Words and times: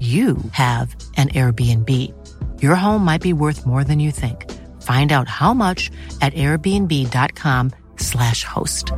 you 0.00 0.36
have 0.52 0.94
an 1.16 1.28
Airbnb. 1.28 1.90
Your 2.62 2.74
home 2.74 3.04
might 3.04 3.22
be 3.22 3.32
worth 3.32 3.66
more 3.66 3.84
than 3.84 4.00
you 4.00 4.12
think. 4.12 4.44
Find 4.82 5.12
out 5.12 5.28
how 5.28 5.54
much 5.54 5.90
at 6.20 6.34
airbnb.com 6.34 7.70
slash 7.96 8.44
host. 8.44 8.92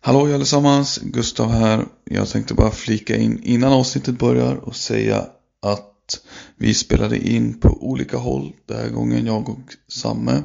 Hallå 0.00 0.34
allesammans, 0.34 0.98
Gustav 1.02 1.50
här. 1.50 1.84
Jag 2.04 2.28
tänkte 2.28 2.54
bara 2.54 2.70
flika 2.70 3.16
in 3.16 3.42
innan 3.42 3.72
avsnittet 3.72 4.18
börjar 4.18 4.54
och 4.56 4.76
säga 4.76 5.26
att 5.62 6.20
vi 6.56 6.74
spelade 6.74 7.18
in 7.18 7.60
på 7.60 7.68
olika 7.80 8.16
håll 8.16 8.52
den 8.66 8.76
här 8.76 8.88
gången, 8.88 9.26
jag 9.26 9.48
och 9.48 9.74
Samme. 9.88 10.42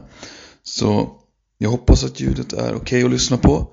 Så 0.63 1.11
jag 1.57 1.69
hoppas 1.69 2.03
att 2.03 2.19
ljudet 2.19 2.53
är 2.53 2.67
okej 2.67 2.75
okay 2.75 3.03
att 3.03 3.11
lyssna 3.11 3.37
på. 3.37 3.67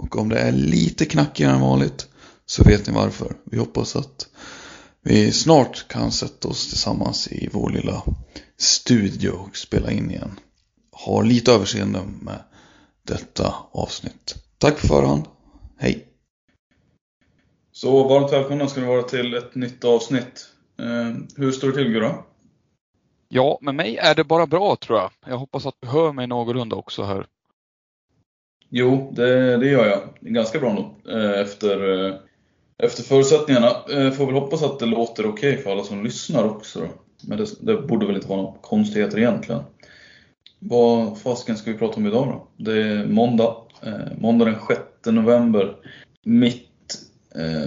Och 0.00 0.18
om 0.18 0.28
det 0.28 0.38
är 0.38 0.52
lite 0.52 1.04
knackigare 1.04 1.52
än 1.52 1.60
vanligt 1.60 2.08
så 2.46 2.64
vet 2.64 2.86
ni 2.86 2.92
varför. 2.92 3.36
Vi 3.44 3.58
hoppas 3.58 3.96
att 3.96 4.28
vi 5.02 5.32
snart 5.32 5.88
kan 5.88 6.12
sätta 6.12 6.48
oss 6.48 6.68
tillsammans 6.68 7.28
i 7.28 7.48
vår 7.52 7.70
lilla 7.70 8.02
studio 8.58 9.30
och 9.30 9.56
spela 9.56 9.90
in 9.90 10.10
igen. 10.10 10.40
Ha 10.92 11.22
lite 11.22 11.52
överseende 11.52 12.02
med 12.20 12.42
detta 13.02 13.54
avsnitt. 13.72 14.34
Tack 14.58 14.80
på 14.80 14.86
förhand. 14.86 15.24
Hej! 15.78 16.06
Så 17.72 18.08
varmt 18.08 18.32
välkomna 18.32 18.68
ska 18.68 18.80
ni 18.80 18.86
vara 18.86 19.02
till 19.02 19.34
ett 19.34 19.54
nytt 19.54 19.84
avsnitt. 19.84 20.46
Eh, 20.78 21.16
hur 21.36 21.52
står 21.52 21.68
det 21.68 21.74
till 21.74 21.92
Gurra? 21.92 22.14
Ja, 23.28 23.58
med 23.60 23.74
mig 23.74 23.96
är 23.96 24.14
det 24.14 24.24
bara 24.24 24.46
bra 24.46 24.76
tror 24.76 24.98
jag. 24.98 25.10
Jag 25.26 25.38
hoppas 25.38 25.66
att 25.66 25.74
du 25.80 25.88
hör 25.88 26.12
mig 26.12 26.26
någorlunda 26.26 26.76
också 26.76 27.02
här. 27.02 27.26
Jo, 28.72 29.12
det, 29.16 29.56
det 29.56 29.66
gör 29.66 29.86
jag. 29.86 30.00
Ganska 30.20 30.58
bra 30.58 30.72
nog. 30.72 31.14
Eh, 31.16 31.40
efter, 31.40 32.06
eh, 32.06 32.14
efter 32.78 33.02
förutsättningarna. 33.02 33.66
Eh, 33.66 34.10
får 34.10 34.26
väl 34.26 34.34
hoppas 34.34 34.62
att 34.62 34.78
det 34.78 34.86
låter 34.86 35.26
okej 35.26 35.52
okay 35.52 35.62
för 35.62 35.72
alla 35.72 35.82
som 35.84 36.04
lyssnar 36.04 36.44
också. 36.44 36.88
Men 37.28 37.38
det, 37.38 37.46
det, 37.60 37.76
borde 37.76 38.06
väl 38.06 38.14
inte 38.14 38.28
vara 38.28 38.42
några 38.42 38.58
konstigheter 38.60 39.18
egentligen. 39.18 39.62
Vad 40.58 41.18
fasken 41.18 41.56
ska 41.56 41.72
vi 41.72 41.78
prata 41.78 41.96
om 41.96 42.06
idag 42.06 42.26
då? 42.26 42.64
Det 42.64 42.82
är 42.82 43.06
måndag. 43.06 43.56
Måndag 44.18 44.44
den 44.44 44.54
6 44.68 44.80
november. 45.06 45.76
Mitt 46.22 46.66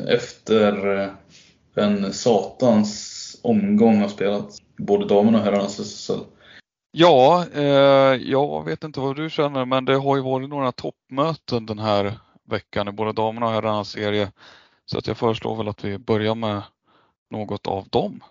efter 0.07 1.09
en 1.75 2.13
satans 2.13 3.39
omgång 3.41 4.01
har 4.01 4.07
spelats, 4.07 4.57
både 4.77 5.07
damerna 5.07 5.37
och 5.37 5.43
herrarnas 5.43 5.79
SSL. 5.79 6.19
Ja, 6.95 7.45
eh, 7.53 7.63
jag 8.31 8.65
vet 8.65 8.83
inte 8.83 8.99
vad 8.99 9.15
du 9.15 9.29
känner 9.29 9.65
men 9.65 9.85
det 9.85 9.95
har 9.95 10.15
ju 10.15 10.21
varit 10.21 10.49
några 10.49 10.71
toppmöten 10.71 11.65
den 11.65 11.79
här 11.79 12.13
veckan 12.49 12.87
i 12.87 12.91
både 12.91 13.13
damerna 13.13 13.45
och 13.45 13.51
herrarnas 13.51 13.89
serie. 13.89 14.31
Så 14.85 14.97
att 14.97 15.07
jag 15.07 15.17
föreslår 15.17 15.55
väl 15.55 15.67
att 15.67 15.83
vi 15.83 15.97
börjar 15.97 16.35
med 16.35 16.61
något 17.31 17.67
av 17.67 17.87
dem. 17.89 18.23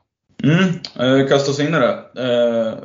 Mm, 0.43 1.21
eh, 1.21 1.29
kasta 1.29 1.51
oss 1.51 1.61
in 1.61 1.67
i 1.67 1.71
det. 1.71 2.05
Eh, 2.17 2.79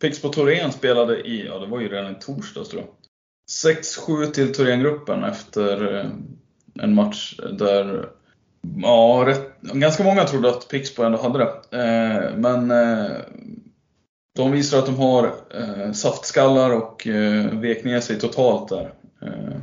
Pixbo 0.00 0.28
Thorén 0.28 0.72
spelade 0.72 1.20
i, 1.20 1.46
ja 1.46 1.58
det 1.58 1.66
var 1.66 1.80
ju 1.80 1.88
redan 1.88 2.12
i 2.12 2.20
torsdags 2.20 2.68
tror 2.68 2.82
jag. 2.82 2.90
6-7 3.74 4.26
till 4.26 4.54
Thorengruppen 4.54 5.24
efter 5.24 5.94
eh, 5.94 6.10
en 6.82 6.94
match 6.94 7.40
där 7.52 8.08
Ja, 8.82 9.24
rätt, 9.26 9.60
ganska 9.60 10.04
många 10.04 10.24
trodde 10.24 10.48
att 10.48 10.68
Pixbo 10.68 11.02
ändå 11.02 11.18
hade 11.18 11.38
det. 11.38 11.78
Eh, 11.78 12.36
men 12.36 12.70
eh, 12.70 13.16
de 14.36 14.52
visar 14.52 14.78
att 14.78 14.86
de 14.86 14.96
har 14.96 15.24
eh, 15.50 15.92
saftskallar 15.92 16.70
och 16.70 17.06
eh, 17.06 17.58
vek 17.58 17.84
ner 17.84 18.00
sig 18.00 18.18
totalt 18.18 18.68
där. 18.68 18.94
Eh, 19.22 19.56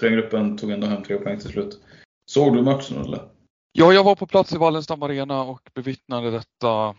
Trängruppen 0.00 0.58
tog 0.58 0.70
ändå 0.70 0.86
hem 0.86 1.02
tre 1.02 1.16
poäng 1.16 1.38
till 1.38 1.50
slut. 1.50 1.80
Såg 2.26 2.56
du 2.56 2.62
matchen 2.62 3.04
eller? 3.04 3.20
Ja, 3.72 3.92
jag 3.92 4.04
var 4.04 4.14
på 4.14 4.26
plats 4.26 4.52
i 4.52 4.58
Wallenstam 4.58 5.02
Arena 5.02 5.42
och 5.42 5.70
bevittnade 5.74 6.30
detta, 6.30 6.94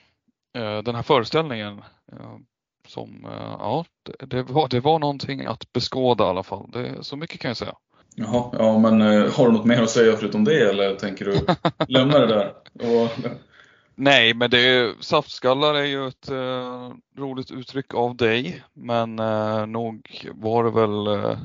eh, 0.57 0.83
den 0.83 0.95
här 0.95 1.03
föreställningen. 1.03 1.81
Eh, 2.11 2.37
som, 2.87 3.25
eh, 3.25 3.55
ja, 3.59 3.85
det, 4.03 4.25
det, 4.25 4.43
var, 4.43 4.67
det 4.67 4.79
var 4.79 4.99
någonting 4.99 5.45
att 5.45 5.73
beskåda 5.73 6.23
i 6.23 6.27
alla 6.27 6.43
fall. 6.43 6.69
Det, 6.73 7.03
så 7.03 7.17
mycket 7.17 7.39
kan 7.39 7.49
jag 7.49 7.57
säga. 7.57 7.75
Jaha, 8.15 8.49
ja 8.53 8.77
men 8.77 9.01
har 9.31 9.45
du 9.47 9.51
något 9.51 9.65
mer 9.65 9.81
att 9.81 9.89
säga 9.89 10.17
förutom 10.17 10.43
det 10.43 10.69
eller 10.69 10.95
tänker 10.95 11.25
du 11.25 11.45
lämna 11.87 12.19
det 12.19 12.27
där? 12.27 12.53
Och, 12.73 13.09
Nej, 14.01 14.33
men 14.33 14.49
det 14.49 14.59
är, 14.59 14.95
saftskallar 14.99 15.75
är 15.75 15.83
ju 15.83 16.07
ett 16.07 16.29
eh, 16.29 16.91
roligt 17.17 17.51
uttryck 17.51 17.93
av 17.93 18.15
dig, 18.15 18.63
men 18.73 19.19
eh, 19.19 19.65
nog 19.65 20.27
var 20.33 20.63
det 20.63 20.71
väl 20.71 21.07
eh, 21.07 21.39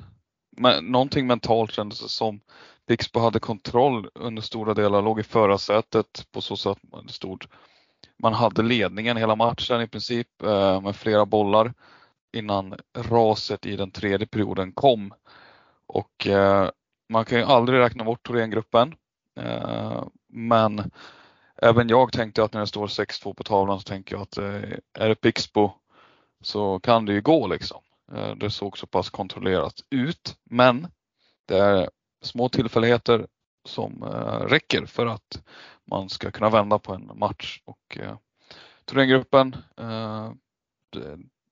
men, 0.57 0.85
någonting 0.85 1.27
mentalt 1.27 1.73
kändes 1.73 2.01
det 2.01 2.09
som. 2.09 2.41
Pixbo 2.87 3.21
hade 3.21 3.41
kontroll 3.41 4.09
under 4.15 4.43
stora 4.43 4.75
delar, 4.75 5.03
låg 5.03 5.21
i 5.21 5.23
förarsätet 5.23 6.27
på 6.33 6.41
så 6.41 6.57
sätt 6.57 6.79
man 6.93 7.09
stod. 7.09 7.45
Man 8.19 8.33
hade 8.33 8.63
ledningen 8.63 9.17
hela 9.17 9.37
matchen 9.37 9.81
i 9.81 9.89
princip 9.89 10.43
eh, 10.43 10.81
med 10.81 10.97
flera 10.97 11.27
bollar 11.27 11.75
innan 12.33 12.75
raset 12.99 13.67
i 13.67 13.77
den 13.77 13.91
tredje 13.91 14.27
perioden 14.27 14.73
kom. 14.73 15.15
Och 15.87 16.27
eh, 16.27 16.71
man 17.09 17.25
kan 17.25 17.39
ju 17.39 17.45
aldrig 17.45 17.81
räkna 17.81 18.05
bort 18.05 18.27
Thorengruppen. 18.27 18.95
Eh, 19.37 20.05
men 20.29 20.91
även 21.65 21.89
jag 21.89 22.13
tänkte 22.13 22.45
att 22.45 22.53
när 22.53 22.61
det 22.61 22.67
står 22.67 22.87
6-2 22.87 23.35
på 23.35 23.45
tavlan 23.45 23.81
så 23.81 23.85
tänker 23.85 24.15
jag 24.15 24.23
att 24.23 24.39
eh, 24.39 24.79
är 24.99 25.09
det 25.09 25.15
Pixbo 25.15 25.73
så 26.41 26.81
kan 26.81 27.07
det 27.07 27.13
ju 27.13 27.21
gå 27.21 27.47
liksom. 27.47 27.83
Eh, 28.13 28.35
det 28.37 28.51
såg 28.51 28.79
så 28.79 28.87
pass 28.87 29.11
kontrollerat 29.11 29.75
ut 29.91 30.37
men 30.51 30.89
det 31.47 31.59
är 31.59 31.91
små 32.23 32.49
tillfälligheter 32.49 33.27
som 33.69 34.03
eh, 34.03 34.47
räcker 34.47 34.87
för 34.87 35.07
att 35.07 35.43
man 35.91 36.09
ska 36.09 36.31
kunna 36.31 36.51
vända 36.51 36.79
på 36.79 36.95
en 36.95 37.11
match 37.15 37.61
och 37.65 37.99
eh, 38.01 38.17
Thorengruppen 38.85 39.57
eh, 39.77 40.33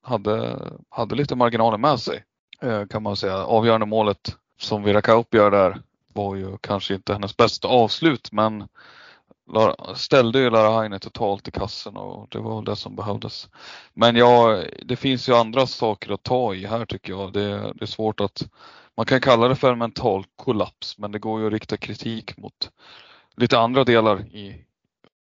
hade, 0.03 0.59
hade 0.91 1.15
lite 1.15 1.37
marginaler 1.37 1.79
med 1.79 2.01
sig 2.01 2.25
eh, 2.61 2.87
kan 2.87 3.03
man 3.03 3.17
säga. 3.17 3.37
Avgörande 3.37 3.87
målet 3.87 4.37
som 4.59 4.83
Vera 4.83 5.03
Kaup 5.03 5.35
gör 5.35 5.51
där 5.51 5.83
var 6.13 6.37
ju 6.37 6.59
kanske 6.61 6.95
inte 6.95 7.13
hennes 7.13 7.37
bästa 7.37 7.69
avslut 7.69 8.33
men 8.33 8.69
ställde 9.97 10.39
ju 10.39 10.51
Lara 10.51 10.99
totalt 10.99 11.49
i 11.49 11.51
kassen 11.51 11.97
och 11.97 12.29
det 12.31 12.39
var 12.39 12.63
det 12.63 12.77
som 12.77 12.97
behövdes. 12.97 13.49
Men 13.95 14.17
ja, 14.17 14.63
det 14.83 14.97
finns 14.97 15.29
ju 15.29 15.35
andra 15.35 15.67
saker 15.67 16.13
att 16.13 16.23
ta 16.23 16.55
i 16.55 16.67
här 16.67 16.85
tycker 16.87 17.13
jag. 17.13 17.33
Det, 17.33 17.49
det 17.51 17.83
är 17.83 17.87
svårt 17.87 18.21
att 18.21 18.43
man 18.97 19.07
kan 19.07 19.21
kalla 19.21 19.49
det 19.49 19.57
för 19.57 19.73
en 19.73 19.79
mental 19.79 20.25
kollaps 20.37 20.99
men 20.99 21.13
det 21.13 21.19
går 21.19 21.41
ju 21.41 21.47
att 21.47 21.53
rikta 21.53 21.77
kritik 21.77 22.37
mot 22.37 22.71
lite 23.37 23.59
andra 23.59 23.85
delar 23.85 24.21
i 24.21 24.65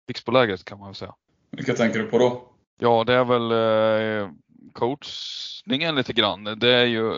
Pixbo-lägret 0.06 0.64
kan 0.64 0.78
man 0.78 0.88
väl 0.88 0.94
säga. 0.94 1.14
Vilka 1.50 1.74
tänker 1.74 1.98
du 1.98 2.06
på 2.06 2.18
då? 2.18 2.48
Ja, 2.78 3.04
det 3.04 3.14
är 3.14 3.24
väl 3.24 3.52
eh, 3.52 4.30
coachningen 4.72 5.94
lite 5.94 6.12
grann. 6.12 6.44
Det 6.44 6.74
är 6.74 6.84
ju 6.84 7.14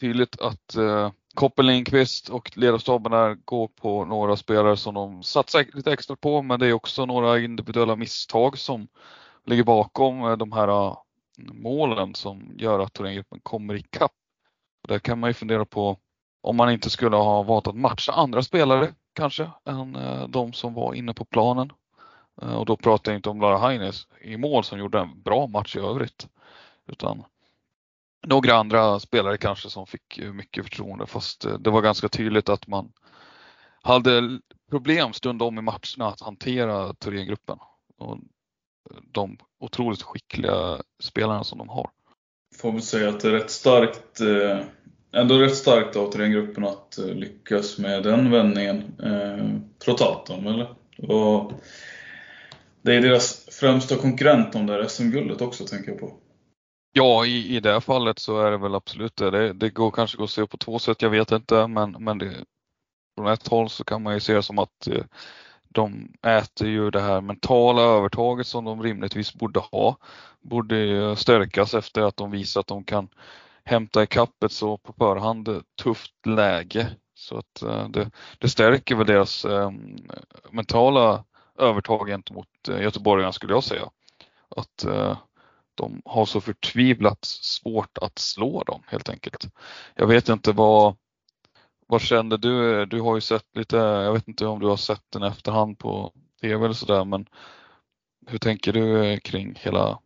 tydligt 0.00 0.40
att 0.40 0.76
eh, 0.76 1.10
Koppel 1.34 1.66
Lindqvist 1.66 2.28
och 2.28 2.56
ledarstaben 2.56 3.12
där 3.12 3.34
går 3.44 3.68
på 3.68 4.04
några 4.04 4.36
spelare 4.36 4.76
som 4.76 4.94
de 4.94 5.22
satsar 5.22 5.64
lite 5.72 5.92
extra 5.92 6.16
på 6.16 6.42
men 6.42 6.60
det 6.60 6.66
är 6.66 6.72
också 6.72 7.06
några 7.06 7.40
individuella 7.40 7.96
misstag 7.96 8.58
som 8.58 8.88
ligger 9.46 9.64
bakom 9.64 10.24
eh, 10.24 10.36
de 10.36 10.52
här 10.52 10.68
ah, 10.68 11.04
målen 11.38 12.14
som 12.14 12.54
gör 12.58 12.80
att 12.80 12.92
Thorengruppen 12.92 13.40
kommer 13.42 13.74
ikapp. 13.74 14.12
Där 14.88 14.98
kan 14.98 15.20
man 15.20 15.30
ju 15.30 15.34
fundera 15.34 15.64
på 15.64 15.98
om 16.42 16.56
man 16.56 16.72
inte 16.72 16.90
skulle 16.90 17.16
ha 17.16 17.42
valt 17.42 17.66
att 17.66 17.76
matcha 17.76 18.12
andra 18.12 18.42
spelare 18.42 18.94
kanske 19.12 19.50
än 19.64 19.96
eh, 19.96 20.28
de 20.28 20.52
som 20.52 20.74
var 20.74 20.94
inne 20.94 21.14
på 21.14 21.24
planen. 21.24 21.72
Eh, 22.42 22.54
och 22.54 22.66
då 22.66 22.76
pratar 22.76 23.12
jag 23.12 23.18
inte 23.18 23.30
om 23.30 23.40
Lara 23.40 23.58
Heines 23.58 24.06
i 24.20 24.36
mål 24.36 24.64
som 24.64 24.78
gjorde 24.78 24.98
en 24.98 25.22
bra 25.22 25.46
match 25.46 25.76
i 25.76 25.78
övrigt. 25.78 26.28
Utan 26.86 27.24
några 28.26 28.54
andra 28.54 29.00
spelare 29.00 29.36
kanske 29.36 29.70
som 29.70 29.86
fick 29.86 30.18
eh, 30.18 30.32
mycket 30.32 30.64
förtroende 30.64 31.06
fast 31.06 31.44
eh, 31.44 31.58
det 31.58 31.70
var 31.70 31.82
ganska 31.82 32.08
tydligt 32.08 32.48
att 32.48 32.66
man 32.66 32.92
hade 33.82 34.40
problem 34.70 35.12
stundom 35.12 35.58
i 35.58 35.62
matcherna 35.62 36.06
att 36.08 36.20
hantera 36.20 36.94
Thorengruppen. 36.94 37.58
Och 37.98 38.18
de 39.12 39.38
otroligt 39.60 40.02
skickliga 40.02 40.82
spelarna 41.02 41.44
som 41.44 41.58
de 41.58 41.68
har. 41.68 41.90
Får 42.56 42.72
väl 42.72 42.82
säga 42.82 43.08
att 43.08 43.20
det 43.20 43.28
är 43.28 43.32
rätt 43.32 43.50
starkt, 43.50 44.20
eh, 44.20 44.60
ändå 45.12 45.38
rätt 45.38 45.56
starkt 45.56 45.96
av 45.96 46.10
Thorengruppen 46.10 46.64
att 46.64 46.98
lyckas 46.98 47.78
med 47.78 48.02
den 48.02 48.30
vändningen. 48.30 48.94
Trots 49.84 50.02
allt 50.02 50.26
dem, 50.26 50.46
eller? 50.46 50.74
Och 50.98 51.52
det 52.82 52.94
är 52.94 53.00
deras 53.00 53.48
främsta 53.60 53.96
konkurrent 53.96 54.54
om 54.54 54.66
det 54.66 54.72
här 54.72 54.86
SM-guldet 54.86 55.40
också, 55.40 55.66
tänker 55.66 55.90
jag 55.90 56.00
på. 56.00 56.12
Ja, 56.96 57.26
i, 57.26 57.56
i 57.56 57.60
det 57.60 57.72
här 57.72 57.80
fallet 57.80 58.18
så 58.18 58.40
är 58.40 58.50
det 58.50 58.56
väl 58.56 58.74
absolut 58.74 59.16
det. 59.16 59.30
Det, 59.30 59.52
det 59.52 59.70
går 59.70 59.90
kanske 59.90 60.24
att 60.24 60.30
se 60.30 60.46
på 60.46 60.56
två 60.56 60.78
sätt, 60.78 61.02
jag 61.02 61.10
vet 61.10 61.32
inte, 61.32 61.66
men, 61.66 61.96
men 61.98 62.18
det, 62.18 62.44
från 63.14 63.26
ett 63.26 63.48
håll 63.48 63.70
så 63.70 63.84
kan 63.84 64.02
man 64.02 64.14
ju 64.14 64.20
se 64.20 64.34
det 64.34 64.42
som 64.42 64.58
att 64.58 64.86
eh, 64.86 65.04
de 65.68 66.12
äter 66.22 66.68
ju 66.68 66.90
det 66.90 67.00
här 67.00 67.20
mentala 67.20 67.82
övertaget 67.82 68.46
som 68.46 68.64
de 68.64 68.82
rimligtvis 68.82 69.34
borde 69.34 69.60
ha. 69.60 69.96
Borde 70.40 71.16
stärkas 71.16 71.74
efter 71.74 72.02
att 72.02 72.16
de 72.16 72.30
visar 72.30 72.60
att 72.60 72.66
de 72.66 72.84
kan 72.84 73.08
hämta 73.64 74.02
ikapp 74.02 74.42
ett 74.42 74.52
så 74.52 74.76
på 74.76 74.92
förhand 74.92 75.48
eh, 75.48 75.60
tufft 75.82 76.26
läge. 76.26 76.86
Så 77.14 77.38
att 77.38 77.62
eh, 77.62 77.88
det, 77.88 78.10
det 78.38 78.48
stärker 78.48 78.94
väl 78.94 79.06
deras 79.06 79.44
ehm, 79.44 79.96
mentala 80.50 81.24
övertag 81.58 82.06
gentemot 82.08 82.48
göteborgarna 82.68 83.32
skulle 83.32 83.52
jag 83.52 83.64
säga. 83.64 83.90
Att 84.56 84.86
de 85.74 86.02
har 86.04 86.26
så 86.26 86.40
förtvivlat 86.40 87.24
svårt 87.24 87.98
att 87.98 88.18
slå 88.18 88.62
dem 88.62 88.82
helt 88.86 89.08
enkelt. 89.08 89.46
Jag 89.94 90.06
vet 90.06 90.28
inte 90.28 90.52
vad, 90.52 90.96
vad 91.86 92.00
kände 92.00 92.36
du? 92.36 92.86
Du 92.86 93.00
har 93.00 93.14
ju 93.14 93.20
sett 93.20 93.56
lite, 93.56 93.76
jag 93.76 94.12
vet 94.12 94.28
inte 94.28 94.46
om 94.46 94.60
du 94.60 94.66
har 94.66 94.76
sett 94.76 95.04
den 95.10 95.22
efterhand 95.22 95.78
på 95.78 96.12
TV 96.40 96.64
eller 96.64 96.74
sådär 96.74 97.04
men 97.04 97.26
hur 98.26 98.38
tänker 98.38 98.72
du 98.72 99.20
kring 99.20 99.54
hela, 99.60 99.98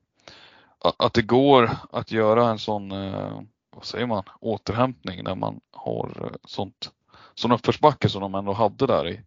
att 0.99 1.15
det 1.15 1.23
går 1.23 1.71
att 1.93 2.13
göra 2.13 2.49
en 2.49 2.59
sån, 2.59 2.93
eh, 2.93 3.41
vad 3.77 3.85
säger 3.85 4.07
man, 4.07 4.23
återhämtning 4.41 5.25
när 5.25 5.35
man 5.35 5.61
har 5.73 6.13
eh, 6.25 6.37
sånt, 6.45 6.91
sån 7.35 7.53
uppförsbacke 7.53 8.09
som 8.09 8.21
de 8.21 8.35
ändå 8.35 8.53
hade 8.53 8.87
där 8.87 9.09
i 9.09 9.21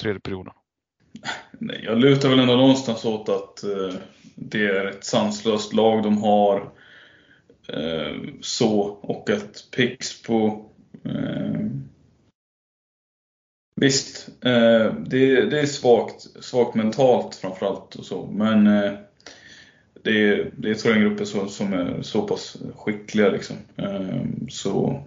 tredje 0.00 0.20
perioden? 0.20 0.52
Nej, 1.52 1.80
jag 1.84 1.98
lutar 1.98 2.28
väl 2.28 2.40
ändå 2.40 2.56
någonstans 2.56 3.04
åt 3.04 3.28
att 3.28 3.64
eh, 3.64 4.00
det 4.38 4.66
är 4.66 4.86
ett 4.86 5.04
sanslöst 5.04 5.72
lag 5.72 6.02
de 6.02 6.22
har. 6.22 6.70
Eh, 7.68 8.16
så, 8.40 8.80
och 9.00 9.30
att 9.30 9.68
Pixbo 9.76 10.70
eh, 11.04 11.66
Visst, 13.80 14.28
eh, 14.44 14.94
det, 14.94 15.44
det, 15.44 15.60
är 15.60 15.66
svagt, 15.66 16.44
svagt 16.44 16.74
mentalt 16.74 17.34
framförallt 17.34 17.94
och 17.94 18.04
så, 18.04 18.26
men 18.32 18.66
eh, 18.66 18.92
det, 20.02 20.10
är, 20.10 20.50
det 20.56 20.70
är 20.70 20.74
Thorengruppen 20.74 21.26
som, 21.26 21.48
som 21.48 21.72
är 21.72 22.02
så 22.02 22.22
pass 22.22 22.56
skickliga 22.76 23.28
liksom. 23.28 23.56
Eh, 23.76 24.22
så 24.48 25.02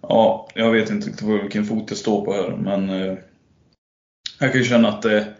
ja, 0.00 0.48
jag 0.54 0.72
vet 0.72 0.90
inte 0.90 1.08
riktigt 1.08 1.28
vilken 1.28 1.64
fot 1.64 1.84
jag 1.88 1.98
står 1.98 2.24
på 2.24 2.32
här, 2.32 2.56
men 2.56 2.90
eh, 2.90 3.18
jag 4.40 4.52
kan 4.52 4.60
ju 4.60 4.64
känna 4.64 4.88
att 4.88 5.02
det 5.02 5.34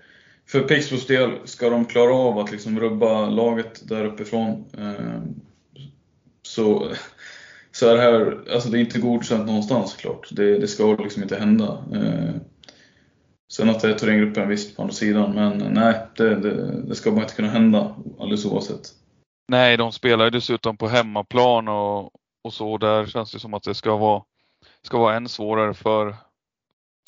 för 0.50 0.60
Pixbos 0.60 1.06
del, 1.06 1.38
ska 1.44 1.70
de 1.70 1.84
klara 1.84 2.14
av 2.14 2.38
att 2.38 2.50
liksom 2.50 2.80
rubba 2.80 3.28
laget 3.28 3.88
där 3.88 4.04
uppifrån 4.04 4.64
eh, 4.78 5.22
så, 6.42 6.92
så 7.72 7.88
är 7.88 7.94
det 7.94 8.00
här, 8.00 8.44
alltså 8.52 8.68
det 8.68 8.78
är 8.78 8.80
inte 8.80 8.98
godkänt 8.98 9.46
någonstans 9.46 9.90
såklart. 9.90 10.28
Det, 10.30 10.58
det 10.58 10.68
ska 10.68 10.96
liksom 10.96 11.22
inte 11.22 11.36
hända. 11.36 11.84
Eh, 11.94 12.34
sen 13.52 13.70
att 13.70 13.80
det 13.80 13.90
är 13.90 13.94
Thorengruppen 13.94 14.48
visst 14.48 14.76
på 14.76 14.82
andra 14.82 14.94
sidan, 14.94 15.34
men 15.34 15.58
nej, 15.58 16.06
det, 16.16 16.34
det, 16.34 16.82
det 16.82 16.94
ska 16.94 17.10
bara 17.10 17.22
inte 17.22 17.34
kunna 17.34 17.48
hända 17.48 17.96
alldeles 18.18 18.44
oavsett. 18.44 18.88
Nej, 19.48 19.76
de 19.76 19.92
spelar 19.92 20.24
ju 20.24 20.30
dessutom 20.30 20.76
på 20.76 20.88
hemmaplan 20.88 21.68
och, 21.68 22.10
och 22.44 22.52
så. 22.52 22.78
Där 22.78 23.06
känns 23.06 23.32
det 23.32 23.38
som 23.38 23.54
att 23.54 23.62
det 23.62 23.74
ska 23.74 23.96
vara, 23.96 24.22
ska 24.82 24.98
vara 24.98 25.16
än 25.16 25.28
svårare 25.28 25.74
för 25.74 26.16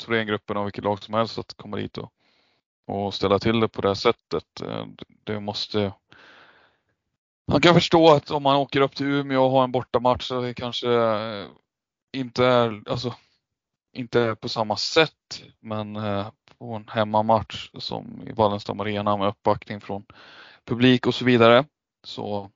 Thorengruppen 0.03 0.57
och 0.57 0.65
vilket 0.65 0.83
lag 0.83 1.03
som 1.03 1.13
helst 1.13 1.37
att 1.37 1.53
komma 1.53 1.77
dit 1.77 1.97
och 1.97 2.11
och 2.91 3.13
ställa 3.13 3.39
till 3.39 3.59
det 3.59 3.67
på 3.67 3.81
det 3.81 3.95
sättet. 3.95 4.61
Eh, 4.61 4.85
det 5.23 5.39
måste 5.39 5.93
man 7.47 7.61
kan 7.61 7.73
förstå 7.73 8.11
att 8.11 8.31
om 8.31 8.43
man 8.43 8.55
åker 8.55 8.81
upp 8.81 8.95
till 8.95 9.05
Umeå 9.05 9.43
och 9.43 9.51
har 9.51 9.63
en 9.63 9.71
bortamatch 9.71 10.27
så 10.27 10.41
det 10.41 10.53
kanske 10.53 10.91
eh, 10.91 11.47
inte 12.13 12.45
är, 12.45 12.83
alltså, 12.89 13.15
inte 13.93 14.21
är 14.21 14.35
på 14.35 14.49
samma 14.49 14.77
sätt. 14.77 15.43
Men 15.59 15.95
eh, 15.95 16.27
på 16.57 16.73
en 16.73 16.87
hemmamatch 16.87 17.69
som 17.73 18.27
i 18.27 18.31
Wallenstam 18.31 18.79
Arena 18.79 19.17
med 19.17 19.27
uppbackning 19.27 19.81
från 19.81 20.05
publik 20.65 21.07
och 21.07 21.15
så 21.15 21.25
vidare 21.25 21.65
så, 22.03 22.51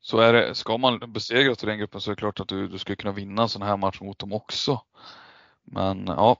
så 0.00 0.18
är 0.18 0.32
det, 0.32 0.54
ska 0.54 0.78
man 0.78 1.12
besegra 1.12 1.54
till 1.54 1.68
den 1.68 1.78
gruppen 1.78 2.00
så 2.00 2.10
är 2.10 2.14
det 2.14 2.20
klart 2.20 2.40
att 2.40 2.48
du, 2.48 2.68
du 2.68 2.78
ska 2.78 2.96
kunna 2.96 3.12
vinna 3.12 3.42
en 3.42 3.48
sån 3.48 3.62
här 3.62 3.76
match 3.76 4.00
mot 4.00 4.18
dem 4.18 4.32
också. 4.32 4.80
Men 5.64 6.04
ja, 6.06 6.36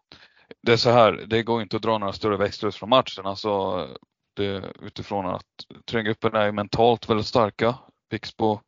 det 0.63 0.73
är 0.73 0.77
så 0.77 0.91
här, 0.91 1.13
det 1.13 1.43
går 1.43 1.63
inte 1.63 1.77
att 1.77 1.83
dra 1.83 1.99
några 1.99 2.13
större 2.13 2.37
växlar 2.37 2.71
från 2.71 2.89
matchen. 2.89 3.27
Alltså, 3.27 3.87
det, 4.35 4.65
utifrån 4.83 5.27
att 5.27 5.45
tränggrupperna 5.85 6.43
är 6.43 6.53
mentalt 6.53 7.11
väldigt 7.11 7.27
starka. 7.27 7.75
Pixbo 8.11 8.61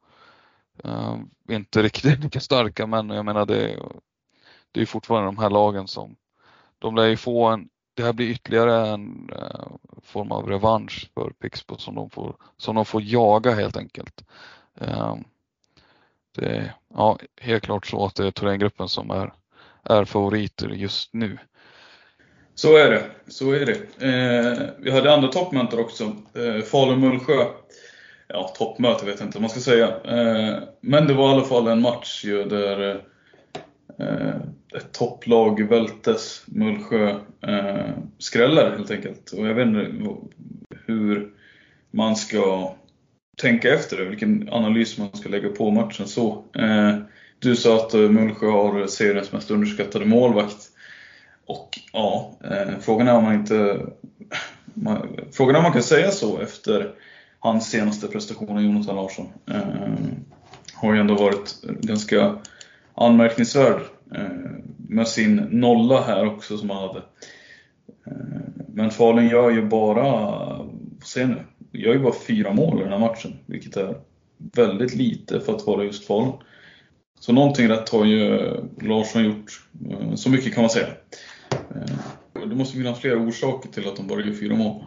eh, 0.85 1.19
inte 1.50 1.83
riktigt 1.83 2.21
lika 2.25 2.40
starka 2.40 2.87
men 2.87 3.11
jag 3.11 3.25
menar 3.25 3.47
det, 3.47 3.78
det 4.73 4.81
är 4.81 4.87
fortfarande 4.87 5.28
de 5.28 5.38
här 5.38 5.50
lagen 5.50 5.88
som 5.88 6.16
de 6.78 6.97
lär 6.97 7.07
ju 7.07 7.16
få 7.16 7.47
en, 7.47 7.69
det 7.95 8.02
här 8.02 8.12
blir 8.12 8.31
ytterligare 8.31 8.88
en 8.88 9.31
eh, 9.33 9.66
form 10.02 10.33
av 10.33 10.49
revansch 10.49 11.11
för 11.14 11.31
Pixbo 11.31 11.76
som 11.76 11.95
de 11.95 12.11
får, 12.11 12.37
som 12.57 12.75
de 12.75 12.85
får 12.85 13.02
jaga 13.02 13.55
helt 13.55 13.76
enkelt. 13.76 14.25
Eh, 14.75 15.16
det 16.35 16.47
är 16.47 16.75
ja, 16.95 17.19
helt 17.40 17.64
klart 17.64 17.87
så 17.87 18.07
att 18.07 18.14
det 18.14 18.26
är 18.26 18.31
Thorengruppen 18.31 18.88
som 18.88 19.11
är, 19.11 19.33
är 19.83 20.05
favoriter 20.05 20.69
just 20.69 21.14
nu. 21.14 21.38
Så 22.61 22.76
är 22.76 22.90
det. 22.90 23.02
Så 23.26 23.52
är 23.52 23.67
det. 23.67 24.07
Eh, 24.07 24.69
vi 24.79 24.90
hade 24.90 25.12
andra 25.12 25.29
toppmöten 25.29 25.79
också. 25.79 26.05
Eh, 26.35 26.64
Falun-Mullsjö. 26.64 27.47
Ja, 28.29 28.55
toppmöte 28.59 29.07
vet 29.07 29.21
jag 29.21 29.29
inte 29.29 29.38
vad 29.38 29.43
man 29.43 29.50
ska 29.50 29.61
säga. 29.61 29.87
Eh, 29.87 30.62
men 30.81 31.07
det 31.07 31.14
var 31.14 31.29
i 31.29 31.33
alla 31.33 31.45
fall 31.45 31.69
en 31.69 31.81
match 31.81 32.25
ju 32.25 32.45
där 32.45 32.90
eh, 33.99 34.37
ett 34.76 34.93
topplag 34.93 35.69
vältes. 35.69 36.43
Mullsjö 36.47 37.11
eh, 37.47 37.90
skräller 38.19 38.71
helt 38.71 38.90
enkelt. 38.90 39.31
Och 39.31 39.47
jag 39.47 39.55
vet 39.55 39.67
inte 39.67 39.90
hur 40.87 41.31
man 41.90 42.17
ska 42.17 42.75
tänka 43.37 43.75
efter 43.75 43.97
det, 43.97 44.05
vilken 44.05 44.49
analys 44.52 44.99
man 44.99 45.17
ska 45.17 45.29
lägga 45.29 45.49
på 45.49 45.71
matchen 45.71 46.09
så. 46.09 46.45
Eh, 46.55 46.97
du 47.38 47.57
sa 47.57 47.76
att 47.76 47.95
eh, 47.95 48.00
Mullsjö 48.00 48.47
har 48.47 48.87
seriens 48.87 49.33
mest 49.33 49.50
underskattade 49.50 50.05
målvakt. 50.05 50.70
Och 51.50 51.78
ja, 51.92 52.33
eh, 52.45 52.78
frågan 52.80 53.09
är 53.09 53.16
om 53.16 53.25
man 53.25 53.35
inte... 53.35 53.87
Man, 54.75 55.16
frågan 55.33 55.54
är 55.54 55.59
om 55.59 55.62
man 55.62 55.73
kan 55.73 55.83
säga 55.83 56.11
så 56.11 56.40
efter 56.40 56.95
hans 57.38 57.71
senaste 57.71 58.09
prestationer, 58.09 58.61
Jonathan 58.61 58.97
Larsson. 58.97 59.28
Eh, 59.50 59.95
har 60.75 60.95
ju 60.95 61.00
ändå 61.00 61.14
varit 61.14 61.62
ganska 61.62 62.38
anmärkningsvärd 62.95 63.80
eh, 64.14 64.50
med 64.88 65.09
sin 65.09 65.37
nolla 65.37 66.00
här 66.02 66.26
också 66.26 66.59
som 66.59 66.71
han 66.71 66.88
hade. 66.88 67.02
Eh, 68.07 68.62
men 68.69 68.90
Falun 68.90 69.28
gör 69.28 69.50
ju 69.50 69.66
bara, 69.66 70.66
se 71.04 71.26
nu, 71.26 71.37
gör 71.73 71.92
ju 71.92 71.99
bara 71.99 72.14
fyra 72.26 72.52
mål 72.52 72.78
i 72.78 72.83
den 72.83 72.92
här 72.92 72.99
matchen, 72.99 73.38
vilket 73.47 73.76
är 73.76 73.95
väldigt 74.37 74.95
lite 74.95 75.40
för 75.40 75.54
att 75.54 75.66
vara 75.66 75.85
just 75.85 76.07
Falun. 76.07 76.33
Så 77.21 77.33
någonting 77.33 77.69
rätt 77.69 77.88
har 77.88 78.04
ju 78.04 78.54
Larsson 78.80 79.25
gjort. 79.25 79.50
Eh, 79.90 80.14
så 80.14 80.30
mycket 80.30 80.54
kan 80.54 80.62
man 80.62 80.71
säga. 80.71 80.87
Eh, 81.52 82.47
det 82.47 82.57
måste 82.57 82.76
finnas 82.76 83.00
flera 83.00 83.19
orsaker 83.19 83.69
till 83.69 83.88
att 83.88 83.97
de 83.97 84.07
bara 84.07 84.21
gör 84.21 84.35
fyra 84.35 84.54
mål. 84.54 84.85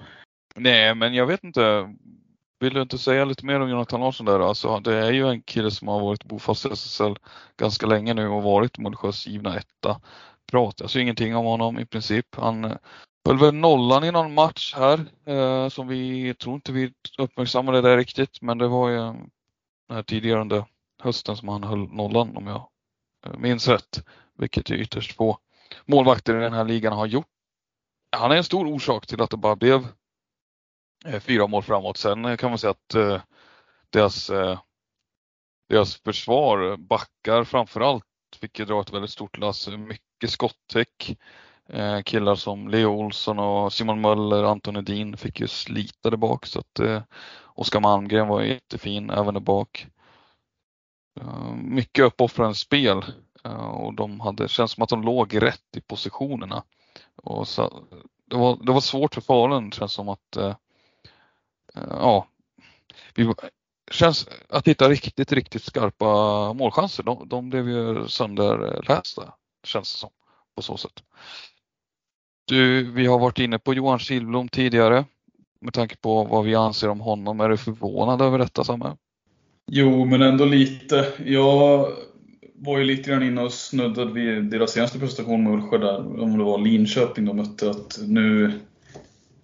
Nej, 0.56 0.96
men 0.96 1.14
jag 1.14 1.26
vet 1.26 1.44
inte. 1.44 1.94
Vill 2.60 2.74
du 2.74 2.82
inte 2.82 2.98
säga 2.98 3.26
lite 3.26 3.46
mer 3.46 3.60
om 3.60 3.70
Jonathan 3.70 4.00
Larsson 4.00 4.26
där? 4.26 4.40
Alltså, 4.40 4.80
det 4.80 4.96
är 4.96 5.12
ju 5.12 5.30
en 5.30 5.42
kille 5.42 5.72
som 5.72 5.88
har 5.88 6.00
varit 6.00 6.24
bofast 6.24 6.66
i 6.66 6.70
SSL 6.70 7.16
ganska 7.58 7.88
länge 7.88 8.14
nu 8.14 8.28
och 8.28 8.44
varit 8.44 8.78
Mullsjös 8.78 9.28
givna 9.28 9.58
etta. 9.58 10.02
Pratas 10.52 10.96
ju 10.96 11.02
ingenting 11.02 11.36
om 11.36 11.46
honom 11.46 11.80
i 11.80 11.86
princip. 11.86 12.36
Han 12.36 12.66
eh, 12.66 12.78
höll 13.26 13.40
väl 13.40 13.54
nollan 13.54 14.04
i 14.04 14.12
någon 14.12 14.34
match 14.34 14.74
här 14.76 15.06
eh, 15.26 15.70
som 15.70 15.88
vi 15.88 16.34
tror 16.34 16.56
inte 16.56 16.72
vi 16.72 16.94
uppmärksammade 17.18 17.82
där 17.82 17.98
riktigt, 17.98 18.42
men 18.42 18.58
det 18.58 18.68
var 18.68 18.90
ju 18.90 18.98
eh, 18.98 19.16
här 19.90 20.04
tidigare 20.04 20.42
under 20.42 20.66
hösten 21.02 21.38
som 21.38 21.48
han 21.48 21.64
höll 21.64 21.94
nollan 21.94 22.38
om 22.38 22.48
jag 22.48 22.70
minns 23.38 23.68
rätt, 23.68 24.06
vilket 24.38 24.70
är 24.70 24.76
ytterst 24.76 25.16
få 25.16 25.38
målvakter 25.86 26.36
i 26.38 26.40
den 26.40 26.54
här 26.54 26.66
ligan 26.66 26.94
har 26.94 27.06
gjort. 27.06 27.28
Han 28.18 28.32
är 28.32 28.36
en 28.36 28.44
stor 28.44 28.68
orsak 28.68 29.08
till 29.08 29.22
att 29.22 29.30
det 29.30 29.38
bara 29.38 29.56
blev 29.56 29.88
eh, 31.06 31.20
fyra 31.20 31.48
mål 31.48 31.64
framåt. 31.64 31.98
Sen 31.98 32.38
kan 32.38 32.52
man 32.52 32.60
säga 32.60 32.72
att 32.72 32.96
eh, 32.96 33.22
deras, 33.90 34.30
eh, 34.30 34.60
deras 35.70 35.96
försvar, 35.96 36.78
backar 36.78 37.44
framförallt, 37.44 38.06
vilket 38.42 38.68
drar 38.68 38.82
ett 38.82 38.94
väldigt 38.94 39.12
stort 39.12 39.38
lass. 39.38 39.68
Mycket 39.68 40.30
skottäck. 40.30 41.18
Eh, 41.70 42.02
killar 42.02 42.36
som 42.36 42.68
Leo 42.68 42.90
Olsson 42.90 43.40
och 43.40 43.74
Simon 43.74 44.02
Möller, 44.02 44.44
Anton 44.44 44.76
Edin 44.76 45.18
fick 45.18 45.40
ju 45.40 45.48
slita 45.48 46.10
där 46.10 46.18
bak 46.18 46.46
så 46.46 46.60
att 46.60 47.06
Oskar 47.56 47.80
Malmgren 47.80 48.28
var 48.28 48.42
jättefin 48.42 49.10
även 49.10 49.34
där 49.34 49.42
bak. 49.42 49.88
Mycket 51.56 52.06
uppoffrande 52.06 52.56
spel 52.56 53.04
Eh, 53.46 53.68
och 53.68 53.94
de 53.94 54.20
hade, 54.20 54.48
känns 54.48 54.72
som 54.72 54.84
att 54.84 54.90
de 54.90 55.04
låg 55.04 55.42
rätt 55.42 55.78
i 55.78 55.82
positionerna. 55.82 56.64
Och 57.16 57.48
så, 57.48 57.84
det, 58.26 58.36
var, 58.36 58.58
det 58.66 58.72
var 58.72 58.82
svårt 58.82 59.14
för 59.14 59.22
Falun, 59.22 59.72
känns 59.72 59.94
som 59.94 60.10
att 60.10 60.36
eh, 60.38 60.56
eh, 61.76 61.84
ja, 61.90 62.28
vi, 63.16 63.34
känns 63.92 64.28
att 64.50 64.68
hitta 64.68 64.90
riktigt, 64.90 65.32
riktigt 65.32 65.64
skarpa 65.64 66.54
målchanser. 66.54 67.04
De, 67.04 67.30
de 67.30 67.50
blev 67.50 67.70
ju 67.70 68.08
sönderlästa 68.08 69.34
känns 69.64 69.94
det 69.94 70.00
som 70.00 70.10
på 70.56 70.62
så 70.62 70.78
sätt. 70.78 71.04
Du, 72.46 72.92
vi 72.92 73.06
har 73.06 73.20
varit 73.20 73.40
inne 73.40 73.60
på 73.60 73.74
Johan 73.74 74.00
Kihlblom 74.00 74.50
tidigare. 74.50 75.06
Med 75.62 75.74
tanke 75.74 75.96
på 75.96 76.24
vad 76.24 76.46
vi 76.46 76.56
anser 76.56 76.90
om 76.90 77.00
honom, 77.00 77.40
är 77.40 77.50
du 77.50 77.58
förvånad 77.58 78.22
över 78.22 78.38
detta 78.38 78.64
Samme? 78.64 78.98
Jo, 79.72 80.06
men 80.06 80.22
ändå 80.22 80.46
lite. 80.46 81.14
Jag 81.26 81.92
var 82.64 82.78
ju 82.78 82.84
lite 82.84 83.10
grann 83.10 83.24
inne 83.24 83.42
och 83.42 83.54
snuddade 83.54 84.14
vid 84.14 84.44
deras 84.44 84.72
senaste 84.72 85.00
prestation 85.00 85.44
med 85.44 85.54
Ulsjö 85.54 85.78
där, 85.78 86.22
om 86.22 86.38
det 86.38 86.44
var 86.44 86.58
Linköping 86.58 87.26
de 87.26 87.38
mötte, 87.38 87.70
att 87.70 88.00
nu 88.08 88.52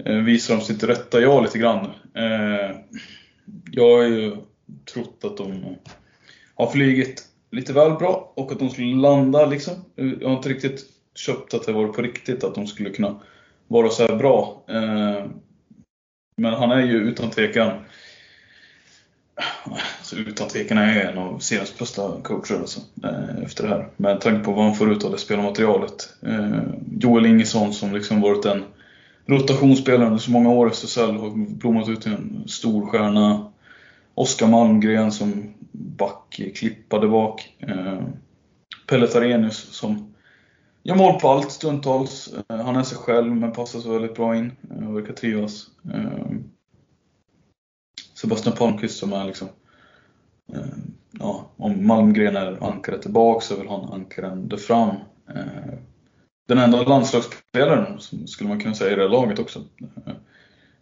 Eh, 0.05 0.15
visar 0.15 0.55
de 0.55 0.61
sitt 0.61 0.83
rätta 0.83 1.21
jag 1.21 1.43
lite 1.43 1.59
grann. 1.59 1.85
Eh, 2.13 2.75
jag 3.71 3.97
har 3.97 4.03
ju 4.03 4.35
trott 4.93 5.23
att 5.23 5.37
de 5.37 5.77
har 6.55 6.71
flygit 6.71 7.23
lite 7.51 7.73
väl 7.73 7.91
bra 7.91 8.33
och 8.35 8.51
att 8.51 8.59
de 8.59 8.69
skulle 8.69 8.95
landa 8.95 9.45
liksom. 9.45 9.73
Jag 9.95 10.29
har 10.29 10.37
inte 10.37 10.49
riktigt 10.49 10.85
köpt 11.15 11.53
att 11.53 11.65
det 11.65 11.71
var 11.71 11.87
på 11.87 12.01
riktigt 12.01 12.43
att 12.43 12.55
de 12.55 12.67
skulle 12.67 12.89
kunna 12.89 13.21
vara 13.67 13.89
så 13.89 14.07
här 14.07 14.15
bra. 14.15 14.63
Eh, 14.67 15.25
men 16.37 16.53
han 16.53 16.71
är 16.71 16.81
ju 16.81 16.97
utan 16.97 17.29
tvekan 17.29 17.71
utan 20.13 20.47
tvekan 20.47 20.77
är 20.77 21.11
en 21.11 21.17
av 21.17 21.39
seriens 21.39 21.77
bästa 21.77 22.21
coacher 22.23 22.55
alltså, 22.55 22.79
eh, 23.03 23.43
efter 23.43 23.63
det 23.63 23.69
här. 23.69 23.89
Med 23.97 24.21
tanke 24.21 24.45
på 24.45 24.51
vad 24.51 24.65
han 24.65 24.75
får 24.75 24.91
ut 24.91 25.03
av 25.03 25.11
det 25.11 25.17
spelarmaterialet. 25.17 26.13
Eh, 26.21 26.61
Joel 26.99 27.25
Ingesson 27.25 27.73
som 27.73 27.93
liksom 27.93 28.21
varit 28.21 28.45
en 28.45 28.63
rotationsspelare 29.25 30.07
under 30.07 30.19
så 30.19 30.31
många 30.31 30.49
år 30.49 30.67
i 30.67 30.71
SSL 30.71 31.17
har 31.17 31.55
blommat 31.55 31.89
ut 31.89 32.01
till 32.01 32.11
en 32.11 32.43
stor 32.47 32.85
stjärna. 32.85 33.51
Oskar 34.15 34.47
Malmgren 34.47 35.11
som 35.11 35.53
back, 35.71 36.41
klippade 36.55 37.07
bak. 37.07 37.55
Eh, 37.59 37.99
Pelle 38.87 39.07
Tarenius 39.07 39.57
som 39.57 40.13
gör 40.83 40.95
mål 40.95 41.19
på 41.19 41.29
allt 41.29 41.51
stundtals. 41.51 42.33
Han 42.47 42.75
är 42.75 42.83
sig 42.83 42.97
själv 42.97 43.35
men 43.35 43.51
passar 43.51 43.79
sig 43.79 43.91
väldigt 43.91 44.15
bra 44.15 44.35
in 44.35 44.51
och 44.87 44.97
verkar 44.97 45.13
trivas. 45.13 45.65
Sebastian 48.21 48.55
Palmqvist 48.55 48.99
som 48.99 49.13
är 49.13 49.25
liksom 49.25 49.47
om 51.69 51.87
Malmgren 51.87 52.35
är 52.35 52.63
ankaret 52.63 53.01
tillbaka 53.01 53.45
så 53.45 53.53
är 53.53 53.57
väl 53.57 53.67
han 53.67 53.93
ankaren 53.93 54.31
ända 54.31 54.57
fram 54.57 54.89
eh, 55.29 55.73
den 56.47 56.57
enda 56.57 56.83
landslagsspelaren, 56.83 57.99
skulle 58.27 58.49
man 58.49 58.59
kunna 58.59 58.75
säga, 58.75 58.91
i 58.91 58.95
det 58.95 59.01
här 59.01 59.09
laget 59.09 59.39
också. 59.39 59.59
Eh, 59.81 60.13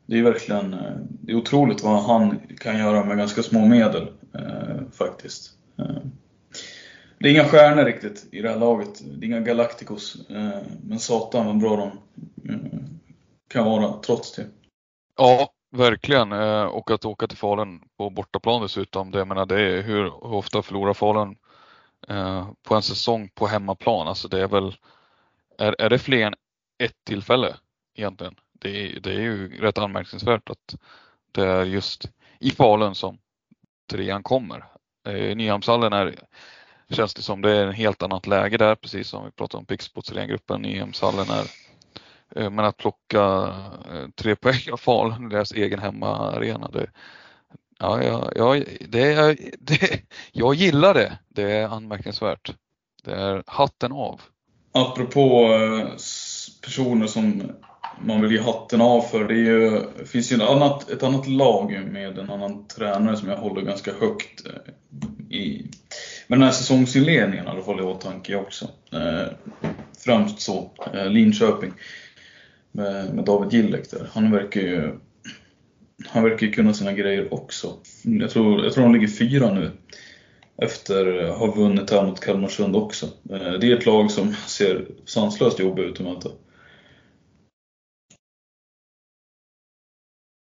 det 0.06 0.20
är 0.20 0.24
verkligen 0.24 0.74
eh, 0.74 0.98
det 1.10 1.32
är 1.32 1.36
otroligt 1.36 1.84
vad 1.84 2.04
han 2.04 2.40
kan 2.60 2.80
göra 2.80 3.06
med 3.06 3.18
ganska 3.18 3.44
små 3.44 3.66
medel, 3.66 4.08
faktiskt. 4.92 5.52
Det 7.20 7.28
är 7.28 7.32
inga 7.32 7.46
stjärnor 7.46 7.84
riktigt 7.84 8.28
i 8.32 8.42
det 8.42 8.50
här 8.50 8.60
laget, 8.60 9.02
det 9.20 9.26
är 9.26 9.28
inga 9.28 9.40
Galacticos. 9.40 10.18
Men 10.84 11.00
satan 11.00 11.46
vad 11.46 11.60
bra 11.60 11.76
de 11.76 11.92
kan 13.48 13.66
vara 13.66 13.94
trots 14.02 14.32
det. 14.36 14.46
Ja, 15.18 15.50
verkligen. 15.72 16.32
Eh, 16.32 16.64
och 16.64 16.92
att 16.92 17.06
åka 17.06 17.28
till 17.28 17.38
Falun 17.38 17.82
på 17.98 18.10
bortaplan 18.10 18.62
dessutom, 18.62 19.12
det, 19.12 19.18
jag 19.18 19.28
menar, 19.28 19.46
det 19.46 19.62
är 19.62 19.82
hur, 19.82 20.26
ofta 20.26 20.62
förlorar 20.62 20.94
Falun 20.94 21.36
eh, 22.08 22.50
på 22.64 22.76
en 22.76 22.82
säsong 22.82 23.30
på 23.36 23.48
hemmaplan? 23.48 24.08
Alltså 24.08 24.28
det 24.28 24.42
är 24.42 24.48
väl 24.48 24.76
är, 25.58 25.76
är 25.80 25.90
det 25.90 26.00
fler 26.00 26.28
än 26.28 26.34
ett 26.78 27.04
tillfälle 27.04 27.56
egentligen? 27.96 28.36
Det 28.54 28.70
är, 28.70 29.00
det 29.00 29.12
är 29.12 29.20
ju 29.20 29.62
rätt 29.62 29.78
anmärkningsvärt 29.78 30.50
att 30.50 30.76
det 31.32 31.46
är 31.46 31.66
just 31.66 32.10
i 32.40 32.52
Falun 32.52 32.96
som 32.96 33.18
trean 33.92 34.24
kommer. 34.24 34.66
I 35.10 35.36
Nyhamnshallen 35.36 35.94
är, 35.94 36.16
känns 36.90 37.14
det 37.14 37.22
som 37.22 37.42
det 37.42 37.52
är 37.52 37.68
ett 37.68 37.76
helt 37.76 38.04
annat 38.04 38.28
läge 38.28 38.58
där, 38.58 38.76
precis 38.76 39.08
som 39.08 39.26
vi 39.26 39.32
pratade 39.32 39.60
om 39.60 39.66
Pixbo 39.66 40.02
gruppen 40.02 40.62
Nyhamnshallen 40.62 41.30
är 41.30 41.46
Eh, 42.36 42.50
men 42.50 42.66
att 42.66 42.78
plocka 42.78 43.54
eh, 43.94 44.10
tre 44.16 44.36
poäng 44.36 44.72
av 44.72 44.78
Falun, 44.78 45.30
deras 45.30 45.52
egen 45.52 45.80
hemmaarena, 45.80 46.70
det, 46.74 46.88
ja, 47.80 48.04
ja, 48.04 48.32
ja, 48.36 48.64
det, 48.90 49.36
det, 49.60 50.02
jag 50.32 50.56
gillar 50.56 50.94
det. 50.94 51.20
Det 51.30 51.52
är 51.52 51.68
anmärkningsvärt. 51.68 52.56
Det 53.04 53.14
är 53.14 53.44
hatten 53.48 53.92
av 53.92 54.22
apropå 54.78 55.54
eh, 55.54 55.88
personer 56.62 57.08
som 57.08 57.52
man 58.02 58.22
vill 58.22 58.32
ge 58.32 58.42
hatten 58.42 58.82
av 58.82 59.02
för. 59.02 59.24
Det, 59.24 59.36
ju, 59.36 59.70
det 60.00 60.06
finns 60.06 60.32
ju 60.32 60.36
ett 60.36 60.50
annat, 60.50 60.90
ett 60.90 61.04
annat 61.04 61.28
lag 61.28 61.88
med 61.92 62.18
en 62.18 62.30
annan 62.30 62.68
tränare 62.68 63.18
som 63.18 63.30
jag 63.30 63.38
håller 63.38 63.62
ganska 63.62 63.94
högt 63.94 64.42
i 65.30 65.72
med 66.28 66.40
den 66.40 66.44
här 66.44 66.52
säsongsinledningen 66.52 67.46
i 67.46 67.50
alla 67.50 67.64
fall 67.64 67.80
i 67.80 67.84
åtanke 67.84 68.36
också. 68.36 68.66
Eh, 68.94 69.28
främst 70.06 70.40
så, 70.40 70.72
Linköping 71.10 71.74
med, 72.72 73.16
med 73.16 73.26
David 73.26 73.54
Gillek 73.54 73.92
där. 73.92 74.10
Han 74.14 74.32
verkar 74.32 74.62
ju 74.62 75.00
han 76.06 76.24
verkar 76.24 76.48
ju 76.48 76.52
kunna 76.52 76.74
sina 76.74 76.94
grejer 76.94 77.34
också. 77.34 77.74
Jag 78.04 78.30
tror, 78.30 78.64
jag 78.64 78.74
tror 78.74 78.84
de 78.84 78.94
ligger 78.94 79.08
fyra 79.08 79.54
nu 79.54 79.72
efter 80.58 81.24
att 81.24 81.38
ha 81.38 81.52
vunnit 81.52 81.92
här 81.92 82.06
mot 82.06 82.20
Kalmarsund 82.20 82.76
också. 82.76 83.06
Eh, 83.06 83.52
det 83.52 83.72
är 83.72 83.78
ett 83.78 83.86
lag 83.86 84.12
som 84.12 84.34
ser 84.34 84.88
sanslöst 85.06 85.60
jobbigt 85.60 85.86
ut 85.86 86.00
att 86.00 86.06
möta. 86.06 86.30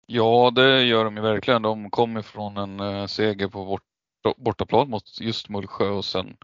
Ja, 0.08 0.52
det 0.56 0.84
gör 0.84 1.06
de 1.06 1.16
ju 1.16 1.22
verkligen. 1.22 1.62
De 1.62 1.90
kom 1.90 2.18
ifrån 2.18 2.58
en 2.58 2.80
eh, 2.80 3.06
seger 3.06 3.48
på 3.48 3.66
bort, 3.66 3.84
bortaplan 4.38 4.90
mot 4.90 5.22
just 5.22 5.50
Mullsjö 5.50 5.90
och 5.90 6.06
sen 6.06 6.38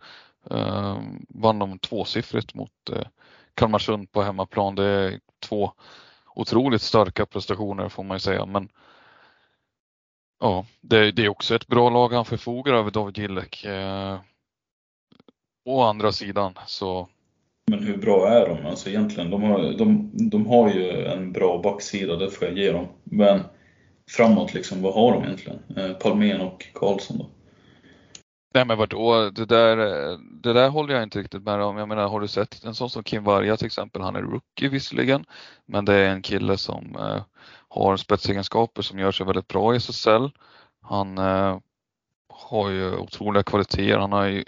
eh, 0.51 1.01
vann 1.30 1.60
de 1.60 1.80
tvåsiffrigt 1.80 2.54
mot 2.54 2.90
eh, 2.92 3.08
Kalmarsund 3.54 4.12
på 4.12 4.22
hemmaplan. 4.22 4.75
Det 4.75 4.86
är 4.86 5.20
två 5.41 5.71
otroligt 6.36 6.81
starka 6.81 7.25
prestationer 7.25 7.89
får 7.89 8.03
man 8.03 8.15
ju 8.15 8.19
säga. 8.19 8.45
Men 8.45 8.69
Ja, 10.41 10.65
det, 10.81 11.12
det, 11.12 11.25
är 11.25 11.29
också 11.29 11.55
ett 11.55 11.67
bra 11.67 11.89
lag 11.89 12.13
han 12.13 12.25
förfogar 12.25 12.74
över, 12.74 12.91
David 12.91 13.17
Gillek. 13.17 13.65
Eh, 13.65 14.19
å 15.65 15.81
andra 15.81 16.12
sidan 16.12 16.53
så... 16.67 17.07
Men 17.67 17.83
hur 17.83 17.98
bra 17.98 18.27
är 18.29 18.48
de? 18.48 18.65
Alltså 18.65 18.89
egentligen, 18.89 19.29
de 19.29 19.43
har, 19.43 19.77
de, 19.77 20.12
de 20.13 20.48
har 20.48 20.69
ju 20.69 21.05
en 21.05 21.31
bra 21.31 21.62
backsida, 21.62 22.15
det 22.15 22.31
får 22.31 22.48
jag 22.48 22.57
ge 22.57 22.71
dem. 22.71 22.88
Men 23.03 23.39
framåt 24.10 24.53
liksom, 24.53 24.81
vad 24.81 24.93
har 24.93 25.12
de 25.12 25.24
egentligen? 25.24 25.60
Eh, 25.77 25.93
Palmén 25.93 26.41
och 26.41 26.65
Karlsson 26.74 27.17
då? 27.17 27.29
Nej 28.53 28.65
men 28.65 28.77
vadå, 28.77 29.29
det 29.29 29.46
där, 29.46 29.77
det 30.43 30.53
där 30.53 30.70
håller 30.70 30.93
jag 30.93 31.03
inte 31.03 31.20
riktigt 31.20 31.43
med 31.43 31.62
om. 31.62 31.77
Jag 31.77 31.88
menar, 31.88 32.08
har 32.08 32.20
du 32.20 32.27
sett 32.27 32.63
en 32.63 32.75
sån 32.75 32.89
som 32.89 33.03
Kim 33.03 33.24
Varga 33.24 33.58
till 33.58 33.65
exempel, 33.65 34.01
han 34.01 34.15
är 34.15 34.22
rookie 34.22 34.70
visserligen, 34.70 35.25
men 35.65 35.86
det 35.86 35.93
är 35.93 36.10
en 36.10 36.22
kille 36.22 36.58
som 36.58 36.96
eh, 36.96 37.24
har 37.70 37.98
spetsegenskaper 37.98 38.81
som 38.81 39.00
gör 39.00 39.12
sig 39.12 39.25
väldigt 39.25 39.48
bra 39.48 39.74
i 39.74 39.77
SSL. 39.77 40.29
Han 40.81 41.17
eh, 41.17 41.60
har 42.41 42.69
ju 42.69 42.98
otroliga 42.98 43.43
kvaliteter. 43.43 43.98
Han 43.98 44.12
har 44.12 44.25
ju 44.25 44.43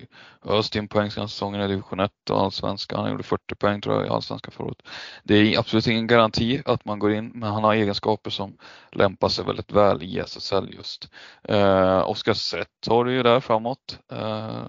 öst 0.45 0.75
in 0.75 0.87
poäng 0.87 1.11
senaste 1.11 1.33
säsongen 1.35 1.61
i 1.61 1.67
division 1.67 1.99
1 1.99 2.11
och 2.29 2.41
allsvenskan. 2.41 2.99
Han 2.99 3.11
gjorde 3.11 3.23
40 3.23 3.55
poäng 3.55 3.81
tror 3.81 3.95
jag 3.95 4.05
i 4.05 4.09
allsvenskan 4.09 4.51
förut. 4.51 4.81
Det 5.23 5.35
är 5.35 5.59
absolut 5.59 5.87
ingen 5.87 6.07
garanti 6.07 6.61
att 6.65 6.85
man 6.85 6.99
går 6.99 7.13
in, 7.13 7.31
men 7.35 7.51
han 7.51 7.63
har 7.63 7.73
egenskaper 7.73 8.29
som 8.29 8.57
lämpar 8.91 9.29
sig 9.29 9.45
väldigt 9.45 9.71
väl 9.71 10.03
i 10.03 10.19
SSL 10.19 10.73
just. 10.73 11.09
Eh, 11.43 12.09
Oskar 12.09 12.33
Sett 12.33 12.87
har 12.87 13.05
du 13.05 13.13
ju 13.13 13.23
där 13.23 13.39
framåt. 13.39 13.99
Eh, 14.11 14.65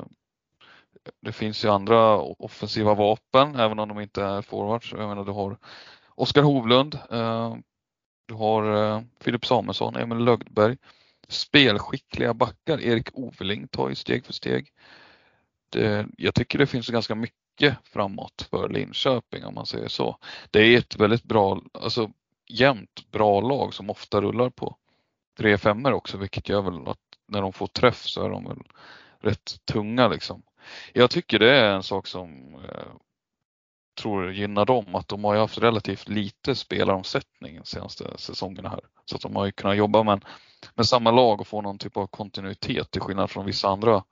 det 1.20 1.32
finns 1.32 1.64
ju 1.64 1.68
andra 1.68 2.18
offensiva 2.18 2.94
vapen, 2.94 3.56
även 3.56 3.78
om 3.78 3.88
de 3.88 4.00
inte 4.00 4.22
är 4.22 4.42
forwards. 4.42 4.92
Jag 4.92 5.08
menar, 5.08 5.24
du 5.24 5.32
har 5.32 5.58
Oskar 6.14 6.42
Hovlund, 6.42 6.98
eh, 7.10 7.56
du 8.26 8.34
har 8.34 8.76
eh, 8.76 9.02
Filip 9.20 9.46
Samuelsson, 9.46 9.96
Emil 9.96 10.18
Lögdberg 10.18 10.76
spelskickliga 11.28 12.34
backar. 12.34 12.80
Erik 12.80 13.08
Oveling 13.12 13.68
tar 13.68 13.88
ju 13.88 13.94
steg 13.94 14.26
för 14.26 14.32
steg. 14.32 14.72
Det, 15.70 16.06
jag 16.16 16.34
tycker 16.34 16.58
det 16.58 16.66
finns 16.66 16.88
ganska 16.88 17.14
mycket 17.14 17.76
framåt 17.84 18.48
för 18.50 18.68
Linköping 18.68 19.44
om 19.44 19.54
man 19.54 19.66
säger 19.66 19.88
så. 19.88 20.18
Det 20.50 20.60
är 20.60 20.78
ett 20.78 20.96
väldigt 20.96 21.24
bra, 21.24 21.62
alltså 21.72 22.10
jämnt 22.48 23.10
bra 23.10 23.40
lag 23.40 23.74
som 23.74 23.90
ofta 23.90 24.20
rullar 24.20 24.50
på 24.50 24.76
tre 25.38 25.58
femmor 25.58 25.92
också 25.92 26.18
vilket 26.18 26.48
gör 26.48 26.62
väl 26.62 26.88
att 26.88 26.98
när 27.28 27.42
de 27.42 27.52
får 27.52 27.66
träff 27.66 28.02
så 28.06 28.24
är 28.24 28.30
de 28.30 28.44
väl 28.44 28.62
rätt 29.20 29.56
tunga 29.64 30.08
liksom. 30.08 30.42
Jag 30.92 31.10
tycker 31.10 31.38
det 31.38 31.56
är 31.56 31.74
en 31.74 31.82
sak 31.82 32.06
som 32.06 32.54
eh, 32.54 32.92
tror 34.00 34.32
gynnar 34.32 34.64
dem 34.66 34.94
att 34.94 35.08
de 35.08 35.24
har 35.24 35.34
ju 35.34 35.40
haft 35.40 35.58
relativt 35.58 36.08
lite 36.08 36.54
spelaromsättning 36.54 37.56
de 37.56 37.64
senaste 37.64 38.18
säsongerna 38.18 38.68
här. 38.68 38.80
Så 39.04 39.16
att 39.16 39.22
de 39.22 39.36
har 39.36 39.46
ju 39.46 39.52
kunnat 39.52 39.76
jobba 39.76 40.02
med, 40.02 40.24
med 40.74 40.86
samma 40.86 41.10
lag 41.10 41.40
och 41.40 41.46
få 41.46 41.62
någon 41.62 41.78
typ 41.78 41.96
av 41.96 42.06
kontinuitet 42.06 42.90
till 42.90 43.00
skillnad 43.00 43.30
från 43.30 43.46
vissa 43.46 43.68
andra 43.68 44.02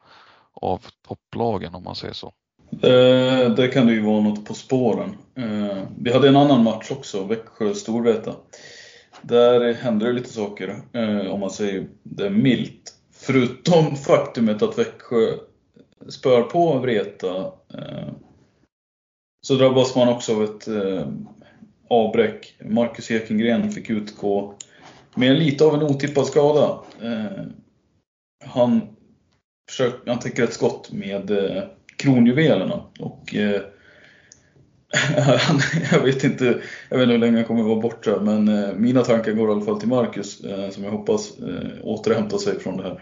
av 0.53 0.87
topplagen 1.09 1.75
om 1.75 1.85
man 1.85 1.95
säger 1.95 2.15
så. 2.15 2.33
Eh, 2.73 3.51
det 3.51 3.69
kan 3.73 3.87
det 3.87 3.93
ju 3.93 4.03
vara 4.03 4.21
något 4.21 4.45
på 4.45 4.55
spåren. 4.55 5.17
Eh, 5.35 5.83
vi 5.99 6.13
hade 6.13 6.29
en 6.29 6.37
annan 6.37 6.65
match 6.65 6.91
också, 6.91 7.25
Växjö-Storvreta. 7.25 8.35
Där 9.23 9.75
hände 9.75 10.07
det 10.07 10.13
lite 10.13 10.33
saker, 10.33 10.83
eh, 10.93 11.33
om 11.33 11.41
man 11.41 11.51
säger 11.51 11.89
det 12.03 12.31
milt. 12.31 12.95
Förutom 13.13 13.97
faktumet 13.97 14.63
att 14.63 14.79
Växjö 14.79 15.33
spör 16.09 16.43
på 16.43 16.79
Vreta 16.79 17.37
eh, 17.75 18.09
så 19.47 19.55
drabbas 19.55 19.97
man 19.97 20.09
också 20.09 20.37
av 20.37 20.45
ett 20.45 20.69
eh, 20.69 21.09
avbräck. 21.89 22.55
Marcus 22.65 23.11
Ekengren 23.11 23.73
fick 23.73 23.91
utgå 23.91 24.55
med 25.17 25.39
lite 25.39 25.65
av 25.65 25.75
en 25.75 25.83
otippad 25.83 26.27
skada. 26.27 26.81
Eh, 27.03 27.43
han, 28.45 28.81
försöker, 29.71 30.11
han 30.11 30.19
täcker 30.19 30.45
ett 30.45 30.53
skott 30.53 30.93
med 30.93 31.31
eh, 31.31 31.63
kronjuvelerna 31.97 32.83
och 32.99 33.35
eh, 33.35 33.63
jag 35.93 36.01
vet 36.01 36.25
inte 36.25 36.45
jag 36.89 36.99
vet 36.99 37.03
inte 37.03 37.13
hur 37.13 37.19
länge 37.19 37.37
han 37.37 37.45
kommer 37.45 37.63
vara 37.63 37.81
borta 37.81 38.21
men 38.21 38.49
eh, 38.49 38.75
mina 38.75 39.03
tankar 39.03 39.33
går 39.33 39.49
i 39.49 39.53
alla 39.53 39.65
fall 39.65 39.81
till 39.81 39.89
Marcus 39.89 40.41
eh, 40.41 40.71
som 40.71 40.85
jag 40.85 40.91
hoppas 40.91 41.39
eh, 41.39 41.71
återhämtar 41.83 42.39
sig 42.39 42.61
från 42.61 42.77
det 42.77 42.83
här. 42.83 43.01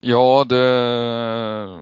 Ja, 0.00 0.44
det 0.48 1.80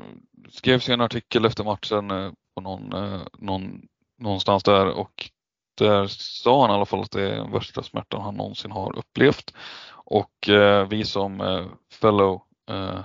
skrevs 0.51 0.89
en 0.89 1.01
artikel 1.01 1.45
efter 1.45 1.65
matchen 1.65 2.11
eh, 2.11 2.33
på 2.55 2.61
någon, 2.61 2.93
eh, 2.93 3.21
någon 3.39 3.83
någonstans 4.19 4.63
där 4.63 4.87
och 4.87 5.31
där 5.75 6.03
eh, 6.03 6.07
sa 6.09 6.61
han 6.61 6.71
i 6.71 6.75
alla 6.75 6.87
fall 6.87 7.01
att 7.01 7.11
det 7.11 7.23
är 7.23 7.37
den 7.37 7.53
värsta 7.53 7.83
smärtan 7.83 8.21
han 8.21 8.35
någonsin 8.35 8.71
har 8.71 8.99
upplevt. 8.99 9.55
Och 9.91 10.49
eh, 10.49 10.89
vi 10.89 11.05
som 11.05 11.41
eh, 11.41 11.67
fellow 12.01 12.43
eh, 12.71 13.01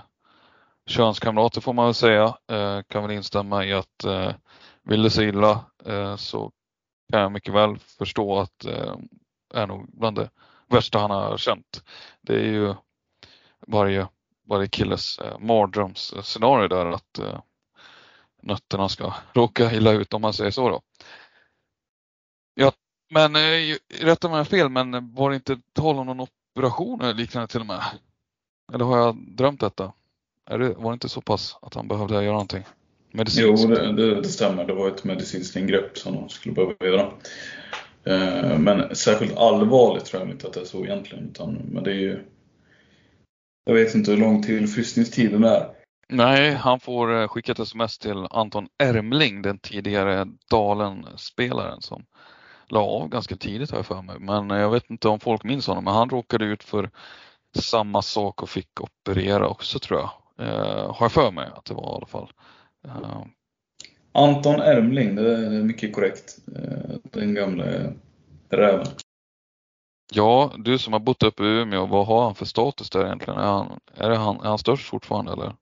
könskamrater 0.86 1.60
får 1.60 1.72
man 1.72 1.84
väl 1.84 1.94
säga 1.94 2.24
eh, 2.52 2.80
kan 2.88 3.02
väl 3.02 3.10
instämma 3.10 3.64
i 3.64 3.72
att 3.72 4.04
eh, 4.04 4.32
vill 4.82 5.02
det 5.02 5.10
sig 5.10 5.28
illa 5.28 5.64
eh, 5.86 6.16
så 6.16 6.52
kan 7.12 7.20
jag 7.20 7.32
mycket 7.32 7.54
väl 7.54 7.78
förstå 7.78 8.38
att 8.38 8.64
eh, 8.64 8.94
är 9.54 9.66
nog 9.66 9.86
bland 9.92 10.16
det 10.16 10.30
värsta 10.68 10.98
han 10.98 11.10
har 11.10 11.36
känt. 11.36 11.84
Det 12.20 12.34
är 12.34 12.44
ju 12.44 12.74
varje, 13.66 14.08
varje 14.48 14.68
killes 14.68 15.18
eh, 15.18 15.38
mardrömsscenario 15.38 16.68
där 16.68 16.86
att 16.86 17.18
eh, 17.18 17.40
nötterna 18.42 18.88
ska 18.88 19.14
råka 19.32 19.72
illa 19.72 19.92
ut 19.92 20.14
om 20.14 20.22
man 20.22 20.32
säger 20.32 20.50
så 20.50 20.68
då. 20.68 20.80
Ja, 22.60 22.72
men 23.10 23.36
eh, 23.36 23.76
rätta 24.00 24.28
mig 24.28 24.34
om 24.34 24.38
jag 24.38 24.48
fel, 24.48 24.68
men 24.68 25.14
var 25.14 25.30
det 25.30 25.36
inte 25.36 25.58
tal 25.72 25.98
om 25.98 26.06
någon 26.06 26.28
operation 26.54 27.00
eller 27.00 27.14
liknande 27.14 27.48
till 27.48 27.60
och 27.60 27.66
med? 27.66 27.80
Eller 28.72 28.84
har 28.84 28.98
jag 28.98 29.16
drömt 29.16 29.60
detta? 29.60 29.92
Det, 30.50 30.74
var 30.74 30.90
det 30.90 30.94
inte 30.94 31.08
så 31.08 31.20
pass 31.20 31.58
att 31.62 31.74
han 31.74 31.88
behövde 31.88 32.14
göra 32.14 32.32
någonting? 32.32 32.64
Medicinskt? 33.12 33.68
Jo, 33.68 33.74
det, 33.74 33.92
det, 33.92 34.20
det 34.20 34.28
stämmer. 34.28 34.64
Det 34.66 34.74
var 34.74 34.88
ett 34.88 35.04
medicinskt 35.04 35.56
ingrepp 35.56 35.98
som 35.98 36.14
de 36.14 36.28
skulle 36.28 36.54
behöva 36.54 36.74
göra. 36.80 37.12
Eh, 38.04 38.58
men 38.58 38.96
särskilt 38.96 39.36
allvarligt 39.36 40.04
tror 40.04 40.22
jag 40.22 40.30
inte 40.30 40.46
att 40.46 40.52
det 40.52 40.60
är 40.60 40.64
så 40.64 40.84
egentligen. 40.84 41.28
Utan, 41.28 41.54
men 41.54 41.84
det 41.84 41.90
är 41.90 42.00
ju... 42.00 42.24
Jag 43.64 43.74
vet 43.74 43.94
inte 43.94 44.10
hur 44.10 44.18
lång 44.18 44.42
tillfriskningstiden 44.42 45.44
är. 45.44 45.66
Nej, 46.08 46.54
han 46.54 46.80
får 46.80 47.20
eh, 47.20 47.28
skicka 47.28 47.52
ett 47.52 47.58
sms 47.58 47.98
till 47.98 48.26
Anton 48.30 48.68
Ermling, 48.78 49.42
den 49.42 49.58
tidigare 49.58 50.26
Dalen-spelaren 50.50 51.82
som 51.82 52.04
la 52.72 52.80
av 52.80 53.08
ganska 53.08 53.36
tidigt 53.36 53.70
har 53.70 53.78
jag 53.78 53.86
för 53.86 54.02
mig. 54.02 54.16
Men 54.20 54.50
jag 54.50 54.70
vet 54.70 54.90
inte 54.90 55.08
om 55.08 55.20
folk 55.20 55.44
minns 55.44 55.66
honom, 55.66 55.84
men 55.84 55.94
han 55.94 56.10
råkade 56.10 56.44
ut 56.44 56.64
för 56.64 56.90
samma 57.58 58.02
sak 58.02 58.42
och 58.42 58.48
fick 58.48 58.80
operera 58.80 59.48
också 59.48 59.78
tror 59.78 60.00
jag. 60.00 60.10
Eh, 60.46 60.94
har 60.94 61.04
jag 61.04 61.12
för 61.12 61.30
mig 61.30 61.48
att 61.54 61.64
det 61.64 61.74
var 61.74 61.92
i 61.92 61.96
alla 61.96 62.06
fall. 62.06 62.32
Eh. 62.84 63.22
Anton 64.12 64.60
Ermling, 64.60 65.14
det 65.14 65.36
är 65.36 65.62
mycket 65.62 65.94
korrekt. 65.94 66.38
Eh, 66.56 66.96
den 67.02 67.34
gamle 67.34 67.92
räven. 68.48 68.86
Ja, 70.12 70.52
du 70.58 70.78
som 70.78 70.92
har 70.92 71.00
bott 71.00 71.22
uppe 71.22 71.42
i 71.42 71.46
Umeå, 71.46 71.86
vad 71.86 72.06
har 72.06 72.24
han 72.24 72.34
för 72.34 72.44
status 72.44 72.90
där 72.90 73.06
egentligen? 73.06 73.38
Är 73.38 73.46
han, 73.46 73.80
är 73.94 74.10
han, 74.10 74.36
är 74.36 74.48
han 74.48 74.58
störst 74.58 74.88
fortfarande 74.88 75.32
eller? 75.32 75.54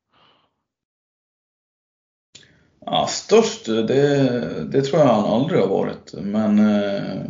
Ja, 2.90 3.06
störst, 3.06 3.66
det, 3.66 4.64
det 4.64 4.82
tror 4.82 5.00
jag 5.00 5.06
han 5.06 5.24
aldrig 5.24 5.60
har 5.60 5.68
varit. 5.68 6.14
Men 6.22 6.58
eh, 6.58 7.22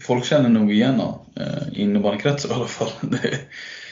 folk 0.00 0.24
känner 0.24 0.48
nog 0.48 0.72
igen 0.72 0.94
honom. 0.94 1.20
Eh, 1.36 1.80
innebandykretsar 1.80 2.50
i 2.50 2.52
alla 2.52 2.66
fall. 2.66 2.90
Det, 3.10 3.38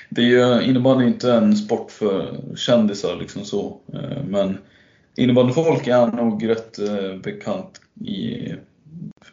det 0.09 0.21
är 0.21 0.27
ju, 0.27 0.65
innebandy 0.65 1.05
är 1.05 1.09
inte 1.09 1.33
en 1.33 1.57
sport 1.57 1.91
för 1.91 2.41
kändisar 2.57 3.17
liksom 3.17 3.45
så. 3.45 3.81
Eh, 3.93 4.25
men 4.29 4.59
innebandyfolk 5.17 5.87
är 5.87 5.97
han 5.97 6.17
nog 6.17 6.49
rätt 6.49 6.79
eh, 6.79 7.17
bekant 7.23 7.81
i... 8.05 8.55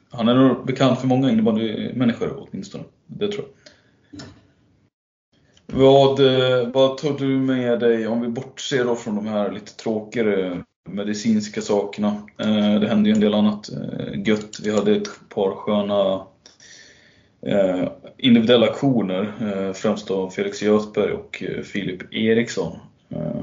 Han 0.10 0.28
är 0.28 0.36
nog 0.36 0.66
bekant 0.66 1.00
för 1.00 1.08
många 1.08 1.32
innebandymänniskor 1.32 2.48
åtminstone. 2.48 2.84
Det 3.08 3.28
tror 3.32 3.46
jag. 3.46 3.54
Vad, 5.80 6.20
eh, 6.20 6.68
vad 6.68 6.98
tar 6.98 7.18
du 7.20 7.28
med 7.28 7.80
dig, 7.80 8.08
om 8.08 8.22
vi 8.22 8.28
bortser 8.28 8.86
då 8.86 8.96
från 8.96 9.16
de 9.16 9.28
här 9.28 9.52
lite 9.52 9.76
tråkigare 9.76 10.64
medicinska 10.88 11.62
sakerna. 11.62 12.08
Eh, 12.38 12.80
det 12.80 12.88
hände 12.88 13.10
ju 13.10 13.16
en 13.16 13.22
del 13.22 13.34
annat 13.34 13.70
eh, 13.70 14.22
gött. 14.26 14.60
Vi 14.64 14.76
hade 14.76 14.96
ett 14.96 15.30
par 15.30 15.52
sköna 15.52 16.28
eh, 17.42 17.92
individuella 18.18 18.66
aktioner, 18.68 19.34
eh, 19.42 19.74
främst 19.74 20.12
av 20.12 20.30
Felix 20.30 20.62
Göthberg 20.62 21.12
och 21.12 21.44
eh, 21.44 21.62
Filip 21.64 22.14
Eriksson. 22.14 22.78
Eh, 23.10 23.42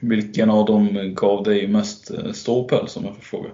vilken 0.00 0.50
av 0.50 0.66
dem 0.66 1.14
gav 1.14 1.42
dig 1.42 1.68
mest 1.68 2.10
ståpäls 2.36 2.96
om 2.96 3.04
jag 3.04 3.14
får 3.14 3.22
fråga? 3.22 3.48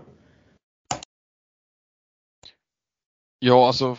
Ja, 3.39 3.67
alltså 3.67 3.97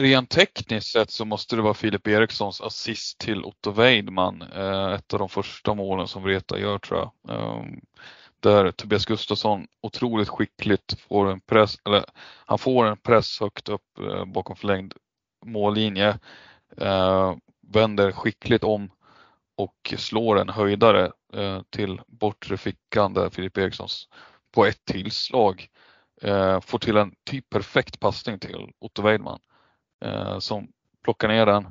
Rent 0.00 0.30
tekniskt 0.30 0.92
sett 0.92 1.10
så 1.10 1.24
måste 1.24 1.56
det 1.56 1.62
vara 1.62 1.74
Filip 1.74 2.06
Erikssons 2.06 2.60
assist 2.60 3.18
till 3.18 3.44
Otto 3.44 3.70
Weidman, 3.70 4.42
eh, 4.42 4.92
ett 4.92 5.12
av 5.12 5.18
de 5.18 5.28
första 5.28 5.74
målen 5.74 6.08
som 6.08 6.22
Vreta 6.22 6.58
gör 6.58 6.78
tror 6.78 6.98
jag. 6.98 7.36
Ehm, 7.36 7.80
där 8.40 8.70
Tobias 8.70 9.06
Gustafsson 9.06 9.66
otroligt 9.80 10.28
skickligt 10.28 11.00
får 11.00 11.30
en 11.30 11.40
press, 11.40 11.76
eller 11.84 12.04
han 12.46 12.58
får 12.58 12.86
en 12.86 12.96
press 12.96 13.40
högt 13.40 13.68
upp 13.68 13.98
eh, 13.98 14.24
bakom 14.24 14.56
förlängd 14.56 14.94
mållinje, 15.46 16.18
eh, 16.76 17.34
vänder 17.60 18.12
skickligt 18.12 18.64
om 18.64 18.90
och 19.56 19.94
slår 19.96 20.40
en 20.40 20.48
höjdare 20.48 21.12
till 21.70 22.00
bortre 22.06 22.56
fickan 22.56 23.14
där 23.14 23.30
Filip 23.30 23.58
Erikssons 23.58 24.08
på 24.54 24.66
ett 24.66 24.84
tillslag 24.84 25.68
får 26.62 26.78
till 26.78 26.96
en 26.96 27.14
typ 27.24 27.50
perfekt 27.50 28.00
passning 28.00 28.38
till 28.38 28.72
Otto 28.78 29.02
Weidman 29.02 29.38
Eh, 30.00 30.38
som 30.38 30.68
plockar 31.04 31.28
ner 31.28 31.46
den 31.46 31.66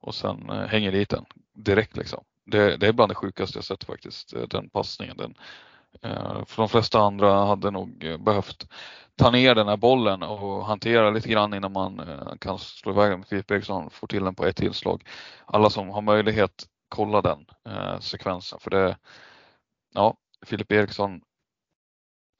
och 0.00 0.14
sen 0.14 0.50
eh, 0.50 0.66
hänger 0.66 0.92
dit 0.92 1.08
den 1.08 1.24
direkt 1.54 1.96
liksom. 1.96 2.24
Det, 2.44 2.76
det, 2.76 2.86
är 2.86 2.92
bland 2.92 3.10
det 3.10 3.14
sjukaste 3.14 3.58
jag 3.58 3.64
sett 3.64 3.84
faktiskt, 3.84 4.32
eh, 4.32 4.42
den 4.42 4.68
passningen. 4.68 5.16
Den 5.16 5.34
Eh, 6.02 6.44
för 6.44 6.62
de 6.62 6.68
flesta 6.68 7.00
andra 7.00 7.44
hade 7.44 7.70
nog 7.70 8.04
eh, 8.04 8.16
behövt 8.16 8.68
ta 9.16 9.30
ner 9.30 9.54
den 9.54 9.68
här 9.68 9.76
bollen 9.76 10.22
och 10.22 10.66
hantera 10.66 11.10
lite 11.10 11.28
grann 11.28 11.54
innan 11.54 11.72
man 11.72 12.02
kan 12.40 12.58
slå 12.58 12.92
iväg 12.92 13.10
den. 13.10 13.24
Filip 13.24 13.50
Eriksson 13.50 13.90
får 13.90 14.06
till 14.06 14.24
den 14.24 14.34
på 14.34 14.46
ett 14.46 14.56
tillslag. 14.56 15.04
Alla 15.46 15.70
som 15.70 15.88
har 15.88 16.02
möjlighet, 16.02 16.66
kolla 16.88 17.22
den 17.22 17.46
eh, 17.64 17.98
sekvensen 18.00 18.58
för 18.60 18.70
det, 18.70 18.96
ja, 19.94 20.16
Filip 20.46 20.72
Eriksson, 20.72 21.20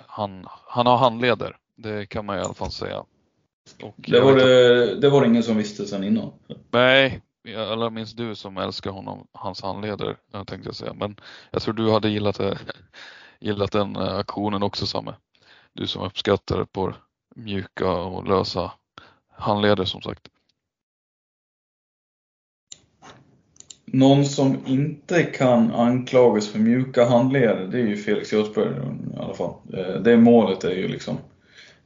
han, 0.07 0.47
han 0.49 0.87
har 0.87 0.97
handleder. 0.97 1.57
Det 1.77 2.07
kan 2.07 2.27
man 2.27 2.39
i 2.39 2.41
alla 2.41 2.55
fall 2.55 2.71
säga. 2.71 3.05
Och 3.83 3.95
det, 3.97 4.21
var 4.21 4.37
det, 4.37 5.01
det 5.01 5.11
var 5.11 5.25
ingen 5.25 5.43
som 5.43 5.57
visste 5.57 5.87
sedan 5.87 6.05
innan? 6.05 6.33
Nej, 6.71 7.23
eller 7.45 7.91
minst 7.91 8.17
du 8.17 8.35
som 8.35 8.57
älskar 8.57 8.91
honom, 8.91 9.27
hans 9.33 9.63
handleder 9.63 10.17
tänkte 10.33 10.69
jag 10.69 10.75
säga. 10.75 10.95
Men 10.95 11.17
jag 11.51 11.63
tror 11.63 11.75
du 11.75 11.91
hade 11.91 12.09
gillat, 12.09 12.41
gillat 13.41 13.73
den 13.73 13.97
eh, 13.97 14.17
aktionen 14.17 14.63
också 14.63 14.87
Samme. 14.87 15.15
Du 15.73 15.87
som 15.87 16.03
uppskattar 16.03 16.63
ett 16.63 16.73
par 16.73 16.97
mjuka 17.37 17.93
och 17.93 18.29
lösa 18.29 18.73
handleder 19.33 19.85
som 19.85 20.03
sagt. 20.03 20.29
Någon 23.93 24.25
som 24.25 24.57
inte 24.67 25.23
kan 25.23 25.75
anklagas 25.75 26.49
för 26.49 26.59
mjuka 26.59 27.05
handleder, 27.05 27.67
det 27.67 27.79
är 27.79 27.87
ju 27.87 27.97
Felix 27.97 28.33
Göthberg 28.33 28.69
i 29.15 29.19
alla 29.19 29.35
fall. 29.35 29.55
Eh, 29.73 30.01
det 30.01 30.17
målet 30.17 30.65
är 30.65 30.75
ju 30.75 30.89
liksom, 30.89 31.19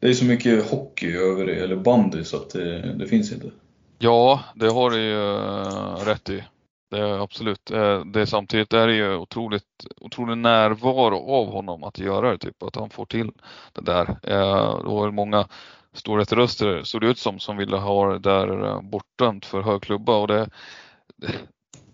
det 0.02 0.08
är 0.08 0.14
så 0.14 0.24
mycket 0.24 0.70
hockey 0.70 1.16
över 1.16 1.46
det, 1.46 1.54
eller 1.54 1.76
bandy, 1.76 2.24
så 2.24 2.36
att 2.36 2.50
det, 2.50 2.92
det 2.92 3.06
finns 3.06 3.32
inte. 3.32 3.50
Ja, 3.98 4.40
det 4.54 4.68
har 4.68 4.90
du 4.90 5.00
ju 5.00 5.36
eh, 5.36 6.04
rätt 6.04 6.30
i. 6.30 6.44
Det 6.90 6.98
är 6.98 7.22
absolut. 7.22 7.70
Eh, 7.70 8.04
det 8.04 8.20
är, 8.20 8.24
samtidigt 8.24 8.72
är 8.72 8.86
det 8.86 8.94
ju 8.94 9.16
otroligt, 9.16 9.86
otrolig 10.00 10.38
närvaro 10.38 11.18
av 11.18 11.46
honom 11.46 11.84
att 11.84 11.98
göra 11.98 12.30
det, 12.30 12.38
typ 12.38 12.62
att 12.62 12.76
han 12.76 12.90
får 12.90 13.06
till 13.06 13.30
det 13.72 13.80
där. 13.80 14.08
Eh, 14.08 14.78
det 14.78 14.88
var 14.88 15.10
många 15.10 15.48
storhetsröster, 15.92 16.82
såg 16.82 17.00
det 17.00 17.06
ut 17.06 17.18
som, 17.18 17.38
som 17.38 17.56
ville 17.56 17.76
ha 17.76 18.12
det 18.12 18.18
där 18.18 18.80
bortdömt 18.82 19.46
för 19.46 19.62
hög 19.62 19.82
klubba 19.82 20.16
och 20.16 20.28
det, 20.28 20.48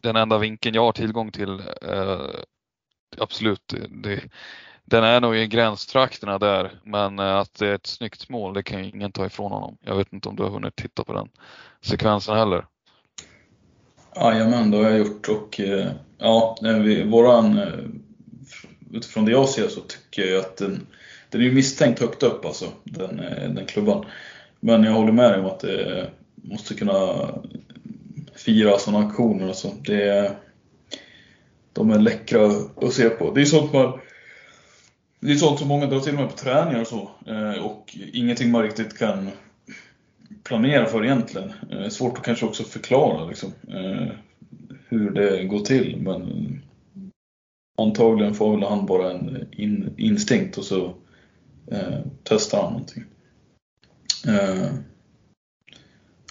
den 0.01 0.17
enda 0.17 0.39
vinkeln 0.39 0.75
jag 0.75 0.85
har 0.85 0.93
tillgång 0.93 1.33
till, 1.33 1.63
absolut, 3.19 3.75
det, 3.89 4.23
den 4.89 5.05
är 5.05 5.21
nog 5.21 5.37
i 5.37 5.47
gränstrakterna 5.47 6.39
där, 6.39 6.71
men 6.85 7.19
eh, 7.19 7.37
att 7.37 7.55
det 7.55 7.67
är 7.67 7.75
ett 7.75 7.87
snyggt 7.87 8.29
mål, 8.29 8.55
det 8.55 8.63
kan 8.63 8.85
ju 8.85 8.91
ingen 8.91 9.13
ta 9.13 9.27
ifrån 9.27 9.53
honom. 9.53 9.77
Jag 9.81 9.97
vet 9.97 10.13
inte 10.13 10.29
om 10.29 10.37
du 10.37 10.43
har 10.43 10.51
hunnit 10.51 10.77
titta 10.77 11.05
på 11.05 11.13
den 11.13 11.29
sekvensen 11.81 12.37
heller? 12.37 12.67
Jajamän, 14.17 14.71
det 14.71 14.77
har 14.77 14.85
jag 14.85 14.99
gjort 14.99 15.29
och 15.29 15.61
eh, 15.61 15.87
ja, 16.19 16.59
vi, 16.63 17.05
våran, 17.05 17.59
eh, 17.59 17.79
utifrån 18.93 19.25
det 19.25 19.31
jag 19.33 19.49
ser 19.49 19.69
så 19.69 19.81
tycker 19.81 20.23
jag 20.23 20.41
att 20.41 20.57
den, 20.57 20.87
den 21.31 21.43
är 21.43 21.51
misstänkt 21.51 22.01
högt 22.01 22.23
upp 22.23 22.45
alltså, 22.45 22.67
den, 22.85 23.17
den 23.55 23.67
klubban. 23.67 24.05
Men 24.61 24.85
jag 24.85 24.93
håller 24.93 25.13
med 25.13 25.33
dig 25.33 25.41
om 25.41 25.47
att 25.47 25.61
det 25.61 26.11
måste 26.35 26.75
kunna 26.75 27.29
fira 28.35 28.79
sådana 28.79 29.07
aktioner 29.07 29.49
och 29.49 29.57
så. 29.57 29.69
Det, 29.85 30.37
de 31.73 31.91
är 31.91 31.99
läckra 31.99 32.47
att 32.77 32.93
se 32.93 33.09
på. 33.09 33.35
Det 33.35 33.41
är 33.41 33.45
sånt 33.45 33.73
man 33.73 33.99
det 35.21 35.33
är 35.33 35.37
sånt 35.37 35.59
som 35.59 35.69
många 35.69 35.87
drar 35.87 36.01
till 36.01 36.15
med 36.15 36.29
på 36.29 36.37
träningar 36.37 36.81
och 36.81 36.87
så. 36.87 37.11
Eh, 37.27 37.65
och 37.65 37.97
ingenting 38.13 38.51
man 38.51 38.63
riktigt 38.63 38.99
kan 38.99 39.31
planera 40.43 40.87
för 40.87 41.05
egentligen. 41.05 41.53
Eh, 41.71 41.89
svårt 41.89 42.19
att 42.19 42.25
kanske 42.25 42.47
också 42.47 42.65
förklara 42.65 43.25
liksom, 43.25 43.53
eh, 43.69 44.09
hur 44.89 45.11
det 45.11 45.45
går 45.45 45.61
till. 45.61 45.97
Men 46.01 46.63
antagligen 47.79 48.35
får 48.35 48.57
väl 48.57 48.69
han 48.69 48.87
bara 48.87 49.11
en 49.13 49.47
in, 49.53 49.95
instinkt 49.97 50.59
och 50.59 50.65
så 50.65 50.95
eh, 51.71 51.99
testar 52.25 52.63
han 52.63 52.73
någonting. 52.73 53.05
Eh, 54.27 54.69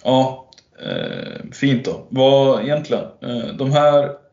ja, 0.04 0.50
eh, 0.82 1.50
fint 1.52 1.84
då. 1.84 2.06
Vad 2.08 2.64
egentligen, 2.64 3.04
eh, 3.22 3.56
de 3.56 3.70
här 3.70 4.27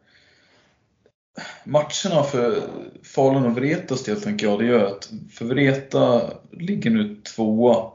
matcherna 1.63 2.23
för 2.23 2.61
Falun 3.03 3.45
och 3.45 3.55
Vretas 3.55 4.03
del 4.03 4.21
tänker 4.21 4.47
jag, 4.47 4.59
det 4.59 4.65
gör 4.65 4.85
att 4.85 5.09
för 5.31 5.45
Vreta 5.45 6.21
ligger 6.51 6.89
nu 6.89 7.15
tvåa. 7.35 7.91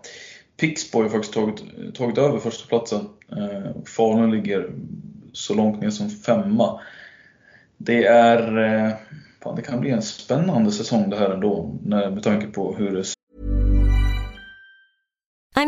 Pixbo 0.56 1.02
har 1.02 1.08
faktiskt 1.08 1.34
tagit, 1.34 1.64
tagit 1.94 2.18
över 2.18 2.38
första 2.38 2.68
platsen. 2.68 3.08
Eh, 3.32 3.70
och 3.70 3.88
Falun 3.88 4.30
ligger 4.30 4.70
så 5.32 5.54
långt 5.54 5.80
ner 5.80 5.90
som 5.90 6.10
femma. 6.10 6.80
Det 7.76 8.04
är, 8.06 8.58
eh, 8.58 8.92
fan, 9.42 9.56
det 9.56 9.62
kan 9.62 9.80
bli 9.80 9.90
en 9.90 10.02
spännande 10.02 10.72
säsong 10.72 11.10
det 11.10 11.16
här 11.16 11.30
ändå 11.30 11.78
med 11.84 12.22
tanke 12.22 12.46
på 12.46 12.74
hur 12.74 12.96
det 12.96 13.04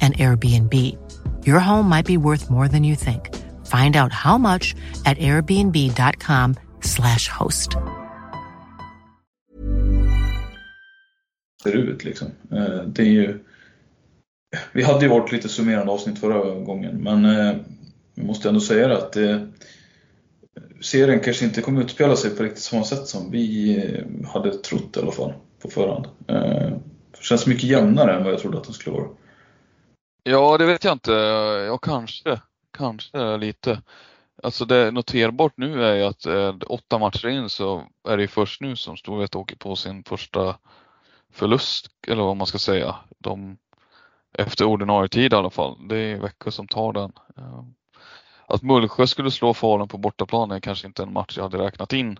and 0.00 0.16
Airbnb. 0.18 0.74
Your 1.46 1.60
home 1.60 1.88
might 1.88 2.06
be 2.06 2.16
worth 2.16 2.50
more 2.50 2.68
than 2.68 2.84
you 2.84 2.96
think. 2.96 3.30
Find 3.66 3.96
out 3.96 4.12
how 4.12 4.38
much 4.38 4.74
at 5.04 5.18
airbnb.com 5.18 6.54
slash 6.80 7.28
host. 7.28 7.76
Ser 11.62 11.76
ut 11.76 12.04
liksom. 12.04 12.28
Eh, 12.52 12.82
det 12.86 13.02
är 13.02 13.06
ju... 13.06 13.38
Vi 14.72 14.82
hade 14.82 15.04
ju 15.04 15.08
varit 15.08 15.32
lite 15.32 15.48
summerande 15.48 15.92
avsnitt 15.92 16.18
förra 16.18 16.60
gången, 16.60 17.02
men 17.02 17.24
eh, 17.24 17.56
jag 18.14 18.26
måste 18.26 18.48
ändå 18.48 18.60
säga 18.60 18.88
det 18.88 18.96
att 18.96 19.12
det, 19.12 19.48
serien 20.80 21.20
kanske 21.20 21.44
inte 21.44 21.62
kommer 21.62 21.80
utspela 21.80 22.16
sig 22.16 22.30
på 22.30 22.42
riktigt 22.42 22.62
samma 22.62 22.84
sätt 22.84 23.06
som 23.06 23.30
vi 23.30 24.02
hade 24.32 24.54
trott 24.54 24.96
i 24.96 25.00
alla 25.00 25.12
fall 25.12 25.32
på 25.62 25.70
förhand. 25.70 26.06
Det 26.26 27.22
känns 27.22 27.46
mycket 27.46 27.64
jämnare 27.64 28.16
än 28.16 28.24
vad 28.24 28.32
jag 28.32 28.40
trodde 28.40 28.58
att 28.58 28.64
den 28.64 28.72
skulle 28.72 28.96
vara. 28.96 29.08
Ja, 30.22 30.58
det 30.58 30.66
vet 30.66 30.84
jag 30.84 30.92
inte. 30.92 31.12
Ja, 31.68 31.78
kanske. 31.78 32.40
Kanske 32.72 33.36
lite. 33.36 33.82
Alltså 34.42 34.64
det 34.64 34.90
noterbart 34.90 35.52
nu 35.56 35.84
är 35.84 35.94
ju 35.94 36.02
att 36.02 36.26
eh, 36.26 36.54
åtta 36.66 36.98
matcher 36.98 37.28
in 37.28 37.48
så 37.48 37.86
är 38.08 38.16
det 38.16 38.22
ju 38.22 38.28
först 38.28 38.60
nu 38.60 38.76
som 38.76 38.96
Storvreta 38.96 39.38
åker 39.38 39.56
på 39.56 39.76
sin 39.76 40.04
första 40.04 40.56
förlust, 41.32 41.86
eller 42.06 42.22
vad 42.22 42.36
man 42.36 42.46
ska 42.46 42.58
säga. 42.58 42.96
De, 43.18 43.58
efter 44.38 44.64
ordinarie 44.64 45.08
tid 45.08 45.32
i 45.32 45.36
alla 45.36 45.50
fall. 45.50 45.88
Det 45.88 45.96
är 45.96 46.18
Växjö 46.18 46.50
som 46.50 46.68
tar 46.68 46.92
den. 46.92 47.12
Eh, 47.36 47.64
att 48.46 48.62
Mullsjö 48.62 49.06
skulle 49.06 49.30
slå 49.30 49.54
Falun 49.54 49.88
på 49.88 49.98
bortaplan 49.98 50.50
är 50.50 50.60
kanske 50.60 50.86
inte 50.86 51.02
en 51.02 51.12
match 51.12 51.36
jag 51.36 51.42
hade 51.42 51.58
räknat 51.58 51.92
in 51.92 52.18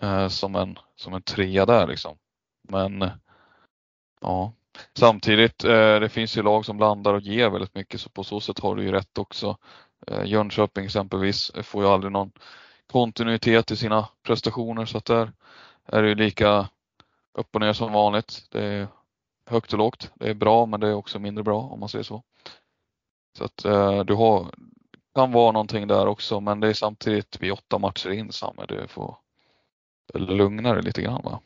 eh, 0.00 0.28
som, 0.28 0.54
en, 0.54 0.78
som 0.96 1.14
en 1.14 1.22
trea 1.22 1.66
där 1.66 1.86
liksom. 1.86 2.16
Men 2.68 3.10
Ja, 4.20 4.52
samtidigt 4.94 5.64
eh, 5.64 6.00
det 6.00 6.08
finns 6.08 6.36
ju 6.36 6.42
lag 6.42 6.64
som 6.64 6.76
blandar 6.76 7.14
och 7.14 7.20
ger 7.20 7.50
väldigt 7.50 7.74
mycket 7.74 8.00
så 8.00 8.08
på 8.08 8.24
så 8.24 8.40
sätt 8.40 8.58
har 8.58 8.76
du 8.76 8.82
ju 8.82 8.92
rätt 8.92 9.18
också. 9.18 9.56
Eh, 10.06 10.24
Jönköping 10.24 10.84
exempelvis 10.84 11.52
får 11.62 11.82
ju 11.82 11.88
aldrig 11.88 12.12
någon 12.12 12.32
kontinuitet 12.92 13.70
i 13.70 13.76
sina 13.76 14.08
prestationer 14.22 14.84
så 14.84 14.98
att 14.98 15.04
där 15.04 15.32
är 15.86 16.02
det 16.02 16.08
ju 16.08 16.14
lika 16.14 16.68
upp 17.34 17.54
och 17.54 17.60
ner 17.60 17.72
som 17.72 17.92
vanligt. 17.92 18.46
Det 18.50 18.64
är 18.64 18.88
högt 19.46 19.72
och 19.72 19.78
lågt. 19.78 20.10
Det 20.14 20.30
är 20.30 20.34
bra 20.34 20.66
men 20.66 20.80
det 20.80 20.88
är 20.88 20.94
också 20.94 21.18
mindre 21.18 21.44
bra 21.44 21.60
om 21.60 21.80
man 21.80 21.88
säger 21.88 22.04
så. 22.04 22.22
Så 23.38 23.44
att 23.44 23.64
eh, 23.64 24.04
du 24.04 24.14
har, 24.14 24.46
kan 25.14 25.32
vara 25.32 25.52
någonting 25.52 25.86
där 25.86 26.06
också 26.06 26.40
men 26.40 26.60
det 26.60 26.68
är 26.68 26.72
samtidigt 26.72 27.40
vid 27.40 27.52
åtta 27.52 27.78
matcher 27.78 28.10
in 28.10 28.32
Samme. 28.32 28.66
Det 28.68 28.88
får, 28.88 29.16
dig 30.14 30.82
lite 30.82 31.02
grann 31.02 31.22
va? 31.24 31.40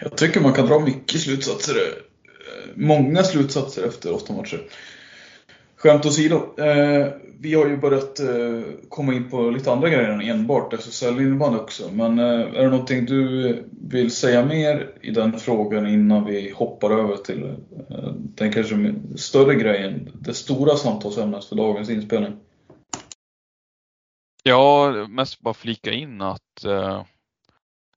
Jag 0.00 0.16
tycker 0.16 0.40
man 0.40 0.52
kan 0.52 0.66
dra 0.66 0.78
mycket 0.78 1.20
slutsatser. 1.20 1.74
Eh, 1.74 2.70
många 2.74 3.22
slutsatser 3.22 3.86
efter 3.86 4.14
åtta 4.14 4.32
matcher. 4.32 4.60
Skämt 5.76 6.06
åsido. 6.06 6.36
Eh, 6.58 7.06
vi 7.40 7.54
har 7.54 7.66
ju 7.66 7.76
börjat 7.76 8.20
eh, 8.20 8.60
komma 8.88 9.14
in 9.14 9.30
på 9.30 9.50
lite 9.50 9.72
andra 9.72 9.88
grejer 9.88 10.08
än 10.08 10.20
enbart 10.20 10.72
SSL-innebandy 10.72 11.58
också. 11.58 11.90
Men 11.92 12.18
eh, 12.18 12.24
är 12.24 12.62
det 12.62 12.70
någonting 12.70 13.06
du 13.06 13.64
vill 13.70 14.10
säga 14.10 14.44
mer 14.44 14.90
i 15.00 15.10
den 15.10 15.38
frågan 15.38 15.86
innan 15.86 16.24
vi 16.24 16.50
hoppar 16.50 16.90
över 16.90 17.16
till 17.16 17.44
eh, 17.44 18.12
den 18.14 18.52
kanske 18.52 18.94
större 19.16 19.54
grejen? 19.54 20.10
Det 20.14 20.34
stora 20.34 20.76
samtalsämnet 20.76 21.44
för 21.44 21.56
dagens 21.56 21.90
inspelning. 21.90 22.32
Ja, 24.42 24.92
mest 25.08 25.40
bara 25.40 25.54
flika 25.54 25.92
in 25.92 26.20
att 26.20 26.64
eh, 26.64 27.02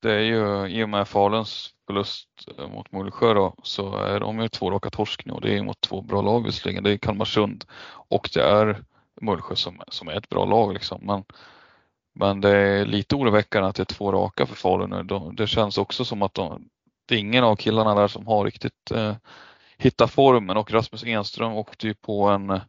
det 0.02 0.12
är 0.12 0.20
ju 0.20 0.68
i 0.68 0.84
och 0.84 0.90
med 0.90 1.08
Faluns 1.08 1.74
förlust 1.88 2.30
mot 2.70 2.92
Mullsjö 2.92 3.34
då, 3.34 3.56
så 3.64 3.98
är 3.98 4.20
de 4.20 4.40
ju 4.40 4.48
två 4.48 4.72
raka 4.72 4.90
torsk 4.90 5.26
nu 5.26 5.34
och 5.34 5.42
det 5.42 5.58
är 5.58 5.64
mot 5.64 5.82
två 5.82 6.02
bra 6.02 6.22
lag 6.22 6.44
visserligen. 6.46 6.84
Det 6.84 6.92
är 6.92 6.98
Kalmarsund 6.98 7.66
och 8.10 8.30
det 8.34 8.42
är 8.42 8.84
Mullsjö 9.22 9.56
som, 9.56 9.82
som 9.88 10.08
är 10.08 10.18
ett 10.18 10.30
bra 10.30 10.46
lag 10.46 10.74
liksom. 10.74 11.00
Men, 11.04 11.24
men 12.14 12.42
det 12.42 12.58
är 12.58 12.86
lite 12.86 13.16
oroväckande 13.16 13.70
att 13.70 13.76
det 13.76 13.84
är 13.84 13.96
två 13.96 14.12
raka 14.12 14.46
för 14.46 14.56
Falun 14.56 14.90
nu. 14.90 15.04
De, 15.04 15.36
det 15.36 15.48
känns 15.48 15.78
också 15.78 16.06
som 16.06 16.22
att 16.22 16.34
de, 16.34 16.70
det 17.06 17.16
är 17.16 17.20
ingen 17.20 17.44
av 17.44 17.56
killarna 17.56 17.96
där 17.96 18.08
som 18.08 18.28
har 18.28 18.46
riktigt 18.46 18.92
eh, 18.92 19.16
hittat 19.78 20.12
formen 20.12 20.58
och 20.58 20.72
Rasmus 20.72 21.04
Enström 21.04 21.54
åkte 21.54 21.88
ju 21.88 21.94
på 21.94 22.28
en, 22.30 22.60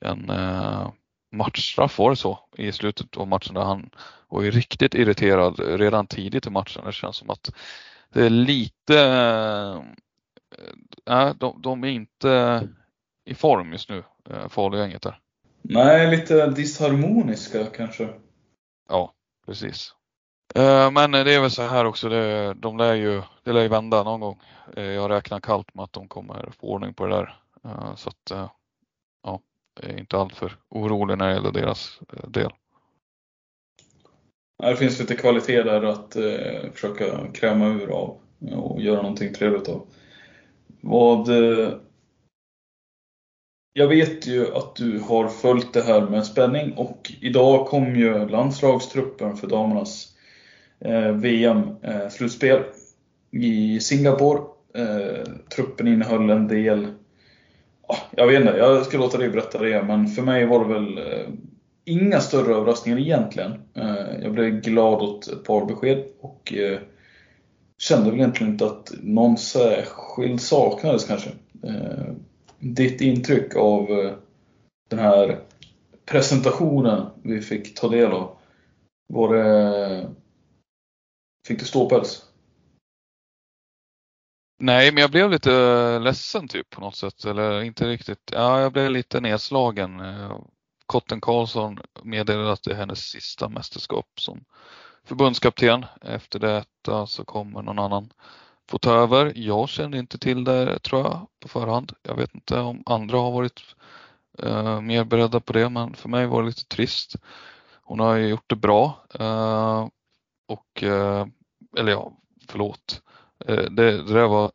en 0.00 0.30
eh, 0.30 0.90
matchstraff 1.30 1.98
var 1.98 2.10
det 2.10 2.16
så 2.16 2.38
i 2.56 2.72
slutet 2.72 3.16
av 3.16 3.28
matchen 3.28 3.54
där 3.54 3.62
han 3.62 3.90
var 4.28 4.42
ju 4.42 4.50
riktigt 4.50 4.94
irriterad 4.94 5.60
redan 5.60 6.06
tidigt 6.06 6.46
i 6.46 6.50
matchen. 6.50 6.84
Det 6.86 6.92
känns 6.92 7.16
som 7.16 7.30
att 7.30 7.50
det 8.12 8.26
är 8.26 8.30
lite, 8.30 9.00
äh, 11.10 11.34
de, 11.34 11.62
de 11.62 11.84
är 11.84 11.88
inte 11.88 12.62
i 13.24 13.34
form 13.34 13.72
just 13.72 13.88
nu, 13.88 14.04
äh, 14.30 14.48
Falugänget 14.48 15.02
där. 15.02 15.20
Nej, 15.62 16.10
lite 16.10 16.50
disharmoniska 16.50 17.66
kanske. 17.66 18.08
Ja, 18.88 19.12
precis. 19.46 19.94
Äh, 20.54 20.90
men 20.90 21.10
det 21.10 21.34
är 21.34 21.40
väl 21.40 21.50
så 21.50 21.62
här 21.62 21.84
också, 21.84 22.08
det, 22.08 22.54
de 22.54 22.78
lär 22.78 22.94
ju, 22.94 23.22
det 23.42 23.52
lär 23.52 23.62
ju 23.62 23.68
vända 23.68 24.02
någon 24.02 24.20
gång. 24.20 24.42
Jag 24.74 25.10
räknar 25.10 25.40
kallt 25.40 25.74
med 25.74 25.82
att 25.82 25.92
de 25.92 26.08
kommer 26.08 26.52
få 26.60 26.66
ordning 26.66 26.94
på 26.94 27.06
det 27.06 27.16
där. 27.16 27.36
Så 27.96 28.08
att, 28.08 28.52
är 29.82 29.98
inte 29.98 30.16
alltför 30.16 30.56
orolig 30.68 31.18
när 31.18 31.28
det 31.28 31.34
gäller 31.34 31.52
deras 31.52 32.00
eh, 32.12 32.30
del. 32.30 32.50
Det 34.62 34.76
finns 34.76 35.00
lite 35.00 35.14
kvalitet 35.14 35.62
där 35.62 35.82
att 35.82 36.16
eh, 36.16 36.70
försöka 36.72 37.32
kräma 37.32 37.66
ur 37.66 37.90
av 37.90 38.20
och 38.52 38.82
göra 38.82 39.02
någonting 39.02 39.34
trevligt 39.34 39.68
av. 39.68 39.86
Vad... 40.80 41.28
Eh, 41.28 41.72
jag 43.72 43.88
vet 43.88 44.26
ju 44.26 44.54
att 44.54 44.76
du 44.76 44.98
har 44.98 45.28
följt 45.28 45.72
det 45.72 45.82
här 45.82 46.00
med 46.00 46.26
spänning 46.26 46.72
och 46.72 47.12
idag 47.20 47.66
kom 47.66 47.96
ju 47.96 48.28
landslagstruppen 48.28 49.36
för 49.36 49.46
damernas 49.46 50.16
eh, 50.80 51.12
VM-slutspel 51.12 52.58
eh, 52.58 53.40
i 53.40 53.80
Singapore. 53.80 54.40
Eh, 54.74 55.24
truppen 55.54 55.88
innehöll 55.88 56.30
en 56.30 56.48
del 56.48 56.94
Ah, 57.90 57.98
jag 58.10 58.26
vet 58.26 58.40
inte, 58.40 58.58
jag 58.58 58.86
ska 58.86 58.98
låta 58.98 59.18
dig 59.18 59.28
berätta 59.28 59.58
det, 59.58 59.82
men 59.82 60.06
för 60.08 60.22
mig 60.22 60.46
var 60.46 60.64
det 60.64 60.74
väl 60.74 60.98
eh, 60.98 61.28
inga 61.84 62.20
större 62.20 62.54
överraskningar 62.54 62.98
egentligen. 62.98 63.52
Eh, 63.74 64.22
jag 64.22 64.32
blev 64.32 64.60
glad 64.60 65.02
åt 65.02 65.28
ett 65.28 65.44
par 65.44 65.64
besked 65.64 66.04
och 66.20 66.52
eh, 66.52 66.78
kände 67.78 68.10
väl 68.10 68.20
egentligen 68.20 68.52
inte 68.52 68.66
att 68.66 68.92
någon 69.02 69.36
särskild 69.36 70.40
saknades 70.40 71.04
kanske. 71.04 71.30
Ditt 72.58 73.00
intryck 73.00 73.56
av 73.56 73.86
den 74.88 74.98
här 74.98 75.38
presentationen 76.06 77.06
vi 77.22 77.40
fick 77.40 77.74
ta 77.74 77.88
del 77.88 78.12
av. 78.12 78.30
Var 79.08 79.34
det... 79.34 80.06
Fick 81.46 81.58
du 81.58 81.64
ståpäls? 81.64 82.27
Nej, 84.58 84.92
men 84.92 85.00
jag 85.00 85.10
blev 85.10 85.30
lite 85.30 85.52
eh, 85.54 86.00
ledsen 86.00 86.48
typ 86.48 86.70
på 86.70 86.80
något 86.80 86.96
sätt. 86.96 87.24
Eller 87.24 87.62
inte 87.62 87.88
riktigt. 87.88 88.30
Ja, 88.32 88.60
jag 88.60 88.72
blev 88.72 88.90
lite 88.90 89.20
nedslagen. 89.20 90.00
Eh, 90.00 90.38
Kotten 90.86 91.20
Karlsson 91.20 91.78
meddelade 92.02 92.52
att 92.52 92.62
det 92.62 92.72
är 92.72 92.76
hennes 92.76 93.00
sista 93.00 93.48
mästerskap 93.48 94.06
som 94.20 94.44
förbundskapten. 95.04 95.86
Efter 96.02 96.38
detta 96.38 97.06
så 97.06 97.24
kommer 97.24 97.62
någon 97.62 97.78
annan 97.78 98.12
få 98.70 98.78
ta 98.78 98.92
över. 98.94 99.32
Jag 99.36 99.68
kände 99.68 99.98
inte 99.98 100.18
till 100.18 100.44
det 100.44 100.78
tror 100.78 101.00
jag 101.02 101.26
på 101.40 101.48
förhand. 101.48 101.92
Jag 102.02 102.16
vet 102.16 102.34
inte 102.34 102.60
om 102.60 102.82
andra 102.86 103.18
har 103.18 103.32
varit 103.32 103.62
eh, 104.38 104.80
mer 104.80 105.04
beredda 105.04 105.40
på 105.40 105.52
det 105.52 105.68
men 105.68 105.94
för 105.94 106.08
mig 106.08 106.26
var 106.26 106.42
det 106.42 106.48
lite 106.48 106.64
trist. 106.66 107.16
Hon 107.82 108.00
har 108.00 108.14
ju 108.16 108.28
gjort 108.28 108.50
det 108.50 108.56
bra. 108.56 109.06
eh, 109.20 109.88
och, 110.48 110.82
eh, 110.82 111.26
eller 111.78 111.92
ja, 111.92 112.12
förlåt. 112.48 113.02
Eh, 113.46 113.64
det, 113.70 114.02
det 114.02 114.14
där 114.14 114.28
var 114.28 114.52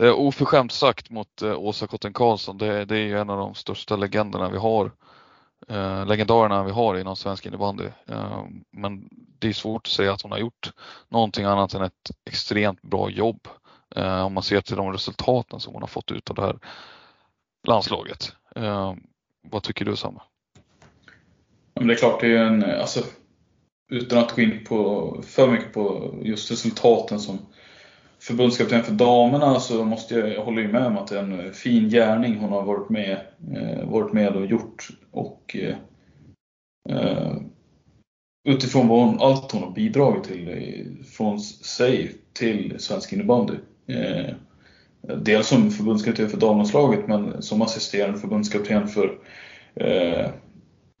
eh, 0.00 0.12
oförskämt 0.12 0.72
sagt 0.72 1.10
mot 1.10 1.42
eh, 1.42 1.58
Åsa 1.58 1.86
Kotten 1.86 2.12
Karlsson. 2.12 2.58
Det, 2.58 2.84
det 2.84 2.96
är 2.96 3.04
ju 3.04 3.18
en 3.18 3.30
av 3.30 3.38
de 3.38 3.54
största 3.54 3.96
legenderna 3.96 4.50
vi 4.50 4.58
har 4.58 4.90
eh, 5.68 6.06
legendarerna 6.06 6.64
vi 6.64 6.70
har 6.70 6.98
inom 6.98 7.16
svensk 7.16 7.46
innebandy. 7.46 7.88
Eh, 8.06 8.44
men 8.70 9.08
det 9.38 9.48
är 9.48 9.52
svårt 9.52 9.86
att 9.86 9.92
säga 9.92 10.12
att 10.12 10.22
hon 10.22 10.32
har 10.32 10.38
gjort 10.38 10.72
någonting 11.08 11.44
annat 11.44 11.74
än 11.74 11.82
ett 11.82 12.10
extremt 12.24 12.82
bra 12.82 13.10
jobb 13.10 13.48
eh, 13.96 14.24
om 14.26 14.34
man 14.34 14.42
ser 14.42 14.60
till 14.60 14.76
de 14.76 14.92
resultaten 14.92 15.60
som 15.60 15.72
hon 15.72 15.82
har 15.82 15.86
fått 15.86 16.10
ut 16.10 16.30
av 16.30 16.36
det 16.36 16.42
här 16.42 16.58
landslaget. 17.66 18.32
Eh, 18.56 18.94
vad 19.50 19.62
tycker 19.62 19.84
du 19.84 19.96
Sam? 19.96 20.18
Men 21.74 21.86
det 21.86 21.94
är 21.94 21.98
klart, 21.98 22.20
det 22.20 22.36
är 22.36 22.44
en, 22.44 22.64
alltså, 22.64 23.00
utan 23.90 24.18
att 24.18 24.36
gå 24.36 24.42
in 24.42 24.64
på 24.64 25.22
för 25.26 25.48
mycket 25.48 25.72
på 25.72 26.14
just 26.22 26.50
resultaten 26.50 27.20
som 27.20 27.38
förbundskapten 28.26 28.82
för 28.82 28.92
damerna 28.92 29.60
så 29.60 29.84
måste 29.84 30.14
jag, 30.14 30.28
jag 30.28 30.44
håller 30.44 30.62
ju 30.62 30.72
med 30.72 30.86
om 30.86 30.98
att 30.98 31.06
det 31.06 31.18
är 31.18 31.22
en 31.22 31.40
eh, 31.40 31.52
fin 31.52 31.88
gärning 31.88 32.38
hon 32.38 32.52
har 32.52 32.62
varit 32.62 32.90
med, 32.90 33.20
eh, 33.56 33.88
varit 33.88 34.12
med 34.12 34.36
och 34.36 34.46
gjort. 34.46 34.88
Och 35.10 35.56
eh, 35.56 35.76
eh 36.88 37.36
utifrån 38.48 38.88
vad 38.88 39.06
hon, 39.06 39.20
allt 39.20 39.52
hon 39.52 39.62
har 39.62 39.70
bidragit 39.70 40.24
till 40.24 40.48
eh, 40.48 41.04
från 41.04 41.40
sig 41.40 42.14
till 42.32 42.74
svensk 42.78 43.12
innebandy. 43.12 43.54
Eh, 43.86 44.34
dels 45.16 45.48
som 45.48 45.70
förbundskapten 45.70 46.28
för 46.28 46.38
damlandslaget 46.38 47.08
men 47.08 47.42
som 47.42 47.62
assisterande 47.62 48.18
förbundskapten 48.18 48.88
för, 48.88 49.18
eh, 49.74 50.26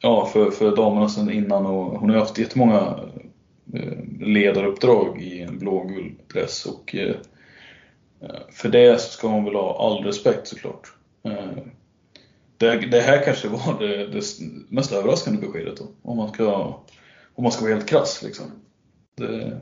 ja, 0.02 0.26
för, 0.32 0.50
för 0.50 0.76
damerna 0.76 1.08
sedan 1.08 1.30
innan. 1.30 1.66
Och 1.66 2.00
hon 2.00 2.10
har 2.10 2.18
haft 2.18 2.38
jättemånga 2.38 2.98
Eh, 3.72 4.26
ledaruppdrag 4.26 5.22
i 5.22 5.40
en 5.40 5.58
blågul 5.58 6.14
dress 6.32 6.66
och 6.66 6.94
eh, 6.94 7.16
eh, 8.20 8.40
för 8.50 8.68
det 8.68 9.00
så 9.00 9.10
ska 9.10 9.28
hon 9.28 9.44
väl 9.44 9.54
ha 9.54 9.86
all 9.86 10.04
respekt 10.04 10.48
såklart. 10.48 10.92
Det, 12.56 12.76
det 12.76 13.00
här 13.00 13.24
kanske 13.24 13.48
var 13.48 13.78
det, 13.78 14.06
det, 14.06 14.22
mest 14.68 14.92
överraskande 14.92 15.40
beskedet 15.40 15.76
då, 15.76 15.84
om 16.02 16.16
man 16.16 16.32
ska, 16.32 16.78
om 17.34 17.42
man 17.42 17.52
ska 17.52 17.64
vara 17.64 17.74
helt 17.74 17.88
krass. 17.88 18.22
Liksom. 18.22 18.46
Det, 19.16 19.60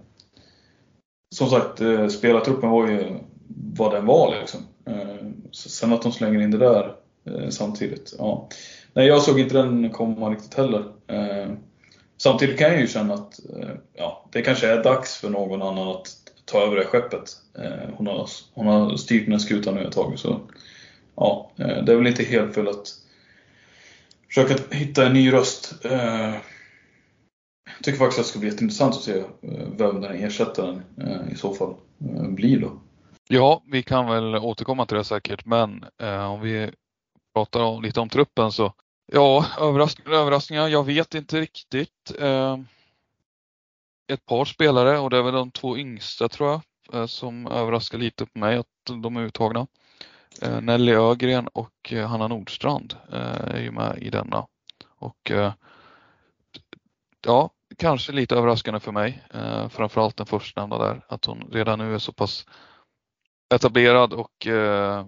som 1.34 1.48
sagt, 1.48 1.80
spelartruppen 2.12 2.70
var 2.70 2.88
ju 2.88 3.18
vad 3.74 3.92
den 3.92 4.06
var 4.06 4.34
liksom. 4.40 4.60
Sen 5.52 5.92
att 5.92 6.02
de 6.02 6.12
slänger 6.12 6.40
in 6.40 6.50
det 6.50 6.58
där 6.58 6.94
samtidigt, 7.50 8.14
ja. 8.18 8.48
Nej, 8.92 9.06
jag 9.06 9.22
såg 9.22 9.40
inte 9.40 9.54
den 9.54 9.90
komma 9.90 10.30
riktigt 10.30 10.54
heller. 10.54 10.84
Samtidigt 12.22 12.58
kan 12.58 12.70
jag 12.70 12.80
ju 12.80 12.86
känna 12.86 13.14
att 13.14 13.40
eh, 13.56 13.70
ja, 13.94 14.28
det 14.32 14.42
kanske 14.42 14.68
är 14.68 14.84
dags 14.84 15.16
för 15.16 15.30
någon 15.30 15.62
annan 15.62 15.88
att 15.88 16.06
ta 16.44 16.62
över 16.62 16.76
det 16.76 16.84
skeppet. 16.84 17.30
Eh, 17.58 17.94
hon 17.96 18.06
har, 18.06 18.28
hon 18.54 18.66
har 18.66 18.96
styrt 18.96 19.24
den 19.24 19.32
här 19.32 19.38
skutan 19.38 19.74
nu 19.74 19.84
ett 19.84 19.92
tag. 19.92 20.18
Så, 20.18 20.40
ja, 21.16 21.50
eh, 21.58 21.84
det 21.84 21.92
är 21.92 21.96
väl 21.96 22.06
inte 22.06 22.22
helt 22.22 22.54
fel 22.54 22.68
att 22.68 22.88
försöka 24.28 24.76
hitta 24.76 25.06
en 25.06 25.12
ny 25.12 25.32
röst. 25.32 25.74
Jag 25.82 26.40
tycker 27.82 27.98
faktiskt 27.98 28.18
att 28.18 28.24
det 28.24 28.30
ska 28.30 28.38
bli 28.38 28.48
jätteintressant 28.48 28.94
att 28.94 29.02
se 29.02 29.22
vem 29.76 30.00
den 30.00 30.24
ersättaren 30.24 30.82
i 31.32 31.34
så 31.34 31.54
fall 31.54 31.74
blir 32.28 32.60
då. 32.60 32.72
Ja, 33.28 33.62
vi 33.72 33.82
kan 33.82 34.06
väl 34.06 34.36
återkomma 34.36 34.86
till 34.86 34.96
det 34.96 35.04
säkert, 35.04 35.44
men 35.44 35.84
om 36.30 36.40
vi 36.40 36.70
pratar 37.34 37.82
lite 37.82 38.00
om 38.00 38.08
truppen 38.08 38.52
så 38.52 38.72
Ja, 39.06 39.46
överraskningar, 39.60 40.12
överraskningar. 40.12 40.68
Jag 40.68 40.84
vet 40.84 41.14
inte 41.14 41.40
riktigt. 41.40 42.12
Eh, 42.18 42.58
ett 44.12 44.26
par 44.26 44.44
spelare 44.44 44.98
och 44.98 45.10
det 45.10 45.16
är 45.16 45.22
väl 45.22 45.34
de 45.34 45.50
två 45.50 45.78
yngsta 45.78 46.28
tror 46.28 46.50
jag 46.50 46.60
eh, 47.00 47.06
som 47.06 47.46
överraskar 47.46 47.98
lite 47.98 48.26
på 48.26 48.38
mig 48.38 48.56
att 48.56 48.66
de 49.02 49.16
är 49.16 49.20
uttagna. 49.22 49.66
Eh, 50.42 50.60
Nelly 50.60 50.92
Ögren 50.92 51.48
och 51.48 51.92
eh, 51.92 52.06
Hanna 52.08 52.28
Nordstrand 52.28 52.96
eh, 53.12 53.54
är 53.54 53.60
ju 53.60 53.70
med 53.70 53.98
i 53.98 54.10
denna. 54.10 54.46
Och 54.98 55.30
eh, 55.30 55.52
ja, 57.26 57.50
kanske 57.78 58.12
lite 58.12 58.36
överraskande 58.36 58.80
för 58.80 58.92
mig. 58.92 59.22
Eh, 59.34 59.68
framförallt 59.68 60.16
den 60.16 60.26
förstnämnda 60.26 60.78
där, 60.78 61.04
att 61.08 61.24
hon 61.24 61.48
redan 61.52 61.78
nu 61.78 61.94
är 61.94 61.98
så 61.98 62.12
pass 62.12 62.46
etablerad 63.54 64.12
och 64.12 64.46
eh, 64.46 65.06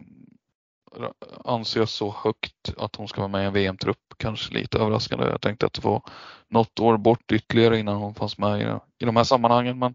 anses 1.44 1.90
så 1.90 2.14
högt 2.24 2.74
att 2.76 2.96
hon 2.96 3.08
ska 3.08 3.20
vara 3.20 3.28
med 3.28 3.42
i 3.42 3.46
en 3.46 3.52
VM-trupp. 3.52 4.14
Kanske 4.16 4.54
lite 4.54 4.78
överraskande. 4.78 5.26
Jag 5.26 5.40
tänkte 5.40 5.66
att 5.66 5.72
det 5.72 5.84
var 5.84 6.02
något 6.48 6.80
år 6.80 6.96
bort 6.96 7.32
ytterligare 7.32 7.78
innan 7.78 7.96
hon 7.96 8.14
fanns 8.14 8.38
med 8.38 8.60
i, 8.60 8.64
i 9.02 9.06
de 9.06 9.16
här 9.16 9.24
sammanhangen. 9.24 9.78
Men, 9.78 9.94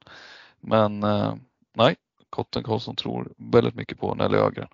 men 0.62 1.04
eh, 1.04 1.34
nej, 1.76 1.96
Kotten 2.30 2.64
Karlsson 2.64 2.96
tror 2.96 3.34
väldigt 3.38 3.76
mycket 3.76 4.00
på 4.00 4.16
Nelly 4.16 4.38
Ögren. 4.38 4.68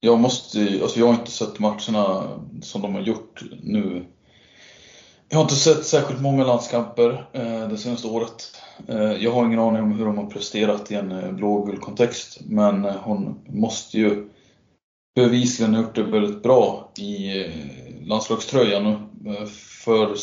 Jag 0.00 0.20
måste, 0.20 0.78
alltså 0.82 0.98
jag 0.98 1.06
har 1.06 1.14
inte 1.14 1.30
sett 1.30 1.58
matcherna 1.58 2.22
som 2.62 2.82
de 2.82 2.94
har 2.94 3.02
gjort 3.02 3.42
nu. 3.62 4.06
Jag 5.28 5.38
har 5.38 5.42
inte 5.42 5.56
sett 5.56 5.84
särskilt 5.84 6.20
många 6.20 6.44
landskamper 6.44 7.28
eh, 7.32 7.68
det 7.68 7.78
senaste 7.78 8.08
året. 8.08 8.56
Eh, 8.88 9.12
jag 9.12 9.32
har 9.32 9.46
ingen 9.46 9.58
aning 9.58 9.82
om 9.82 9.92
hur 9.92 10.04
de 10.04 10.18
har 10.18 10.26
presterat 10.26 10.90
i 10.90 10.94
en 10.94 11.12
eh, 11.12 11.32
blågul 11.32 11.78
kontext, 11.78 12.38
men 12.40 12.84
eh, 12.84 12.96
hon 13.02 13.40
måste 13.48 13.98
ju 13.98 14.28
bevisligen 15.14 15.74
gjort 15.74 15.94
det 15.94 16.02
väldigt 16.02 16.42
bra 16.42 16.92
i 16.98 17.44
eh, 17.44 17.50
landslagströjan. 18.06 18.86
Eh, 19.26 19.46
för 19.84 20.16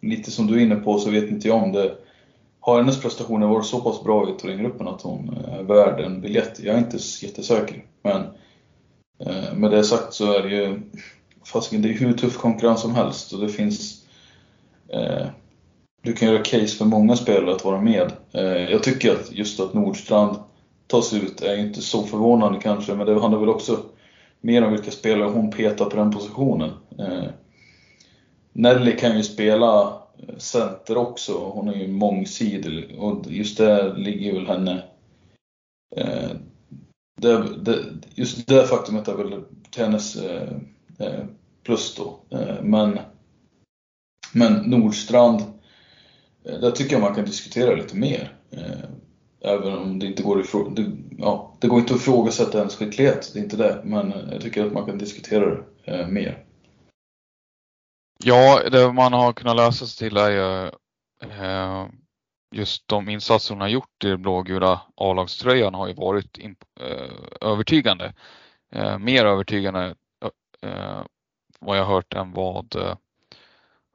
lite 0.00 0.30
som 0.30 0.46
du 0.46 0.54
är 0.54 0.60
inne 0.60 0.76
på 0.76 0.98
så 0.98 1.10
vet 1.10 1.30
inte 1.30 1.48
jag 1.48 1.62
om 1.62 1.72
det 1.72 1.96
har 2.60 2.78
hennes 2.78 3.00
prestationer 3.00 3.46
varit 3.46 3.66
så 3.66 3.80
pass 3.80 4.04
bra 4.04 4.30
i 4.30 4.40
Thorengruppen 4.40 4.88
att 4.88 5.02
hon 5.02 5.28
är 5.48 5.62
värd 5.62 6.00
en 6.00 6.20
biljett? 6.20 6.60
Jag 6.62 6.74
är 6.74 6.78
inte 6.78 6.98
jättesäker. 7.22 7.84
Men 8.02 8.22
eh, 9.26 9.54
med 9.54 9.70
det 9.70 9.84
sagt 9.84 10.12
så 10.12 10.32
är 10.32 10.42
det 10.42 10.56
ju 10.56 10.80
fasiken, 11.44 11.82
det 11.82 11.88
är 11.88 11.92
hur 11.92 12.12
tuff 12.12 12.36
konkurrens 12.36 12.80
som 12.80 12.94
helst 12.94 13.32
och 13.32 13.40
det 13.40 13.48
finns 13.48 14.04
eh, 14.88 15.26
du 16.02 16.12
kan 16.12 16.28
göra 16.28 16.42
case 16.42 16.76
för 16.76 16.84
många 16.84 17.16
spelare 17.16 17.54
att 17.54 17.64
vara 17.64 17.80
med. 17.80 18.12
Eh, 18.32 18.70
jag 18.70 18.82
tycker 18.82 19.12
att 19.12 19.32
just 19.32 19.60
att 19.60 19.74
Nordstrand 19.74 20.36
tas 20.86 21.12
ut 21.12 21.42
är 21.42 21.56
inte 21.56 21.82
så 21.82 22.02
förvånande 22.02 22.60
kanske, 22.62 22.94
men 22.94 23.06
det 23.06 23.20
handlar 23.20 23.40
väl 23.40 23.48
också 23.48 23.78
mer 24.40 24.64
om 24.64 24.72
vilka 24.72 24.90
spelare 24.90 25.30
hon 25.30 25.50
petar 25.50 25.84
på 25.84 25.96
den 25.96 26.10
positionen. 26.10 26.70
Eh, 26.98 27.24
Nelly 28.52 28.96
kan 28.96 29.16
ju 29.16 29.22
spela 29.22 30.02
eh, 30.18 30.36
center 30.38 30.96
också. 30.96 31.32
Hon 31.32 31.68
är 31.68 31.74
ju 31.74 31.88
mångsidig 31.88 32.98
och 32.98 33.26
just 33.28 33.58
där 33.58 33.94
ligger 33.96 34.32
väl 34.32 34.46
henne... 34.46 34.82
Eh, 35.96 36.30
det, 37.20 37.56
det, 37.58 37.78
just 38.14 38.46
det 38.46 38.66
faktumet 38.66 39.08
är 39.08 39.14
väl 39.14 39.42
till 39.70 39.82
hennes 39.82 40.18
plus 41.62 41.94
då. 41.96 42.20
Men, 42.62 42.98
men 44.32 44.52
Nordstrand, 44.52 45.42
där 46.42 46.70
tycker 46.70 46.92
jag 46.92 47.02
man 47.02 47.14
kan 47.14 47.24
diskutera 47.24 47.74
lite 47.74 47.96
mer. 47.96 48.36
Även 49.40 49.74
om 49.74 49.98
det 49.98 50.06
inte 50.06 50.22
går 50.22 50.40
ifrån, 50.40 50.74
det, 50.74 50.92
ja, 51.18 51.56
det 51.60 51.68
går 51.68 51.78
inte 51.78 51.94
att 51.94 52.00
ifrågasätta 52.00 52.58
hennes 52.58 52.76
skicklighet, 52.76 53.30
det 53.32 53.40
är 53.40 53.42
inte 53.42 53.56
det. 53.56 53.80
Men 53.84 54.12
eh, 54.12 54.32
jag 54.32 54.40
tycker 54.40 54.66
att 54.66 54.72
man 54.72 54.86
kan 54.86 54.98
diskutera 54.98 55.64
det 55.84 56.00
eh, 56.00 56.08
mer. 56.08 56.44
Ja, 58.24 58.62
det 58.72 58.92
man 58.92 59.12
har 59.12 59.32
kunnat 59.32 59.56
läsa 59.56 59.86
sig 59.86 60.08
till 60.08 60.16
är 60.16 60.30
ju 60.30 60.66
eh, 61.30 61.88
just 62.54 62.88
de 62.88 63.08
insatser 63.08 63.54
hon 63.54 63.60
har 63.60 63.68
gjort 63.68 64.04
i 64.04 64.08
den 64.08 64.22
blågula 64.22 64.80
A-lagströjan 64.96 65.74
har 65.74 65.88
ju 65.88 65.94
varit 65.94 66.38
eh, 66.80 67.10
övertygande. 67.40 68.14
Eh, 68.72 68.98
mer 68.98 69.24
övertygande 69.24 69.94
eh, 70.62 71.02
vad 71.60 71.78
jag 71.78 71.84
hört 71.84 72.14
än 72.14 72.32
vad, 72.32 72.96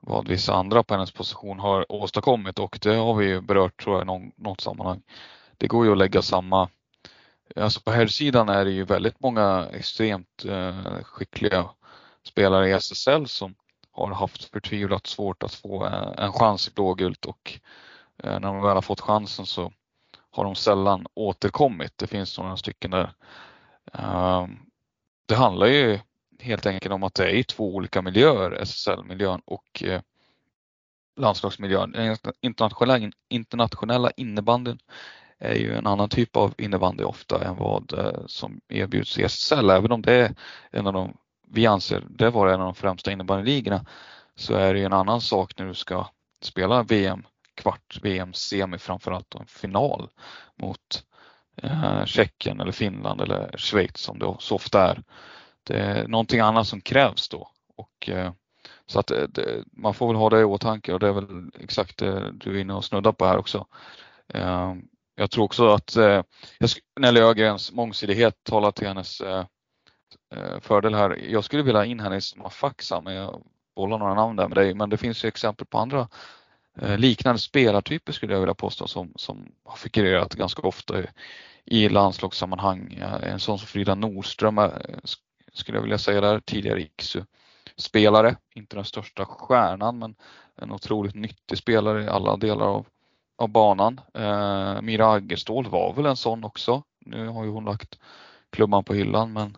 vad 0.06 0.28
vissa 0.28 0.54
andra 0.54 0.84
på 0.84 0.94
hennes 0.94 1.12
position 1.12 1.60
har 1.60 1.92
åstadkommit 1.92 2.60
och 2.60 2.80
det 2.82 2.96
har 2.96 3.16
vi 3.16 3.26
ju 3.26 3.42
berört 3.42 3.84
tror 3.84 3.96
jag 3.96 4.04
i 4.04 4.06
någon, 4.06 4.32
något 4.36 4.62
sammanhang. 4.62 5.02
Det 5.58 5.68
går 5.68 5.86
ju 5.86 5.92
att 5.92 5.98
lägga 5.98 6.22
samma 6.22 6.70
Alltså 7.56 7.82
på 7.82 7.92
herrsidan 7.92 8.50
är 8.50 8.66
det 8.66 8.72
ju 8.72 8.84
väldigt 8.84 9.20
många 9.20 9.68
extremt 9.74 10.46
eh, 10.46 11.04
skickliga 11.04 11.70
spelare 12.24 12.70
i 12.70 12.72
SSL 12.72 13.28
som 13.28 13.56
har 13.92 14.14
haft 14.14 14.44
förtvivlat 14.44 15.08
svårt 15.08 15.44
att 15.44 15.54
få 15.54 15.86
eh, 15.86 16.26
en 16.26 16.32
chans 16.32 16.68
i 16.68 16.72
blågult 16.72 17.26
och 17.26 17.60
eh, 18.24 18.40
när 18.40 18.48
de 18.48 18.62
väl 18.62 18.76
har 18.76 18.82
fått 18.82 19.02
chansen 19.02 19.46
så 19.46 19.72
har 20.30 20.44
de 20.44 20.56
sällan 20.56 21.08
återkommit. 21.14 21.94
Det 21.96 22.08
finns 22.08 22.38
några 22.38 22.58
stycken 22.58 22.92
där. 22.92 23.14
Eh, 23.94 24.48
det 25.26 25.36
handlar 25.36 25.68
ju 25.68 26.00
helt 26.40 26.66
enkelt 26.66 26.94
om 26.94 27.04
att 27.04 27.14
det 27.14 27.40
är 27.40 27.44
två 27.44 27.76
olika 27.76 28.02
miljöer, 28.02 28.52
SSL-miljön 28.52 29.42
och 29.46 29.84
eh, 29.84 30.02
landslagsmiljön. 31.18 31.92
Den 31.92 32.18
internationella, 32.42 33.12
internationella 33.30 34.12
innebandyn 34.18 34.80
är 35.40 35.56
ju 35.56 35.76
en 35.76 35.88
annan 35.88 36.10
typ 36.10 36.36
av 36.36 36.54
innebandy 36.58 37.04
ofta 37.04 37.44
än 37.44 37.56
vad 37.56 37.94
eh, 37.94 38.26
som 38.26 38.62
erbjuds 38.68 39.18
i 39.18 39.24
SSL, 39.24 39.70
även 39.70 39.92
om 39.92 40.02
det 40.02 40.14
är 40.14 40.36
en 40.72 40.88
av 40.88 40.94
de 40.94 41.18
vi 41.48 41.66
anser 41.66 42.04
det 42.10 42.30
vara 42.30 42.54
en 42.54 42.60
av 42.62 42.66
de 42.66 42.76
främsta 42.76 43.12
innebandyligorna 43.12 43.86
så 44.36 44.54
är 44.54 44.74
det 44.74 44.80
ju 44.80 44.86
en 44.86 44.94
annan 44.94 45.22
sak 45.22 45.58
när 45.58 45.66
du 45.66 45.74
ska 45.74 46.08
spela 46.42 46.84
VM 46.84 47.24
kvart, 47.56 48.00
VM 48.02 48.34
semi 48.34 48.78
framförallt 48.78 49.36
och 49.36 49.42
en 49.42 49.48
final 49.48 50.10
mot 50.56 51.04
eh, 51.62 52.06
Tjeckien 52.06 52.60
eller 52.60 52.72
Finland 52.72 53.22
eller 53.22 53.58
Schweiz 53.58 53.98
som 53.98 54.20
det 54.20 54.36
så 54.40 54.56
ofta 54.56 54.92
är. 54.92 55.04
Det 55.66 55.80
är 55.80 56.02
eh, 56.02 56.08
någonting 56.08 56.40
annat 56.40 56.68
som 56.68 56.82
krävs 56.82 57.30
då 57.30 57.50
och 57.76 58.10
eh, 58.10 58.32
så 58.86 59.00
att 59.00 59.12
eh, 59.12 59.24
det, 59.24 59.64
man 59.72 59.94
får 59.94 60.08
väl 60.08 60.16
ha 60.16 60.30
det 60.30 60.40
i 60.40 60.44
åtanke 60.44 60.94
och 60.94 61.00
det 61.00 61.08
är 61.08 61.14
väl 61.14 61.52
exakt 61.60 61.98
det 61.98 62.32
du 62.32 62.58
är 62.58 62.62
inne 62.62 62.74
och 62.74 62.86
snuddar 62.86 63.12
på 63.12 63.26
här 63.26 63.38
också. 63.38 63.66
Jag 65.16 65.32
tror 65.32 65.44
också 65.44 65.68
att 65.68 65.98
Nelly 67.00 67.20
Ögrens 67.22 67.72
mångsidighet 67.72 68.44
talar 68.44 68.72
till 68.72 68.88
hennes 68.88 69.22
fördel 70.62 70.96
här. 70.96 71.18
Jag 71.30 71.44
skulle 71.44 71.64
vilja 71.64 71.80
ha 71.80 71.86
in 71.86 72.00
henne 72.00 72.18
i 72.18 72.22
Mafaxa 72.36 73.02
men 73.02 73.14
jag 73.14 73.42
bollar 73.76 73.98
några 73.98 74.14
namn 74.14 74.36
där 74.36 74.48
med 74.48 74.58
dig. 74.58 74.74
Men 74.74 74.90
det 74.90 74.98
finns 74.98 75.24
ju 75.26 75.28
exempel 75.28 75.68
på 75.68 75.78
andra 75.78 76.08
liknande 76.98 77.40
spelartyper 77.40 78.14
skulle 78.14 78.34
jag 78.34 78.40
vilja 78.40 78.54
påstå 78.54 78.88
som, 78.88 79.14
som 79.16 79.52
har 79.64 79.78
figurerat 79.78 80.34
ganska 80.34 80.62
ofta 80.62 81.04
i, 81.66 81.90
landslagssammanhang. 81.90 83.00
En 83.22 83.40
sån 83.40 83.60
som 83.60 83.68
Frida 83.68 83.96
Nordström 83.96 84.58
skulle 85.56 85.78
jag 85.78 85.84
vilja 85.84 85.98
säga 85.98 86.22
där, 86.22 86.40
tidigare 86.40 86.82
IKSU 86.82 87.24
spelare, 87.78 88.36
inte 88.56 88.76
den 88.76 88.86
största 88.86 89.26
stjärnan 89.26 90.00
men 90.00 90.16
en 90.56 90.72
otroligt 90.72 91.16
nyttig 91.16 91.58
spelare 91.58 92.04
i 92.04 92.08
alla 92.08 92.38
delar 92.38 92.66
av, 92.66 92.86
av 93.38 93.50
banan. 93.50 94.02
Eh, 94.14 94.82
Mira 94.82 95.12
Aggerstål 95.12 95.70
var 95.70 95.94
väl 95.94 96.06
en 96.06 96.16
sån 96.16 96.44
också. 96.44 96.84
Nu 97.06 97.28
har 97.28 97.44
ju 97.44 97.50
hon 97.50 97.66
lagt 97.66 98.00
klubban 98.50 98.84
på 98.84 98.94
hyllan 98.94 99.34
men 99.34 99.58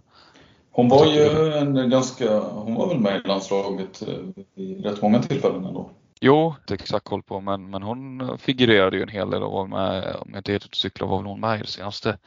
hon 0.72 0.90
var 0.90 1.06
ju 1.06 1.54
en 1.54 1.90
ganska, 1.90 2.40
hon 2.40 2.76
var 2.76 2.88
väl 2.88 3.00
med 3.00 3.22
i 3.26 3.28
landslaget 3.28 4.02
eh, 4.02 4.64
i 4.64 4.82
rätt 4.82 5.02
många 5.02 5.22
tillfällen 5.22 5.66
ändå. 5.66 5.92
Jo, 6.22 6.56
inte 6.60 6.74
exakt 6.74 7.06
koll 7.06 7.24
på 7.24 7.42
men, 7.42 7.70
men 7.70 7.84
hon 7.84 8.38
figurerade 8.38 8.98
ju 8.98 9.04
en 9.04 9.10
hel 9.10 9.30
del 9.30 9.44
och 9.44 9.52
var 9.52 9.68
med, 9.68 10.16
om 10.16 10.30
jag 10.30 10.40
inte 10.40 10.52
helt 10.52 10.76
cyklar 10.76 11.08
var 11.08 11.18
väl 11.18 11.26
hon 11.26 11.40
med 11.40 11.60
i 11.60 11.62
det 11.62 11.68
senaste 11.68 12.18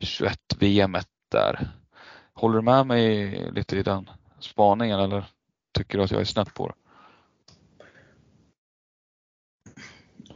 21 0.00 0.38
VM 0.58 0.96
där. 1.30 1.68
Håller 2.38 2.56
du 2.56 2.62
med 2.62 2.86
mig 2.86 3.30
lite 3.52 3.76
i 3.76 3.82
den 3.82 4.10
spaningen 4.40 5.00
eller 5.00 5.24
tycker 5.72 5.98
du 5.98 6.04
att 6.04 6.10
jag 6.10 6.20
är 6.20 6.24
snett 6.24 6.54
på 6.54 6.66
det? 6.66 6.74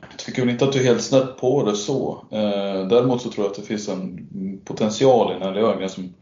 Jag 0.00 0.18
tycker 0.18 0.42
väl 0.42 0.50
inte 0.50 0.64
att 0.64 0.72
du 0.72 0.80
är 0.80 0.84
helt 0.84 1.02
snett 1.02 1.36
på 1.36 1.64
det 1.64 1.76
så. 1.76 2.24
Eh, 2.30 2.86
däremot 2.88 3.22
så 3.22 3.30
tror 3.30 3.44
jag 3.44 3.50
att 3.50 3.56
det 3.56 3.62
finns 3.62 3.88
en 3.88 4.60
potential 4.64 5.36
i 5.36 5.38
Nelly 5.38 5.60
Ögren 5.60 5.88
som 5.88 6.14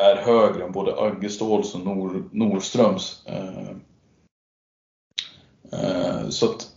är 0.00 0.16
högre 0.16 0.64
än 0.64 0.72
både 0.72 1.00
Aggeståls 1.00 1.74
och 1.74 1.80
Nor, 1.80 2.28
Norströms. 2.32 3.26
Eh, 3.26 3.70
eh, 5.72 6.28
så 6.28 6.50
att 6.50 6.70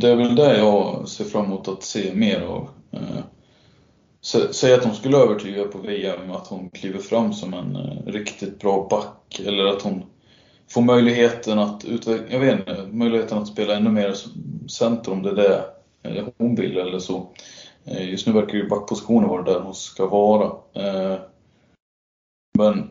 det 0.00 0.08
är 0.08 0.16
väl 0.16 0.36
det 0.36 0.58
jag 0.58 1.08
ser 1.08 1.24
fram 1.24 1.44
emot 1.44 1.68
att 1.68 1.82
se 1.82 2.14
mer 2.14 2.40
av. 2.40 2.68
Eh, 2.90 3.20
Säg 4.50 4.74
att 4.74 4.84
hon 4.84 4.94
skulle 4.94 5.16
övertyga 5.16 5.64
på 5.64 5.78
VM 5.78 6.30
att 6.30 6.46
hon 6.46 6.70
kliver 6.70 6.98
fram 6.98 7.32
som 7.32 7.54
en 7.54 7.76
eh, 7.76 8.06
riktigt 8.06 8.58
bra 8.58 8.86
back 8.90 9.40
eller 9.40 9.66
att 9.66 9.82
hon 9.82 10.04
får 10.68 10.82
möjligheten 10.82 11.58
att 11.58 11.84
utveckla, 11.84 12.26
jag 12.30 12.40
vet 12.40 12.58
inte, 12.58 12.86
möjligheten 12.92 13.38
att 13.38 13.48
spela 13.48 13.76
ännu 13.76 13.90
mer 13.90 14.14
center 14.68 15.12
om 15.12 15.22
det 15.22 15.30
är 15.30 15.34
det 15.34 15.64
eh, 16.02 16.28
hon 16.38 16.54
vill 16.54 16.78
eller 16.78 16.98
så. 16.98 17.28
Eh, 17.84 18.10
just 18.10 18.26
nu 18.26 18.32
verkar 18.32 18.54
ju 18.54 18.68
backpositionen 18.68 19.28
vara 19.28 19.42
där 19.42 19.60
hon 19.60 19.74
ska 19.74 20.06
vara. 20.06 20.52
Men 22.58 22.90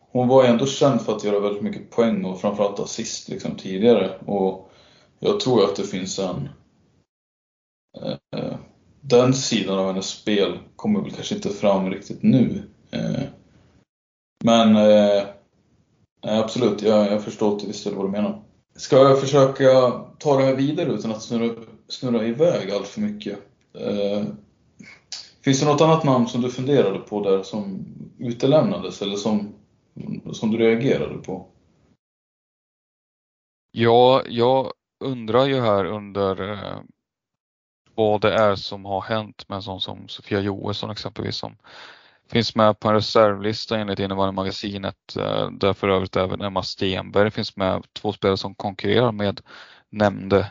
hon 0.00 0.28
var 0.28 0.44
ändå 0.44 0.66
känd 0.66 1.02
för 1.02 1.16
att 1.16 1.24
göra 1.24 1.40
väldigt 1.40 1.62
mycket 1.62 1.90
poäng 1.90 2.24
och 2.24 2.40
framförallt 2.40 2.80
assist 2.80 3.28
liksom, 3.28 3.56
tidigare. 3.56 4.18
Och 4.26 4.70
jag 5.18 5.40
tror 5.40 5.64
att 5.64 5.76
det 5.76 5.84
finns 5.84 6.18
en... 6.18 6.48
Den 9.06 9.34
sidan 9.34 9.78
av 9.78 9.86
hennes 9.86 10.08
spel 10.08 10.58
kommer 10.76 11.00
väl 11.00 11.10
kanske 11.10 11.34
inte 11.34 11.50
fram 11.50 11.90
riktigt 11.90 12.22
nu. 12.22 12.62
Eh, 12.90 13.22
men 14.44 14.76
eh, 14.76 15.22
eh, 16.26 16.38
absolut, 16.38 16.82
jag, 16.82 17.12
jag 17.12 17.24
förstår 17.24 17.58
till 17.58 17.68
viss 17.68 17.84
del 17.84 17.94
vad 17.94 18.06
du 18.06 18.10
menar. 18.10 18.42
Ska 18.76 18.96
jag 18.96 19.20
försöka 19.20 19.90
ta 20.18 20.36
det 20.36 20.44
här 20.44 20.54
vidare 20.54 20.92
utan 20.92 21.10
att 21.10 21.22
snurra, 21.22 21.54
snurra 21.88 22.26
iväg 22.26 22.70
allt 22.70 22.86
för 22.86 23.00
mycket? 23.00 23.38
Finns 25.44 25.60
det 25.60 25.66
något 25.66 25.80
annat 25.80 26.04
namn 26.04 26.26
som 26.26 26.40
du 26.40 26.50
funderade 26.50 26.98
på 26.98 27.24
där 27.24 27.42
som 27.42 27.86
utelämnades 28.18 29.02
eller 29.02 29.16
som, 29.16 29.54
som 30.32 30.50
du 30.50 30.58
reagerade 30.58 31.18
på? 31.18 31.46
Ja, 33.72 34.22
jag 34.28 34.72
undrar 35.04 35.46
ju 35.46 35.60
här 35.60 35.84
under 35.84 36.58
vad 37.94 38.20
det 38.20 38.34
är 38.34 38.54
som 38.54 38.84
har 38.84 39.02
hänt 39.02 39.48
med 39.48 39.56
en 39.56 39.62
sån 39.62 39.80
som 39.80 40.08
Sofia 40.08 40.40
Johansson 40.40 40.90
exempelvis 40.90 41.36
som 41.36 41.56
finns 42.28 42.54
med 42.54 42.80
på 42.80 42.88
en 42.88 42.94
reservlista 42.94 43.78
enligt 43.78 43.98
innevarande 43.98 44.32
magasinet. 44.32 45.16
Eh, 45.16 45.50
där 45.50 45.72
för 45.72 45.88
övrigt 45.88 46.16
även 46.16 46.40
Emma 46.40 46.62
Stenberg 46.62 47.30
finns 47.30 47.56
med, 47.56 47.84
två 47.92 48.12
spelare 48.12 48.36
som 48.36 48.54
konkurrerar 48.54 49.12
med 49.12 49.40
nämnde 49.90 50.50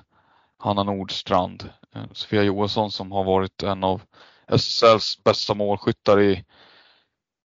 Hanna 0.57 0.83
Nordstrand. 0.83 1.69
Eh, 1.95 2.03
Sofia 2.11 2.43
Johansson 2.43 2.91
som 2.91 3.11
har 3.11 3.23
varit 3.23 3.63
en 3.63 3.83
av 3.83 4.01
SSLs 4.47 5.23
bästa 5.23 5.53
målskyttar 5.53 6.21
i 6.21 6.45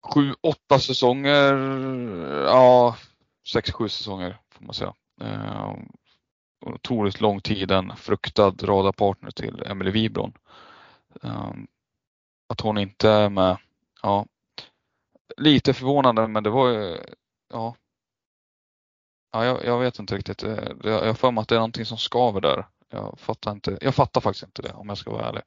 sju, 0.03 0.35
åtta 0.41 0.79
säsonger, 0.79 1.55
ja 2.47 2.97
sex, 3.53 3.73
sju 3.73 3.89
säsonger 3.89 4.39
får 4.51 4.65
man 4.65 4.75
säga. 4.75 4.95
Eh, 5.21 5.75
Eh, 6.67 6.73
otroligt 6.73 7.21
lång 7.21 7.41
tid 7.41 7.71
en 7.71 7.97
fruktad 7.97 8.55
radarpartner 8.63 9.31
till 9.31 9.63
Emelie 9.67 9.93
Wibron. 9.93 10.33
Att 12.49 12.61
hon 12.61 12.79
inte 12.79 13.11
är 13.11 13.29
med 13.29 13.57
ja, 14.03 14.27
lite 15.37 15.75
förvånande 15.75 16.29
men 16.29 16.43
det 16.43 16.51
var 16.51 16.69
ju, 16.69 16.99
ja. 17.53 17.75
Ja, 19.33 19.45
jag, 19.45 19.65
jag 19.65 19.79
vet 19.79 19.99
inte 19.99 20.17
riktigt. 20.17 20.43
Jag 20.83 21.07
har 21.07 21.15
för 21.15 21.31
mig 21.31 21.43
att 21.43 21.49
det 21.49 21.55
är 21.55 21.59
någonting 21.59 21.85
som 21.85 21.99
skaver 21.99 22.41
där. 22.41 22.67
Jag 22.91 23.19
fattar, 23.19 23.53
inte, 23.53 23.79
jag 23.81 23.95
fattar 23.95 24.21
faktiskt 24.21 24.45
inte 24.45 24.63
det 24.63 24.73
om 24.73 24.89
jag 24.89 24.99
ska 24.99 25.11
vara 25.11 25.29
ärlig. 25.29 25.43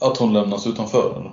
Att 0.00 0.18
hon 0.18 0.32
lämnas 0.32 0.66
utanför 0.66 1.20
eller? 1.20 1.32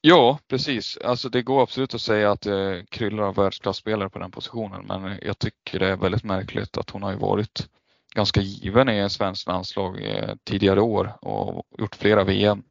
Ja, 0.00 0.38
precis. 0.48 0.98
Alltså 1.04 1.28
det 1.28 1.42
går 1.42 1.62
absolut 1.62 1.94
att 1.94 2.00
säga 2.00 2.30
att 2.30 2.40
det 2.40 2.86
kryllar 2.90 3.22
av 3.22 3.34
världsklasspelare 3.34 4.10
på 4.10 4.18
den 4.18 4.30
positionen 4.30 4.86
men 4.86 5.18
jag 5.22 5.38
tycker 5.38 5.78
det 5.78 5.88
är 5.88 5.96
väldigt 5.96 6.24
märkligt 6.24 6.76
att 6.76 6.90
hon 6.90 7.02
har 7.02 7.10
ju 7.10 7.18
varit 7.18 7.68
ganska 8.14 8.40
given 8.40 8.88
i 8.88 9.10
svenskt 9.10 9.46
landslag 9.46 10.02
eh, 10.02 10.34
tidigare 10.44 10.80
år 10.80 11.16
och 11.20 11.64
gjort 11.78 11.96
flera 11.96 12.24
VM. 12.24 12.62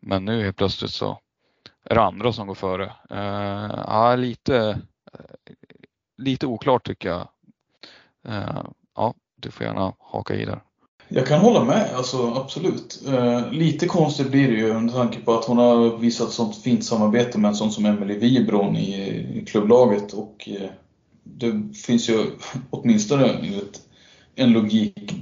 Men 0.00 0.24
nu 0.24 0.44
helt 0.44 0.56
plötsligt 0.56 0.90
så 0.90 1.18
är 1.84 1.94
det 1.94 2.02
andra 2.02 2.32
som 2.32 2.46
går 2.46 2.54
före. 2.54 2.84
Uh, 3.12 3.84
ja, 3.86 4.16
lite, 4.16 4.56
eh, 5.12 5.54
lite 6.18 6.46
oklart 6.46 6.86
tycker 6.86 7.08
jag. 7.08 7.28
Uh, 8.28 8.64
ja, 8.96 9.14
du 9.36 9.50
får 9.50 9.66
gärna 9.66 9.92
haka 9.98 10.34
i 10.34 10.44
där. 10.44 10.62
Jag 11.08 11.26
kan 11.26 11.40
hålla 11.40 11.64
med, 11.64 11.90
alltså 11.94 12.34
absolut. 12.34 13.02
lite 13.50 13.86
konstigt 13.86 14.30
blir 14.30 14.48
det 14.48 14.54
ju 14.54 14.80
med 14.80 14.92
tanke 14.92 15.20
på 15.20 15.34
att 15.34 15.44
hon 15.44 15.58
har 15.58 15.98
visat 15.98 16.30
sånt 16.30 16.62
fint 16.62 16.84
samarbete 16.84 17.38
med 17.38 17.48
en 17.48 17.54
sån 17.54 17.70
som 17.70 17.86
Emelie 17.86 18.18
Wibron 18.18 18.76
i, 18.76 18.92
i 19.40 19.44
klubblaget 19.46 20.12
och 20.12 20.48
det 21.22 21.76
finns 21.86 22.08
ju 22.08 22.26
åtminstone 22.70 23.24
ett, 23.26 23.85
en 24.36 24.52
logik 24.52 25.12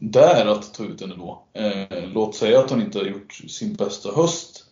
där 0.00 0.46
att 0.46 0.74
ta 0.74 0.84
ut 0.84 1.00
henne 1.00 1.14
då. 1.16 1.42
Eh, 1.52 2.08
låt 2.12 2.34
säga 2.34 2.60
att 2.60 2.70
hon 2.70 2.82
inte 2.82 2.98
har 2.98 3.04
gjort 3.04 3.32
sin 3.32 3.74
bästa 3.74 4.12
höst 4.12 4.64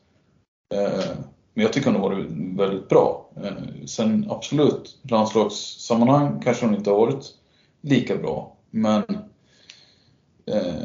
Eh, 0.73 1.17
men 1.55 1.65
jag 1.65 1.73
tycker 1.73 1.91
hon 1.91 2.01
har 2.01 2.11
varit 2.11 2.27
väldigt 2.59 2.89
bra. 2.89 3.31
Eh, 3.37 3.85
sen 3.87 4.27
absolut, 4.31 4.99
landslagssammanhang 5.03 6.41
kanske 6.41 6.67
hon 6.67 6.75
inte 6.75 6.91
har 6.91 6.99
varit 6.99 7.35
lika 7.81 8.17
bra. 8.17 8.57
Men 8.71 9.03
eh, 10.47 10.85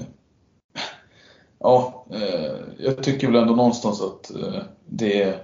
ja, 1.60 2.06
eh, 2.12 2.56
jag 2.78 3.04
tycker 3.04 3.28
väl 3.28 3.42
ändå 3.42 3.56
någonstans 3.56 4.02
att 4.02 4.36
eh, 4.36 4.62
det 4.86 5.22
är 5.22 5.44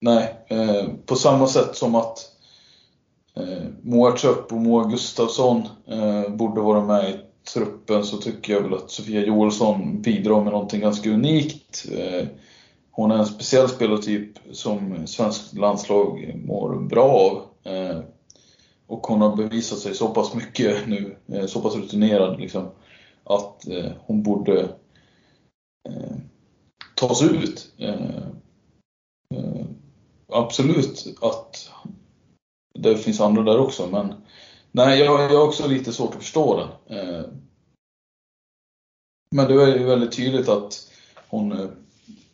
Nej, 0.00 0.44
eh, 0.48 0.88
på 1.06 1.16
samma 1.16 1.46
sätt 1.46 1.76
som 1.76 1.94
att 1.94 2.18
eh, 2.18 2.33
Eh, 3.36 3.66
Moa 3.82 4.12
Tröpp 4.12 4.52
och 4.52 4.60
Moa 4.60 4.84
Gustafsson 4.84 5.62
eh, 5.86 6.28
borde 6.28 6.60
vara 6.60 6.84
med 6.84 7.10
i 7.10 7.18
truppen 7.52 8.04
så 8.04 8.16
tycker 8.16 8.52
jag 8.52 8.60
väl 8.60 8.74
att 8.74 8.90
Sofia 8.90 9.26
Joelsson 9.26 10.02
bidrar 10.02 10.44
med 10.44 10.52
någonting 10.52 10.80
ganska 10.80 11.10
unikt. 11.10 11.86
Eh, 11.92 12.26
hon 12.90 13.10
är 13.10 13.18
en 13.18 13.26
speciell 13.26 13.68
spelartyp 13.68 14.38
som 14.52 15.06
svenskt 15.06 15.54
landslag 15.54 16.40
mår 16.46 16.80
bra 16.80 17.04
av. 17.04 17.72
Eh, 17.72 18.00
och 18.86 19.06
hon 19.06 19.20
har 19.20 19.36
bevisat 19.36 19.78
sig 19.78 19.94
så 19.94 20.08
pass 20.08 20.34
mycket 20.34 20.88
nu, 20.88 21.16
så 21.46 21.60
pass 21.60 21.74
rutinerad 21.74 22.40
liksom, 22.40 22.68
att 23.24 23.68
eh, 23.68 23.90
hon 24.06 24.22
borde 24.22 24.68
tas 26.94 27.22
ut. 27.22 27.72
Absolut 30.28 31.18
att 31.20 31.70
det 32.78 32.96
finns 32.96 33.20
andra 33.20 33.42
där 33.42 33.58
också, 33.58 33.86
men 33.86 34.14
nej, 34.72 35.00
jag, 35.00 35.20
jag 35.20 35.38
har 35.38 35.46
också 35.46 35.66
lite 35.66 35.92
svårt 35.92 36.14
att 36.14 36.22
förstå 36.22 36.56
den. 36.56 36.98
Eh, 36.98 37.24
men 39.30 39.48
det 39.48 39.62
är 39.62 39.78
ju 39.78 39.84
väldigt 39.84 40.12
tydligt 40.12 40.48
att 40.48 40.90
hon 41.28 41.52
eh, 41.52 41.68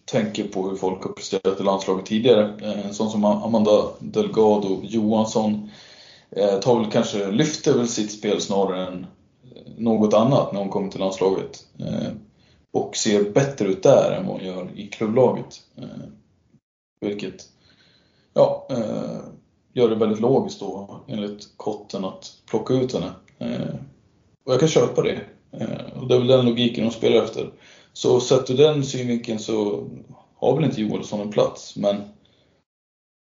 tänker 0.04 0.48
på 0.48 0.68
hur 0.68 0.76
folk 0.76 1.04
har 1.04 1.12
presterat 1.12 1.60
i 1.60 1.62
landslaget 1.62 2.06
tidigare. 2.06 2.54
Eh, 2.62 2.86
en 2.86 2.94
sån 2.94 3.10
som 3.10 3.24
Amanda 3.24 3.88
Delgado 3.98 4.80
Johansson 4.82 5.70
tar 6.62 6.80
väl 6.80 6.90
kanske, 6.90 7.30
lyfter 7.30 7.74
väl 7.74 7.88
sitt 7.88 8.12
spel 8.12 8.40
snarare 8.40 8.86
än 8.86 9.06
något 9.76 10.14
annat 10.14 10.52
när 10.52 10.60
hon 10.60 10.68
kommer 10.68 10.90
till 10.90 11.00
landslaget. 11.00 11.66
Och 12.72 12.96
ser 12.96 13.30
bättre 13.30 13.68
ut 13.68 13.82
där 13.82 14.12
än 14.12 14.26
vad 14.26 14.36
hon 14.36 14.46
gör 14.46 14.70
i 14.74 14.86
klubblaget. 14.86 15.62
Vilket 17.00 17.48
ja, 18.34 18.68
gör 19.72 19.88
det 19.88 19.94
väldigt 19.94 20.20
logiskt 20.20 20.60
då 20.60 21.00
enligt 21.08 21.48
Kotten 21.56 22.04
att 22.04 22.32
plocka 22.46 22.74
ut 22.74 22.94
henne. 22.94 23.12
Eh, 23.38 23.74
och 24.44 24.52
jag 24.52 24.60
kan 24.60 24.68
köpa 24.68 25.02
det. 25.02 25.20
Eh, 25.52 25.98
och 26.00 26.08
det 26.08 26.14
är 26.14 26.18
väl 26.18 26.28
den 26.28 26.46
logiken 26.46 26.84
de 26.84 26.90
spelar 26.90 27.22
efter. 27.22 27.50
Så 27.92 28.20
sett 28.20 28.50
ur 28.50 28.56
den 28.56 28.84
synvinkeln 28.84 29.38
så 29.38 29.84
har 30.36 30.56
väl 30.56 30.64
inte 30.64 30.80
Joelsson 30.80 31.20
en 31.20 31.30
plats. 31.30 31.76
Men, 31.76 31.96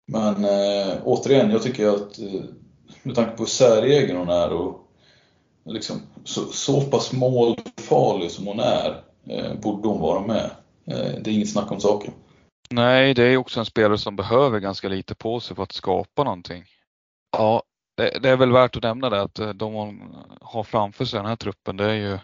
men 0.07 0.45
eh, 0.45 0.97
återigen, 1.03 1.51
jag 1.51 1.63
tycker 1.63 1.87
att 1.87 2.19
eh, 2.19 2.41
med 3.03 3.15
tanke 3.15 3.31
på 3.31 3.43
hur 3.43 3.45
säregen 3.45 4.17
hon 4.17 4.29
är 4.29 4.53
och 4.53 4.87
liksom, 5.65 6.01
så, 6.23 6.41
så 6.41 6.81
pass 6.81 7.13
målfarlig 7.13 8.31
som 8.31 8.47
hon 8.47 8.59
är 8.59 9.03
borde 9.61 9.87
hon 9.87 10.01
vara 10.01 10.27
med. 10.27 10.49
det 10.85 11.27
är 11.27 11.29
inget 11.29 11.51
snack 11.51 11.71
om 11.71 11.79
saken. 11.79 12.13
Nej, 12.71 13.13
det 13.13 13.23
är 13.23 13.37
också 13.37 13.59
en 13.59 13.65
spelare 13.65 13.97
som 13.97 14.15
behöver 14.15 14.59
ganska 14.59 14.87
lite 14.89 15.15
på 15.15 15.39
sig 15.39 15.55
för 15.55 15.63
att 15.63 15.71
skapa 15.71 16.23
någonting. 16.23 16.65
Ja, 17.31 17.63
det, 17.95 18.19
det 18.21 18.29
är 18.29 18.37
väl 18.37 18.51
värt 18.51 18.75
att 18.75 18.83
nämna 18.83 19.09
det 19.09 19.21
att 19.21 19.39
eh, 19.39 19.49
de 19.49 19.73
hon 19.73 20.15
har 20.41 20.63
framför 20.63 21.05
sig 21.05 21.17
den 21.17 21.29
här 21.29 21.35
truppen 21.35 21.77
det 21.77 21.85
är 21.85 21.93
ju 21.93 22.19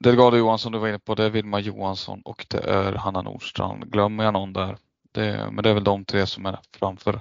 Delgado 0.00 0.36
Johansson 0.36 0.72
du 0.72 0.78
var 0.78 0.88
inne 0.88 0.98
på, 0.98 1.14
det 1.14 1.24
är 1.24 1.30
Vilma 1.30 1.60
Johansson 1.60 2.22
och 2.24 2.46
det 2.50 2.58
är 2.58 2.92
Hanna 2.92 3.22
Nordstrand. 3.22 3.92
Glömmer 3.92 4.24
jag 4.24 4.32
någon 4.32 4.52
där? 4.52 4.78
Det, 5.12 5.48
men 5.52 5.64
det 5.64 5.70
är 5.70 5.74
väl 5.74 5.84
de 5.84 6.04
tre 6.04 6.26
som 6.26 6.46
är 6.46 6.58
framför 6.78 7.20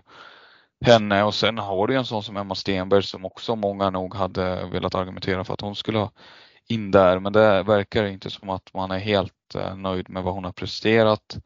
henne 0.85 1.23
och 1.23 1.33
sen 1.35 1.57
har 1.57 1.87
du 1.87 1.95
en 1.95 2.05
sån 2.05 2.23
som 2.23 2.37
Emma 2.37 2.55
Stenberg 2.55 3.03
som 3.03 3.25
också 3.25 3.55
många 3.55 3.89
nog 3.89 4.15
hade 4.15 4.65
velat 4.65 4.95
argumentera 4.95 5.43
för 5.43 5.53
att 5.53 5.61
hon 5.61 5.75
skulle 5.75 5.97
ha 5.97 6.11
in 6.67 6.91
där 6.91 7.19
men 7.19 7.33
det 7.33 7.63
verkar 7.63 8.05
inte 8.05 8.29
som 8.29 8.49
att 8.49 8.73
man 8.73 8.91
är 8.91 8.99
helt 8.99 9.55
eh, 9.55 9.75
nöjd 9.75 10.09
med 10.09 10.23
vad 10.23 10.33
hon 10.33 10.43
har 10.43 10.51
presterat 10.51 11.37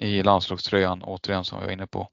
i 0.00 0.22
landslagströjan 0.22 1.02
återigen 1.02 1.44
som 1.44 1.60
vi 1.60 1.66
var 1.66 1.72
inne 1.72 1.86
på. 1.86 2.08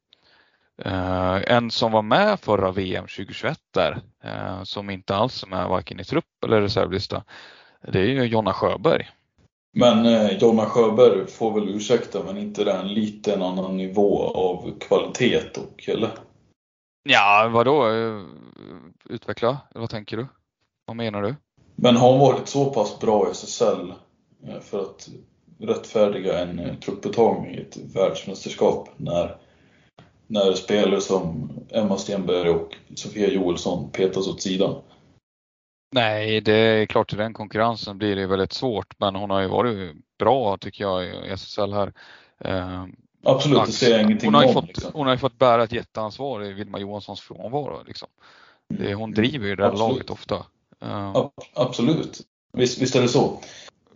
Uh, 0.86 1.52
en 1.52 1.72
som 1.72 1.92
var 1.92 2.02
med 2.02 2.40
förra 2.40 2.72
VM 2.72 3.04
2021 3.04 3.60
där, 3.74 4.02
uh, 4.26 4.64
som 4.64 4.90
inte 4.90 5.16
alls 5.16 5.44
är 5.44 5.48
med 5.48 5.68
varken 5.68 6.00
i 6.00 6.04
trupp 6.04 6.44
eller 6.46 6.62
reservlista, 6.62 7.24
det 7.82 8.00
är 8.00 8.06
ju 8.06 8.24
Jonna 8.24 8.54
Sjöberg. 8.54 9.10
Men 9.80 10.06
eh, 10.06 10.38
Jonna 10.38 10.66
Sjöberg 10.66 11.28
får 11.28 11.52
väl 11.52 11.70
ursäkta, 11.70 12.24
men 12.24 12.38
inte 12.38 12.64
det 12.64 12.74
en 12.74 12.94
liten 12.94 13.42
annan 13.42 13.78
nivå 13.78 14.24
av 14.24 14.80
kvalitet 14.80 15.58
och, 15.58 15.90
eller? 15.90 16.10
Ja, 17.04 17.50
vadå? 17.54 17.90
Eh, 17.90 18.22
utveckla, 19.10 19.58
vad 19.76 19.90
tänker 19.90 20.18
du? 20.18 20.28
Vad 20.86 20.96
menar 20.96 21.22
du? 21.22 21.36
Men 21.76 21.96
har 21.96 22.12
hon 22.12 22.20
varit 22.20 22.48
så 22.48 22.66
pass 22.66 23.00
bra 23.00 23.28
i 23.28 23.32
SSL 23.32 23.94
för 24.62 24.82
att 24.82 25.10
rättfärdiga 25.60 26.40
en 26.40 26.60
eh, 26.60 26.76
trupputtagning 26.76 27.56
i 27.56 27.62
ett 27.62 27.78
världsmästerskap 27.96 28.90
när, 28.98 29.38
när 30.28 30.54
spelare 30.54 31.02
som 31.02 31.52
Emma 31.70 31.98
Stenberg 31.98 32.50
och 32.50 32.76
Sofia 32.96 33.30
Joelsson 33.30 33.92
petas 33.92 34.28
åt 34.28 34.42
sidan? 34.42 34.82
Nej, 35.92 36.42
det 36.42 36.54
är 36.54 36.86
klart 36.86 37.14
i 37.14 37.16
den 37.16 37.34
konkurrensen 37.34 37.98
blir 37.98 38.16
det 38.16 38.28
väldigt 38.28 38.54
svårt, 38.54 39.00
men 39.00 39.16
hon 39.16 39.30
har 39.30 39.42
ju 39.42 39.48
varit 39.48 39.96
bra 40.20 40.58
tycker 40.58 40.84
jag 40.84 41.06
i 41.06 41.30
SSL 41.30 41.74
här. 41.74 41.94
Eh, 42.40 42.86
Absolut, 43.24 43.66
det 43.66 43.72
ser 43.72 43.92
jag 43.92 44.02
ingenting 44.02 44.28
hon 44.28 44.36
har, 44.36 44.48
om, 44.48 44.54
fått, 44.54 44.68
liksom. 44.68 44.92
hon 44.94 45.06
har 45.06 45.14
ju 45.14 45.20
fått 45.20 45.40
bära 45.40 45.64
ett 45.64 45.72
jätteansvar 45.72 46.44
i 46.44 46.54
Vilma 46.54 46.80
Johanssons 46.80 47.22
frånvaro. 47.22 47.84
Liksom. 47.88 48.08
Det, 48.70 48.94
hon 48.94 49.12
driver 49.12 49.48
ju 49.48 49.56
det 49.56 49.64
här 49.64 49.70
Absolut. 49.70 49.94
laget 49.94 50.10
ofta. 50.10 50.46
Ja, 50.80 51.32
absolut. 51.54 52.22
Visst, 52.54 52.82
visst 52.82 52.96
är 52.96 53.02
det 53.02 53.08
så. 53.08 53.42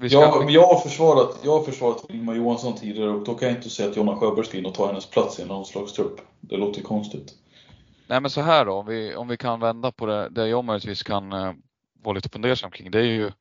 Ska, 0.10 0.20
Jag, 0.20 0.52
jag, 0.52 0.68
har 0.68 0.80
försvarat, 0.80 1.40
jag 1.44 1.52
har 1.52 1.64
försvarat 1.64 2.06
Vilma 2.10 2.36
Johansson 2.36 2.76
tidigare 2.76 3.10
och 3.10 3.24
då 3.24 3.34
kan 3.34 3.48
jag 3.48 3.58
inte 3.58 3.70
säga 3.70 3.90
att 3.90 3.98
Jonna 3.98 4.16
Sjöberg 4.16 4.46
ska 4.46 4.58
in 4.58 4.66
och 4.66 4.74
ta 4.74 4.88
hennes 4.88 5.10
plats 5.10 5.40
i 5.40 5.42
en 5.42 5.48
landslagstrupp. 5.48 6.22
Det 6.40 6.58
låter 6.58 6.82
konstigt. 6.82 7.34
Nej 8.08 8.22
men 8.22 8.32
så 8.32 8.42
här 8.42 8.66
då, 8.66 8.74
om 8.74 8.86
vi, 8.86 9.16
om 9.16 9.28
vi 9.28 9.38
kan 9.38 9.60
vända 9.60 9.92
på 9.92 10.06
det, 10.06 10.30
det 10.30 10.48
jag 10.48 10.66
möjligtvis 10.66 11.04
kan 11.04 11.34
eh, 11.34 11.54
vara 12.04 12.16
lite 12.16 12.30
fundersam 12.30 12.72
kring, 12.72 12.92
det 12.92 13.00
är 13.00 13.04
ju 13.04 13.32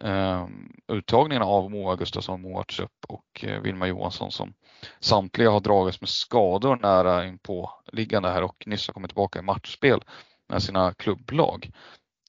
eh, 0.00 0.46
uttagningen 0.88 1.42
av 1.42 1.70
Moa 1.70 1.96
Gustafsson, 1.96 2.42
Moa 2.42 2.64
Trupp 2.64 3.04
och 3.08 3.44
eh, 3.44 3.60
Vilma 3.60 3.86
Johansson 3.86 4.32
som 4.32 4.54
samtliga 5.00 5.50
har 5.50 5.60
dragits 5.60 6.00
med 6.00 6.08
skador 6.08 6.76
nära 6.76 7.26
in 7.26 7.38
på 7.38 7.70
liggande 7.92 8.28
här 8.28 8.42
och 8.42 8.64
nyss 8.66 8.88
har 8.88 8.94
kommit 8.94 9.10
tillbaka 9.10 9.38
i 9.38 9.42
matchspel 9.42 10.00
med 10.48 10.62
sina 10.62 10.94
klubblag. 10.94 11.70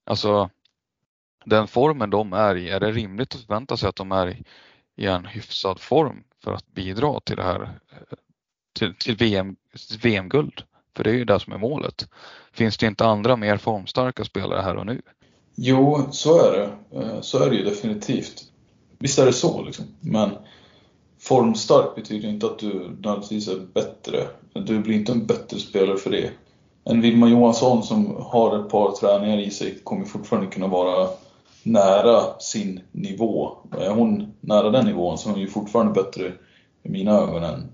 Alltså 0.03 0.49
den 1.45 1.67
formen 1.67 2.09
de 2.09 2.33
är 2.33 2.55
i, 2.55 2.69
är 2.69 2.79
det 2.79 2.91
rimligt 2.91 3.35
att 3.35 3.41
förvänta 3.41 3.77
sig 3.77 3.89
att 3.89 3.95
de 3.95 4.11
är 4.11 4.27
i, 4.27 4.43
i 4.95 5.05
en 5.05 5.25
hyfsad 5.25 5.79
form 5.79 6.23
för 6.43 6.53
att 6.53 6.67
bidra 6.67 7.19
till 7.19 7.35
det 7.35 7.43
här 7.43 7.61
eh, 7.61 8.17
till, 8.79 8.95
till 8.95 9.15
VM, 9.15 9.55
VM-guld? 10.01 10.63
För 10.95 11.03
det 11.03 11.09
är 11.09 11.15
ju 11.15 11.25
det 11.25 11.39
som 11.39 11.53
är 11.53 11.57
målet. 11.57 12.09
Finns 12.53 12.77
det 12.77 12.87
inte 12.87 13.05
andra 13.05 13.35
mer 13.35 13.57
formstarka 13.57 14.23
spelare 14.23 14.61
här 14.61 14.75
och 14.75 14.85
nu? 14.85 15.01
Jo, 15.55 16.07
så 16.11 16.45
är 16.45 16.51
det. 16.51 16.99
Eh, 16.99 17.21
så 17.21 17.43
är 17.43 17.49
det 17.49 17.55
ju 17.55 17.63
definitivt. 17.63 18.43
Visst 18.99 19.19
är 19.19 19.25
det 19.25 19.33
så 19.33 19.63
liksom. 19.63 19.85
Men 19.99 20.29
formstark 21.19 21.95
betyder 21.95 22.29
inte 22.29 22.45
att 22.45 22.59
du 22.59 22.73
nödvändigtvis 22.73 23.47
är 23.47 23.59
bättre. 23.73 24.27
Du 24.53 24.79
blir 24.79 24.95
inte 24.95 25.11
en 25.11 25.25
bättre 25.25 25.59
spelare 25.59 25.97
för 25.97 26.11
det. 26.11 26.31
En 26.83 27.01
Wilma 27.01 27.29
Johansson 27.29 27.83
som 27.83 28.15
har 28.19 28.59
ett 28.59 28.69
par 28.69 28.91
träningar 28.91 29.37
i 29.37 29.51
sig 29.51 29.79
kommer 29.83 30.05
fortfarande 30.05 30.51
kunna 30.51 30.67
vara 30.67 31.09
nära 31.71 32.39
sin 32.39 32.79
nivå. 32.91 33.51
Är 33.79 33.89
hon 33.89 34.33
nära 34.41 34.69
den 34.69 34.85
nivån 34.85 35.17
så 35.17 35.29
är 35.29 35.33
hon 35.33 35.41
ju 35.41 35.47
fortfarande 35.47 35.93
bättre 35.93 36.33
i 36.83 36.89
mina 36.89 37.11
ögon 37.11 37.43
än, 37.43 37.69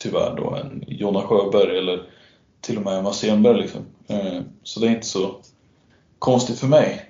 tyvärr 0.00 0.34
då, 0.36 0.54
än 0.54 0.84
Jonna 0.88 1.22
Sjöberg 1.22 1.78
eller 1.78 2.02
till 2.60 2.76
och 2.76 2.84
med 2.84 2.98
Emma 2.98 3.12
Stenberg 3.12 3.58
liksom. 3.60 3.80
Eh, 4.06 4.40
så 4.62 4.80
det 4.80 4.86
är 4.86 4.90
inte 4.90 5.06
så 5.06 5.36
konstigt 6.18 6.58
för 6.58 6.66
mig. 6.66 7.04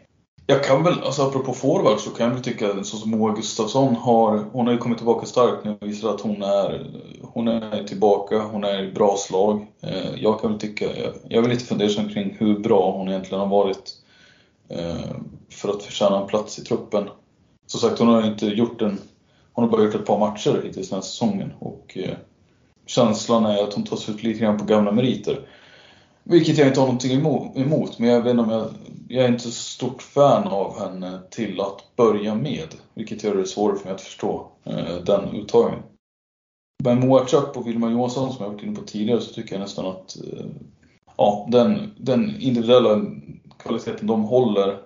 Jag 0.47 0.65
kan 0.65 0.85
väl, 0.85 0.95
alltså 1.03 1.23
apropå 1.23 1.53
forward 1.53 1.99
så 2.01 2.11
kan 2.11 2.27
jag 2.27 2.35
väl 2.35 2.43
tycka 2.45 2.85
så 2.85 2.97
som 2.97 3.11
Moa 3.11 3.33
Gustafsson 3.35 3.97
har, 3.97 4.45
hon 4.53 4.67
har 4.67 4.73
ju 4.73 4.79
kommit 4.79 4.99
tillbaka 4.99 5.27
starkt 5.27 5.65
nu 5.65 5.77
och 5.81 5.89
visar 5.89 6.11
att 6.15 6.21
hon 6.21 6.43
är, 6.43 6.87
hon 7.23 7.49
är 7.49 7.85
tillbaka, 7.85 8.39
hon 8.39 8.65
är 8.65 8.83
i 8.83 8.93
bra 8.93 9.17
slag. 9.17 9.67
Eh, 9.83 10.15
jag 10.23 10.41
kan 10.41 10.51
väl 10.51 10.61
tycka, 10.61 10.85
jag- 10.85 11.15
jag 11.29 11.45
är 11.45 11.49
lite 11.49 11.65
fundersam 11.65 12.09
kring 12.09 12.37
hur 12.41 12.59
bra 12.59 12.91
hon 12.93 13.09
egentligen 13.09 13.41
har 13.41 13.49
varit 13.49 13.93
Eh, 14.69 15.17
för 15.51 15.69
att 15.69 15.83
förtjäna 15.83 16.21
en 16.21 16.27
plats 16.27 16.59
i 16.59 16.65
truppen. 16.65 17.09
Som 17.67 17.81
sagt, 17.81 17.99
hon 17.99 18.09
har 18.09 18.27
inte 18.27 18.47
gjort 18.47 18.83
en, 18.83 18.99
hon 19.53 19.65
har 19.65 19.71
bara 19.71 19.85
gjort 19.85 19.95
ett 19.95 20.07
par 20.07 20.19
matcher 20.19 20.61
hittills 20.65 20.89
den 20.89 20.97
här 20.97 21.03
säsongen 21.03 21.53
och 21.59 21.99
eh, 21.99 22.17
känslan 22.87 23.47
är 23.47 23.63
att 23.63 23.75
hon 23.75 23.85
tas 23.85 24.09
ut 24.09 24.23
lite 24.23 24.41
grann 24.41 24.59
på 24.59 24.65
gamla 24.65 24.93
meriter. 24.93 25.49
Vilket 26.23 26.59
jag 26.59 26.69
inte 26.69 26.81
har 26.81 26.87
någonting 26.87 27.13
emot, 27.57 27.99
men 27.99 28.09
jag 28.09 28.23
vet 28.23 28.31
inte 28.31 28.43
om 28.43 28.51
jag, 28.51 28.69
jag 29.09 29.25
är 29.25 29.29
inte 29.29 29.45
så 29.45 29.51
stort 29.51 30.03
fan 30.03 30.49
av 30.49 30.79
henne 30.79 31.19
till 31.31 31.61
att 31.61 31.97
börja 31.97 32.35
med. 32.35 32.75
Vilket 32.95 33.25
gör 33.25 33.35
det 33.35 33.47
svårare 33.47 33.79
för 33.79 33.85
mig 33.85 33.95
att 33.95 34.01
förstå 34.01 34.47
eh, 34.65 34.97
den 35.05 35.37
uttagningen. 35.37 35.85
Med 36.85 36.97
Moa 36.97 37.25
Trapp 37.25 37.57
och 37.57 37.67
Vilma 37.67 37.91
Johansson 37.91 38.33
som 38.33 38.45
jag 38.45 38.53
varit 38.53 38.63
inne 38.63 38.77
på 38.77 38.83
tidigare 38.83 39.21
så 39.21 39.35
tycker 39.35 39.55
jag 39.55 39.61
nästan 39.61 39.87
att 39.87 40.17
ja, 41.17 41.49
den, 41.51 41.95
den 41.97 42.41
individuella 42.41 43.05
kvaliteten 43.59 44.07
de 44.07 44.25
håller 44.25 44.81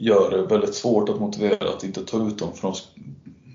gör 0.00 0.30
det 0.30 0.42
väldigt 0.42 0.74
svårt 0.74 1.08
att 1.08 1.20
motivera 1.20 1.68
att 1.68 1.84
inte 1.84 2.04
ta 2.04 2.26
ut 2.28 2.38
dem 2.38 2.52
för 2.52 2.68
de, 2.68 2.74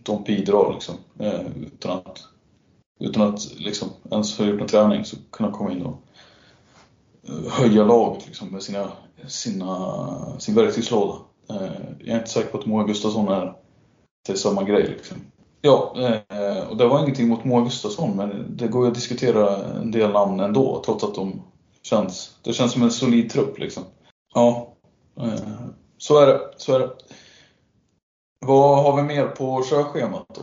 de 0.03 0.23
bidrar 0.23 0.73
liksom. 0.73 0.95
Eh, 1.19 1.41
utan 1.61 1.97
att, 1.97 2.23
utan 2.99 3.21
att 3.21 3.53
liksom 3.55 3.89
ens 4.11 4.37
ha 4.37 4.45
gjort 4.45 4.61
en 4.61 4.67
träning 4.67 5.05
så 5.05 5.17
kunna 5.31 5.51
komma 5.51 5.71
in 5.71 5.85
och 5.85 6.01
eh, 7.27 7.51
höja 7.51 7.85
laget 7.85 8.27
liksom, 8.27 8.47
med 8.47 8.63
sina, 8.63 8.91
sina, 9.27 10.39
sin 10.39 10.55
verktygslåda. 10.55 11.13
Eh, 11.49 11.71
jag 11.99 12.15
är 12.15 12.19
inte 12.19 12.29
säker 12.29 12.49
på 12.49 12.57
att 12.57 12.65
Moa 12.65 12.83
Gustafsson 12.83 13.27
är 13.27 13.55
till 14.25 14.37
samma 14.37 14.63
grej. 14.63 14.87
Liksom. 14.87 15.17
Ja, 15.61 15.95
eh, 15.97 16.67
och 16.69 16.77
det 16.77 16.87
var 16.87 16.99
ingenting 16.99 17.27
mot 17.27 17.43
Moa 17.43 17.63
Gustafsson 17.63 18.17
men 18.17 18.57
det 18.57 18.67
går 18.67 18.83
ju 18.83 18.87
att 18.87 18.95
diskutera 18.95 19.57
en 19.65 19.91
del 19.91 20.11
namn 20.11 20.39
ändå 20.39 20.81
trots 20.85 21.03
att 21.03 21.15
de 21.15 21.41
känns, 21.83 22.37
det 22.41 22.53
känns 22.53 22.71
som 22.71 22.83
en 22.83 22.91
solid 22.91 23.29
trupp 23.29 23.59
liksom. 23.59 23.83
Ja, 24.33 24.75
eh, 25.19 25.65
så 25.97 26.19
är 26.19 26.27
det. 26.27 26.39
Så 26.57 26.75
är 26.75 26.79
det. 26.79 26.89
Vad 28.39 28.83
har 28.83 28.95
vi 28.95 29.03
mer 29.03 29.27
på 29.27 29.63
sjöschemat 29.63 30.25
då? 30.35 30.41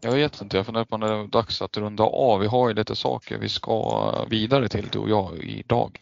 Jag 0.00 0.12
vet 0.12 0.40
inte, 0.40 0.56
jag 0.56 0.66
funderar 0.66 0.84
på 0.84 0.94
om 0.94 1.00
det 1.00 1.08
är 1.08 1.26
dags 1.26 1.62
att 1.62 1.76
runda 1.76 2.04
av. 2.04 2.40
Vi 2.40 2.46
har 2.46 2.68
ju 2.68 2.74
lite 2.74 2.96
saker 2.96 3.38
vi 3.38 3.48
ska 3.48 4.14
vidare 4.30 4.68
till 4.68 4.88
du 4.92 4.98
och 4.98 5.10
jag 5.10 5.44
idag. 5.44 6.00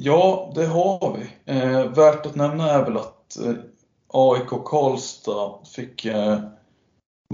Ja, 0.00 0.52
det 0.54 0.66
har 0.66 1.18
vi. 1.18 1.52
Eh, 1.52 1.84
värt 1.84 2.26
att 2.26 2.34
nämna 2.34 2.70
är 2.70 2.84
väl 2.84 2.96
att 2.96 3.36
eh, 3.44 3.54
AIK 4.08 4.48
Karlstad 4.64 5.58
fick 5.76 6.04
eh, 6.04 6.38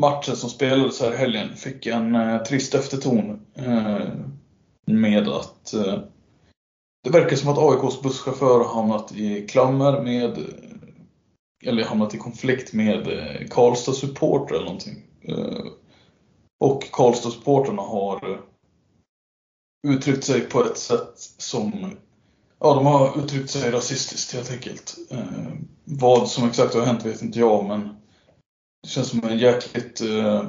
matchen 0.01 0.36
som 0.36 0.51
spelades 0.51 1.01
här 1.01 1.12
i 1.12 1.16
helgen 1.16 1.57
fick 1.57 1.86
en 1.86 2.14
eh, 2.14 2.43
trist 2.43 2.74
efterton 2.74 3.47
eh, 3.55 4.07
med 4.86 5.28
att 5.28 5.74
eh, 5.74 5.99
det 7.03 7.11
verkar 7.11 7.36
som 7.36 7.48
att 7.48 7.59
AIKs 7.59 8.03
busschaufför 8.03 8.64
har 8.64 8.74
hamnat 8.74 9.12
i 9.12 9.46
klammer 9.46 10.03
med 10.03 10.38
eller 11.64 11.84
hamnat 11.84 12.14
i 12.14 12.18
konflikt 12.18 12.72
med 12.72 13.09
eh, 13.09 13.48
Karlstad 13.48 13.92
supporter 13.92 14.55
eller 14.55 14.64
någonting. 14.64 15.07
Eh, 15.22 15.64
och 16.61 16.90
Karlstad 16.92 17.30
supporterna 17.30 17.82
har 17.82 18.30
eh, 18.30 18.38
uttryckt 19.88 20.24
sig 20.24 20.40
på 20.40 20.64
ett 20.64 20.78
sätt 20.78 21.12
som 21.38 21.90
Ja, 22.62 22.74
de 22.74 22.86
har 22.86 23.18
uttryckt 23.24 23.51
sig 23.51 23.70
rasistiskt 23.70 24.34
helt 24.34 24.51
enkelt. 24.51 24.96
Eh, 25.11 25.53
vad 25.84 26.28
som 26.28 26.48
exakt 26.48 26.74
har 26.74 26.86
hänt 26.86 27.07
vet 27.07 27.22
inte 27.22 27.38
jag, 27.38 27.64
men 27.64 27.80
det 28.82 28.88
känns 28.88 29.09
som 29.09 29.24
en 29.24 29.38
jäkligt... 29.38 30.01
Eh, 30.01 30.44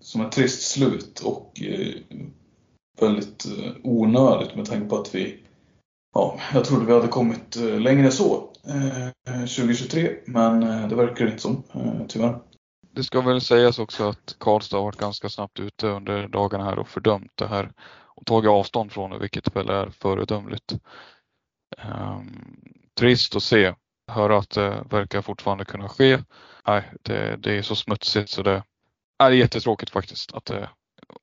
som 0.00 0.20
ett 0.20 0.32
trist 0.32 0.62
slut 0.62 1.20
och 1.20 1.62
eh, 1.62 1.94
väldigt 3.00 3.44
eh, 3.44 3.72
onödigt 3.82 4.56
med 4.56 4.66
tanke 4.66 4.88
på 4.88 4.96
att 4.98 5.14
vi... 5.14 5.38
Ja, 6.14 6.38
jag 6.54 6.64
trodde 6.64 6.86
vi 6.86 6.92
hade 6.92 7.08
kommit 7.08 7.56
eh, 7.56 7.80
längre 7.80 8.04
än 8.04 8.12
så 8.12 8.50
eh, 8.68 9.38
2023, 9.38 10.16
men 10.26 10.60
det 10.88 10.94
verkar 10.94 11.26
inte 11.26 11.38
som, 11.38 11.62
tyvärr. 12.08 12.38
Det 12.94 13.02
ska 13.02 13.20
väl 13.20 13.40
sägas 13.40 13.78
också 13.78 14.08
att 14.08 14.36
Karlstad 14.38 14.76
har 14.76 14.84
varit 14.84 14.96
ganska 14.96 15.28
snabbt 15.28 15.60
ute 15.60 15.86
under 15.86 16.28
dagarna 16.28 16.64
här 16.64 16.78
och 16.78 16.88
fördömt 16.88 17.32
det 17.34 17.46
här 17.46 17.72
och 18.16 18.26
tagit 18.26 18.50
avstånd 18.50 18.92
från 18.92 19.10
det, 19.10 19.18
vilket 19.18 19.56
väl 19.56 19.68
är 19.68 19.90
föredömligt. 19.90 20.74
Ehm, 21.78 22.60
trist 22.98 23.36
att 23.36 23.42
se, 23.42 23.74
höra 24.10 24.38
att 24.38 24.50
det 24.50 24.84
verkar 24.90 25.22
fortfarande 25.22 25.64
kunna 25.64 25.88
ske. 25.88 26.18
Nej, 26.66 26.92
det, 27.02 27.36
det 27.36 27.58
är 27.58 27.62
så 27.62 27.76
smutsigt 27.76 28.30
så 28.30 28.42
det 28.42 28.62
är 29.18 29.30
jättetråkigt 29.30 29.92
faktiskt. 29.92 30.32
Att 30.32 30.44
det, 30.44 30.68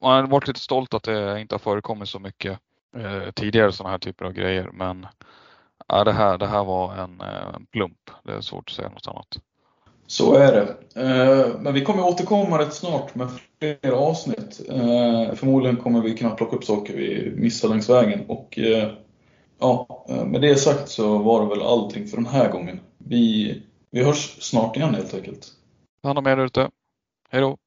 man 0.01 0.11
har 0.11 0.27
varit 0.27 0.47
lite 0.47 0.59
stolt 0.59 0.93
att 0.93 1.03
det 1.03 1.41
inte 1.41 1.55
har 1.55 1.59
förekommit 1.59 2.09
så 2.09 2.19
mycket 2.19 2.59
eh, 2.97 3.31
tidigare 3.35 3.71
sådana 3.71 3.91
här 3.91 3.99
typer 3.99 4.25
av 4.25 4.31
grejer, 4.33 4.69
men 4.73 5.07
ja, 5.87 6.03
det, 6.03 6.11
här, 6.11 6.37
det 6.37 6.47
här 6.47 6.63
var 6.63 6.93
en, 6.95 7.21
eh, 7.21 7.55
en 7.55 7.65
plump. 7.65 8.11
Det 8.23 8.31
är 8.33 8.41
svårt 8.41 8.69
att 8.69 8.75
säga 8.75 8.89
något 8.89 9.07
annat. 9.07 9.39
Så 10.07 10.33
är 10.35 10.51
det. 10.51 11.01
Eh, 11.01 11.59
Men 11.59 11.73
vi 11.73 11.85
kommer 11.85 12.07
återkomma 12.07 12.59
rätt 12.59 12.73
snart 12.73 13.15
med 13.15 13.29
fler 13.59 13.91
avsnitt. 13.91 14.61
Eh, 14.69 15.35
Förmodligen 15.35 15.77
kommer 15.77 16.01
vi 16.01 16.17
kunna 16.17 16.35
plocka 16.35 16.55
upp 16.55 16.63
saker 16.63 16.93
vi 16.93 17.33
missar 17.35 17.69
längs 17.69 17.89
vägen. 17.89 18.25
Och 18.27 18.59
ja, 19.59 20.05
med 20.25 20.41
det 20.41 20.55
sagt 20.55 20.89
så 20.89 21.17
var 21.17 21.41
det 21.41 21.49
väl 21.49 21.61
allting 21.61 22.07
för 22.07 22.17
den 22.17 22.25
här 22.25 22.51
gången. 22.51 22.79
Vi, 22.97 23.61
vi 23.91 24.03
hörs 24.03 24.37
snart 24.41 24.75
igen 24.77 24.95
helt 24.95 25.13
enkelt. 25.13 25.47
Ta 26.01 26.09
hand 26.09 26.19
om 26.19 26.27
er 26.27 26.37
ute. 26.37 26.69
Hej 27.29 27.41
då! 27.41 27.57